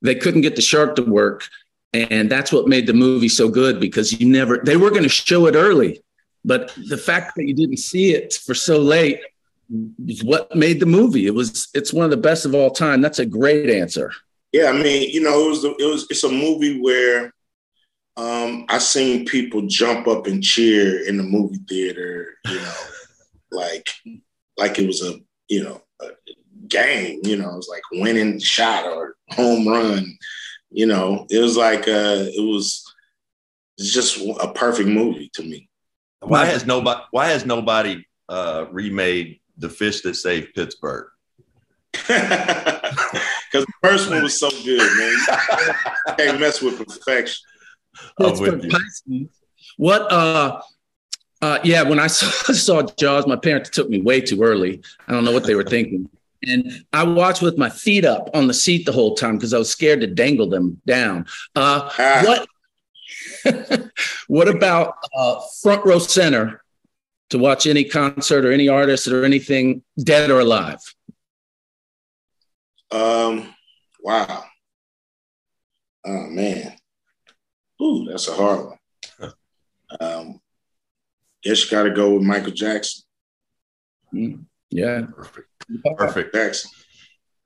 they 0.01 0.15
couldn't 0.15 0.41
get 0.41 0.55
the 0.55 0.61
shark 0.63 0.95
to 0.95 1.03
work, 1.03 1.47
and 1.93 2.31
that's 2.31 2.51
what 2.51 2.67
made 2.67 2.87
the 2.87 2.93
movie 2.93 3.29
so 3.29 3.47
good 3.47 3.79
because 3.79 4.19
you 4.19 4.27
never 4.27 4.57
they 4.57 4.75
were 4.75 4.89
going 4.89 5.03
to 5.03 5.09
show 5.09 5.45
it 5.45 5.53
early, 5.53 6.01
but 6.43 6.73
the 6.87 6.97
fact 6.97 7.35
that 7.35 7.47
you 7.47 7.53
didn't 7.53 7.77
see 7.77 8.13
it 8.15 8.33
for 8.33 8.55
so 8.55 8.79
late 8.79 9.21
is 10.07 10.23
what 10.23 10.55
made 10.55 10.79
the 10.79 10.87
movie. 10.87 11.27
It 11.27 11.35
was 11.35 11.67
it's 11.75 11.93
one 11.93 12.05
of 12.05 12.11
the 12.11 12.17
best 12.17 12.43
of 12.43 12.55
all 12.55 12.71
time. 12.71 13.01
That's 13.01 13.19
a 13.19 13.25
great 13.27 13.69
answer. 13.69 14.11
Yeah, 14.51 14.69
I 14.69 14.81
mean, 14.81 15.11
you 15.11 15.21
know, 15.21 15.45
it 15.45 15.49
was 15.49 15.63
it 15.63 15.85
was 15.85 16.07
it's 16.09 16.23
a 16.23 16.31
movie 16.31 16.81
where 16.81 17.31
um, 18.19 18.65
I 18.67 18.79
seen 18.79 19.25
people 19.25 19.67
jump 19.67 20.07
up 20.07 20.27
and 20.27 20.43
cheer 20.43 21.07
in 21.07 21.17
the 21.17 21.23
movie 21.23 21.59
theater, 21.67 22.35
you 22.45 22.55
know, 22.55 22.73
like 23.51 23.89
like 24.57 24.77
it 24.77 24.87
was 24.87 25.01
a 25.01 25.15
you 25.47 25.63
know 25.63 25.81
a 26.01 26.07
game, 26.67 27.21
you 27.23 27.37
know, 27.37 27.49
it 27.49 27.55
was 27.55 27.69
like 27.69 27.83
winning 27.91 28.39
shot 28.39 28.85
or 28.85 29.15
home 29.29 29.67
run, 29.67 30.17
you 30.69 30.85
know, 30.85 31.25
it 31.29 31.39
was 31.39 31.55
like 31.55 31.87
uh, 31.87 32.27
it 32.27 32.43
was 32.45 32.83
it's 33.77 33.93
just 33.93 34.19
a 34.41 34.51
perfect 34.53 34.89
movie 34.89 35.29
to 35.35 35.43
me. 35.43 35.69
Why 36.19 36.45
has 36.45 36.65
nobody 36.65 37.01
Why 37.11 37.27
has 37.27 37.45
nobody 37.45 38.05
uh, 38.27 38.65
remade 38.71 39.39
the 39.57 39.69
fish 39.69 40.01
that 40.01 40.15
saved 40.15 40.53
Pittsburgh. 40.55 41.07
Because 43.51 43.65
the 43.65 43.73
first 43.89 44.09
one 44.11 44.21
was 44.21 44.39
so 44.39 44.47
good, 44.63 44.77
man. 44.99 46.15
can't 46.17 46.39
mess 46.39 46.61
with 46.61 46.77
perfection. 46.77 47.35
I'm 48.19 48.39
with 48.39 48.65
you. 49.05 49.29
What 49.77 50.11
uh 50.11 50.61
uh 51.41 51.59
yeah, 51.63 51.83
when 51.83 51.99
I 51.99 52.07
saw, 52.07 52.53
saw 52.53 52.81
Jaws, 52.81 53.27
my 53.27 53.35
parents 53.35 53.69
took 53.69 53.89
me 53.89 54.01
way 54.01 54.21
too 54.21 54.41
early. 54.43 54.81
I 55.07 55.13
don't 55.13 55.25
know 55.25 55.31
what 55.31 55.45
they 55.45 55.55
were 55.55 55.63
thinking. 55.63 56.09
And 56.47 56.85
I 56.93 57.03
watched 57.03 57.41
with 57.41 57.57
my 57.57 57.69
feet 57.69 58.05
up 58.05 58.29
on 58.33 58.47
the 58.47 58.53
seat 58.53 58.85
the 58.85 58.93
whole 58.93 59.15
time 59.15 59.35
because 59.35 59.53
I 59.53 59.57
was 59.57 59.69
scared 59.69 60.01
to 60.01 60.07
dangle 60.07 60.49
them 60.49 60.81
down. 60.85 61.25
Uh 61.55 61.89
ah. 61.97 62.23
what 62.25 62.47
what 64.27 64.47
about 64.47 64.95
uh 65.15 65.41
front 65.61 65.85
row 65.85 65.99
center 65.99 66.61
to 67.29 67.37
watch 67.37 67.67
any 67.67 67.83
concert 67.83 68.45
or 68.45 68.51
any 68.51 68.67
artist 68.67 69.07
or 69.07 69.23
anything 69.23 69.83
dead 70.01 70.31
or 70.31 70.39
alive? 70.39 70.79
Um, 72.91 73.53
wow. 74.01 74.45
Oh 76.05 76.27
man. 76.27 76.78
Ooh, 77.81 78.05
that's 78.09 78.27
a 78.27 78.33
hard 78.33 78.65
one. 79.19 79.33
um, 79.99 80.41
guess 81.43 81.63
you 81.63 81.71
got 81.71 81.83
to 81.83 81.91
go 81.91 82.13
with 82.13 82.23
Michael 82.23 82.51
Jackson. 82.51 83.03
Mm, 84.13 84.45
yeah, 84.69 85.03
perfect, 85.15 85.47
perfect. 85.97 86.33
Jackson. 86.33 86.71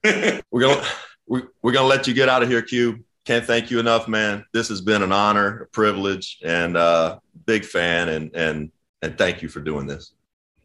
we're 0.51 0.61
gonna 0.61 0.86
we're, 1.27 1.47
we're 1.61 1.71
gonna 1.71 1.88
let 1.88 2.07
you 2.07 2.13
get 2.13 2.29
out 2.29 2.43
of 2.43 2.49
here, 2.49 2.61
Q. 2.61 3.03
Can't 3.25 3.45
thank 3.45 3.71
you 3.71 3.79
enough, 3.79 4.07
man. 4.07 4.45
This 4.53 4.67
has 4.69 4.81
been 4.81 5.01
an 5.01 5.11
honor, 5.11 5.61
a 5.61 5.67
privilege, 5.67 6.39
and 6.43 6.75
uh, 6.75 7.19
big 7.45 7.65
fan, 7.65 8.09
and 8.09 8.36
and 8.36 8.71
and 9.01 9.17
thank 9.17 9.41
you 9.41 9.49
for 9.49 9.59
doing 9.59 9.88
this. 9.88 10.13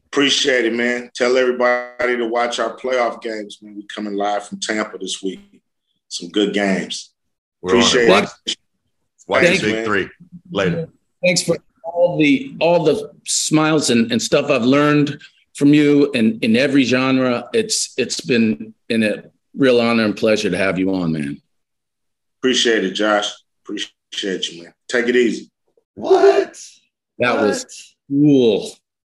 Appreciate 0.06 0.64
it, 0.64 0.72
man. 0.72 1.10
Tell 1.14 1.36
everybody 1.36 2.16
to 2.16 2.26
watch 2.26 2.58
our 2.58 2.76
playoff 2.76 3.20
games, 3.20 3.58
man. 3.60 3.76
We're 3.76 3.86
coming 3.94 4.14
live 4.14 4.48
from 4.48 4.58
Tampa 4.58 4.96
this 4.98 5.22
week. 5.22 5.62
Some 6.08 6.30
good 6.30 6.54
games. 6.54 7.12
We're 7.60 7.72
Appreciate 7.72 8.08
it. 8.08 8.56
It. 9.28 9.32
Watch 9.32 9.42
Thanks, 9.42 9.62
Big 9.62 9.74
man. 9.74 9.84
Three 9.84 10.08
later. 10.50 10.88
Thanks 11.22 11.42
for 11.42 11.56
all 11.84 12.18
the 12.18 12.54
all 12.60 12.84
the 12.84 13.12
smiles 13.26 13.90
and, 13.90 14.10
and 14.12 14.20
stuff 14.20 14.50
I've 14.50 14.64
learned 14.64 15.20
from 15.54 15.74
you 15.74 16.10
and 16.14 16.42
in 16.42 16.56
every 16.56 16.84
genre. 16.84 17.48
It's 17.52 17.94
it's 17.98 18.20
been 18.20 18.74
in 18.88 19.02
a 19.02 19.24
real 19.56 19.80
honor 19.80 20.04
and 20.04 20.16
pleasure 20.16 20.50
to 20.50 20.56
have 20.56 20.78
you 20.78 20.94
on, 20.94 21.12
man. 21.12 21.42
Appreciate 22.38 22.84
it, 22.84 22.92
Josh. 22.92 23.32
Appreciate 23.64 24.48
you, 24.50 24.62
man. 24.64 24.74
Take 24.88 25.08
it 25.08 25.16
easy. 25.16 25.50
What? 25.94 26.60
That 27.18 27.34
what? 27.34 27.42
was 27.42 27.96
cool. 28.08 28.70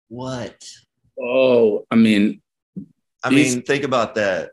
What? 0.08 0.64
Oh, 1.18 1.86
I 1.90 1.94
mean, 1.94 2.42
I 3.22 3.30
mean, 3.30 3.62
think 3.62 3.84
about 3.84 4.16
that. 4.16 4.50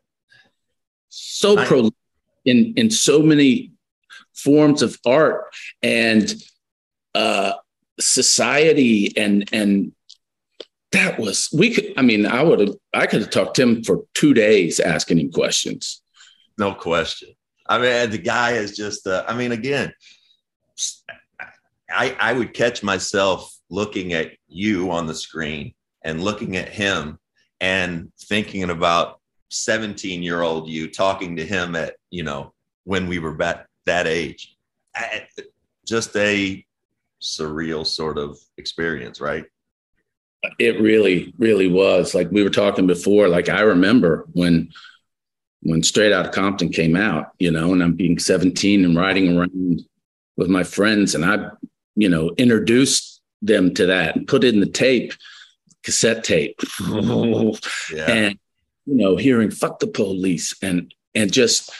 So 1.09 1.57
I, 1.57 1.65
pro 1.65 1.89
in 2.45 2.75
in 2.75 2.91
so 2.91 3.21
many 3.23 3.71
forms 4.43 4.81
of 4.81 4.97
art 5.05 5.45
and 5.81 6.33
uh, 7.15 7.53
society 7.99 9.13
and 9.17 9.49
and 9.51 9.91
that 10.91 11.19
was 11.19 11.49
we 11.53 11.73
could 11.73 11.93
i 11.97 12.01
mean 12.01 12.25
i 12.25 12.41
would 12.41 12.59
have 12.59 12.75
i 12.93 13.05
could 13.05 13.21
have 13.21 13.29
talked 13.29 13.55
to 13.55 13.61
him 13.61 13.83
for 13.83 14.03
two 14.13 14.33
days 14.33 14.79
asking 14.79 15.19
him 15.19 15.31
questions. 15.31 16.01
No 16.57 16.73
question. 16.73 17.29
I 17.67 17.77
mean 17.77 18.09
the 18.09 18.17
guy 18.17 18.51
is 18.51 18.75
just 18.75 19.05
uh, 19.05 19.23
i 19.27 19.35
mean 19.35 19.51
again 19.51 19.93
i 21.89 22.15
i 22.19 22.33
would 22.33 22.53
catch 22.53 22.81
myself 22.83 23.55
looking 23.69 24.13
at 24.13 24.31
you 24.47 24.91
on 24.91 25.05
the 25.05 25.13
screen 25.13 25.73
and 26.03 26.23
looking 26.23 26.57
at 26.57 26.69
him 26.69 27.19
and 27.59 28.11
thinking 28.21 28.69
about 28.69 29.19
17 29.51 30.23
year 30.23 30.41
old 30.41 30.69
you 30.69 30.89
talking 30.89 31.35
to 31.35 31.45
him 31.45 31.75
at 31.75 31.95
you 32.09 32.23
know 32.23 32.53
when 32.85 33.07
we 33.07 33.19
were 33.19 33.41
at 33.43 33.68
that 33.85 34.07
age. 34.07 34.55
I, 34.95 35.27
just 35.85 36.15
a 36.15 36.65
surreal 37.21 37.85
sort 37.85 38.17
of 38.17 38.37
experience 38.57 39.19
right? 39.19 39.45
It 40.57 40.79
really 40.79 41.33
really 41.37 41.67
was. 41.67 42.15
Like 42.15 42.31
we 42.31 42.43
were 42.43 42.49
talking 42.49 42.87
before 42.87 43.27
like 43.27 43.49
i 43.49 43.61
remember 43.61 44.25
when 44.33 44.69
when 45.61 45.83
Straight 45.83 46.13
Outta 46.13 46.29
Compton 46.29 46.69
came 46.69 46.95
out 46.95 47.31
you 47.39 47.51
know 47.51 47.73
and 47.73 47.83
i'm 47.83 47.93
being 47.93 48.17
17 48.17 48.85
and 48.85 48.95
riding 48.95 49.37
around 49.37 49.81
with 50.37 50.47
my 50.47 50.63
friends 50.63 51.15
and 51.15 51.25
i 51.25 51.49
you 51.95 52.07
know 52.07 52.31
introduced 52.37 53.21
them 53.41 53.73
to 53.73 53.87
that 53.87 54.15
and 54.15 54.27
put 54.27 54.43
it 54.45 54.53
in 54.53 54.61
the 54.61 54.65
tape 54.65 55.13
cassette 55.83 56.23
tape. 56.23 56.59
Yeah. 57.93 58.05
and 58.09 58.39
you 58.85 58.95
know 58.95 59.17
hearing 59.17 59.51
fuck 59.51 59.79
the 59.79 59.87
police 59.87 60.55
and 60.61 60.93
and 61.15 61.31
just 61.31 61.71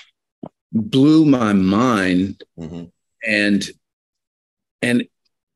blew 0.72 1.26
my 1.26 1.53
mind 1.53 2.43
mm-hmm. 2.57 2.86
and 3.28 3.70
and 4.82 5.07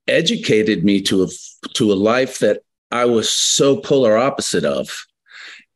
educated 0.07 0.83
me 0.83 1.01
to 1.01 1.23
a 1.23 1.27
to 1.73 1.91
a 1.91 1.95
life 1.95 2.39
that 2.39 2.61
I 2.91 3.05
was 3.05 3.29
so 3.29 3.77
polar 3.77 4.17
opposite 4.17 4.65
of 4.65 5.05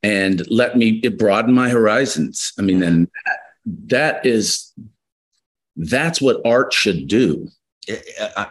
and 0.03 0.49
let 0.49 0.77
me 0.77 0.99
it 1.03 1.17
broadened 1.17 1.55
my 1.55 1.69
horizons. 1.69 2.53
I 2.57 2.61
mean, 2.61 2.83
and 2.83 3.07
that, 3.25 3.39
that 3.87 4.25
is 4.25 4.73
that's 5.75 6.21
what 6.21 6.41
art 6.45 6.73
should 6.73 7.07
do. 7.07 7.49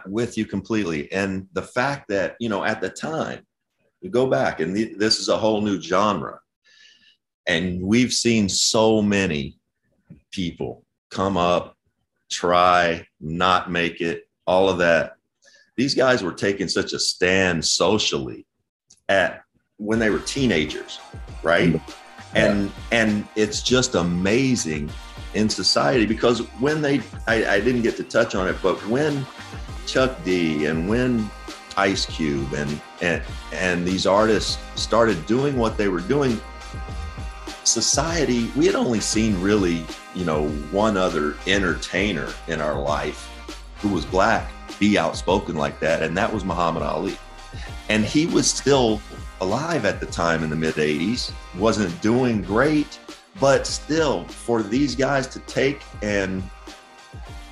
with 0.07 0.37
you 0.37 0.45
completely. 0.45 1.11
And 1.11 1.47
the 1.53 1.61
fact 1.61 2.07
that, 2.09 2.35
you 2.39 2.49
know, 2.49 2.63
at 2.63 2.81
the 2.81 2.89
time, 2.89 3.45
you 4.01 4.09
go 4.09 4.27
back 4.27 4.59
and 4.59 4.75
this 4.75 5.19
is 5.19 5.29
a 5.29 5.37
whole 5.37 5.61
new 5.61 5.81
genre. 5.81 6.39
And 7.47 7.81
we've 7.81 8.13
seen 8.13 8.49
so 8.49 9.01
many 9.01 9.56
people 10.37 10.83
come 11.09 11.35
up, 11.35 11.75
try, 12.29 13.07
not 13.19 13.71
make 13.71 14.01
it, 14.01 14.29
all 14.45 14.69
of 14.69 14.77
that. 14.77 15.15
These 15.75 15.95
guys 15.95 16.21
were 16.21 16.31
taking 16.31 16.67
such 16.67 16.93
a 16.93 16.99
stand 16.99 17.65
socially 17.65 18.45
at 19.09 19.41
when 19.77 19.97
they 19.97 20.11
were 20.11 20.19
teenagers, 20.19 20.99
right? 21.41 21.73
Yeah. 21.73 21.79
And 22.35 22.71
and 22.91 23.27
it's 23.35 23.63
just 23.63 23.95
amazing 23.95 24.91
in 25.33 25.49
society 25.49 26.05
because 26.05 26.39
when 26.59 26.83
they 26.83 27.01
I, 27.25 27.55
I 27.55 27.59
didn't 27.59 27.81
get 27.81 27.95
to 27.97 28.03
touch 28.03 28.35
on 28.35 28.47
it, 28.47 28.57
but 28.61 28.77
when 28.87 29.25
Chuck 29.87 30.23
D 30.23 30.65
and 30.65 30.87
when 30.87 31.31
Ice 31.77 32.05
Cube 32.05 32.53
and 32.53 32.79
and 33.01 33.23
and 33.53 33.87
these 33.87 34.05
artists 34.05 34.59
started 34.75 35.25
doing 35.25 35.57
what 35.57 35.77
they 35.77 35.87
were 35.87 36.01
doing, 36.01 36.39
society 37.67 38.49
we 38.55 38.65
had 38.65 38.75
only 38.75 38.99
seen 38.99 39.39
really 39.41 39.85
you 40.15 40.25
know 40.25 40.47
one 40.71 40.97
other 40.97 41.35
entertainer 41.45 42.31
in 42.47 42.61
our 42.61 42.79
life 42.79 43.29
who 43.81 43.89
was 43.89 44.05
black 44.05 44.51
be 44.79 44.97
outspoken 44.97 45.55
like 45.55 45.79
that, 45.79 46.03
and 46.03 46.17
that 46.17 46.31
was 46.31 46.43
Muhammad 46.45 46.83
Ali. 46.83 47.17
And 47.89 48.05
he 48.05 48.25
was 48.25 48.49
still 48.49 49.01
alive 49.41 49.85
at 49.85 49.99
the 49.99 50.05
time 50.05 50.43
in 50.43 50.49
the 50.49 50.55
mid 50.55 50.75
80s, 50.75 51.31
wasn't 51.57 51.99
doing 52.01 52.41
great, 52.41 52.99
but 53.39 53.65
still, 53.65 54.25
for 54.25 54.61
these 54.61 54.95
guys 54.95 55.27
to 55.27 55.39
take 55.41 55.81
and 56.01 56.43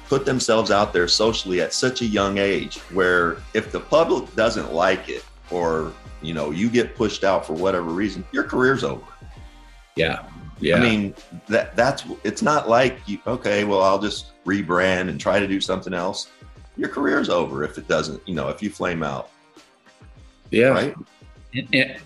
put 0.08 0.26
themselves 0.26 0.72
out 0.72 0.94
there 0.94 1.08
socially 1.08 1.62
at 1.62 1.74
such 1.74 2.02
a 2.02 2.06
young 2.06 2.38
age, 2.38 2.78
where 2.94 3.38
if 3.54 3.72
the 3.72 3.80
public 3.80 4.34
doesn't 4.36 4.74
like 4.74 5.10
it 5.10 5.24
or 5.52 5.94
you 6.22 6.34
know 6.34 6.52
you 6.52 6.70
get 6.70 6.96
pushed 6.96 7.24
out 7.24 7.46
for 7.46 7.54
whatever 7.54 7.90
reason, 7.90 8.26
your 8.32 8.44
career's 8.44 8.84
over. 8.84 9.04
Yeah. 9.96 10.28
Yeah. 10.60 10.78
I 10.78 10.80
mean, 10.80 11.16
that 11.48 11.76
that's 11.76 12.06
it's 12.24 12.42
not 12.42 12.70
like 12.70 13.00
you 13.08 13.20
okay, 13.28 13.64
well, 13.64 13.82
I'll 13.82 14.00
just 14.00 14.32
rebrand 14.46 15.10
and 15.10 15.20
try 15.20 15.40
to 15.40 15.48
do 15.48 15.60
something 15.60 15.94
else. 15.94 16.30
Your 16.78 16.90
career's 16.90 17.30
over 17.30 17.64
if 17.64 17.78
it 17.78 17.88
doesn't, 17.88 18.26
you 18.28 18.36
know, 18.36 18.50
if 18.50 18.62
you 18.62 18.70
flame 18.70 19.04
out. 19.04 19.30
Yeah. 20.52 20.70
Right. 20.70 20.96
It, 21.54 21.68
it, 21.72 22.02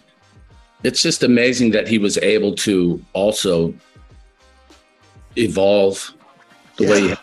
it's 0.83 1.01
just 1.01 1.23
amazing 1.23 1.71
that 1.71 1.87
he 1.87 1.97
was 1.97 2.17
able 2.19 2.55
to 2.55 3.03
also 3.13 3.73
evolve 5.35 6.13
the 6.77 6.85
yeah. 6.85 6.91
way 6.91 7.01
he, 7.09 7.15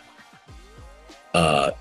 uh, 1.33 1.71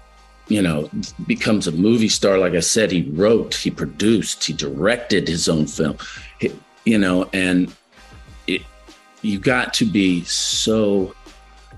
you 0.48 0.62
know, 0.62 0.88
becomes 1.26 1.66
a 1.66 1.72
movie 1.72 2.08
star. 2.08 2.38
Like 2.38 2.54
I 2.54 2.60
said, 2.60 2.90
he 2.90 3.10
wrote, 3.10 3.54
he 3.54 3.70
produced, 3.70 4.44
he 4.44 4.52
directed 4.52 5.28
his 5.28 5.48
own 5.48 5.66
film, 5.66 5.98
he, 6.38 6.52
you 6.84 6.98
know, 6.98 7.28
and 7.32 7.74
you 9.22 9.38
got 9.38 9.74
to 9.74 9.84
be 9.84 10.24
so 10.24 11.14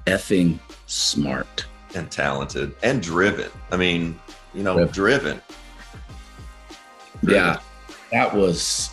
effing 0.06 0.58
smart 0.86 1.66
and 1.94 2.10
talented 2.10 2.74
and 2.82 3.02
driven. 3.02 3.50
I 3.70 3.76
mean, 3.76 4.18
you 4.54 4.62
know, 4.62 4.84
driven. 4.86 5.40
driven. 7.24 7.34
Yeah, 7.44 7.58
that 8.12 8.34
was. 8.34 8.90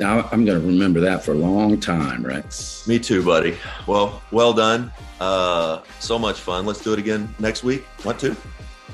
I'm 0.00 0.44
going 0.46 0.60
to 0.60 0.66
remember 0.66 1.00
that 1.00 1.22
for 1.22 1.32
a 1.32 1.36
long 1.36 1.78
time, 1.78 2.24
Rex. 2.24 2.86
Me 2.88 2.98
too, 2.98 3.22
buddy. 3.22 3.58
Well, 3.86 4.22
well 4.30 4.54
done. 4.54 4.90
Uh, 5.20 5.82
so 6.00 6.18
much 6.18 6.40
fun. 6.40 6.64
Let's 6.64 6.82
do 6.82 6.94
it 6.94 6.98
again 6.98 7.34
next 7.38 7.64
week. 7.64 7.84
Want 8.02 8.18
to? 8.20 8.34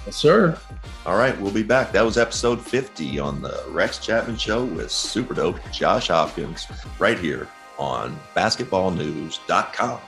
Yes, 0.05 0.17
sir. 0.17 0.59
All 1.07 1.17
right, 1.17 1.39
we'll 1.41 1.53
be 1.53 1.63
back. 1.63 1.93
That 1.93 2.03
was 2.03 2.19
episode 2.19 2.61
50 2.61 3.21
on 3.21 3.41
the 3.41 3.63
Rex 3.69 3.99
Chapman 3.99 4.37
Show 4.37 4.65
with 4.65 4.91
Super 4.91 5.35
Dope 5.35 5.59
Josh 5.71 6.09
Hopkins 6.09 6.67
right 6.99 7.19
here 7.19 7.49
on 7.79 8.19
basketballnews.com. 8.35 10.01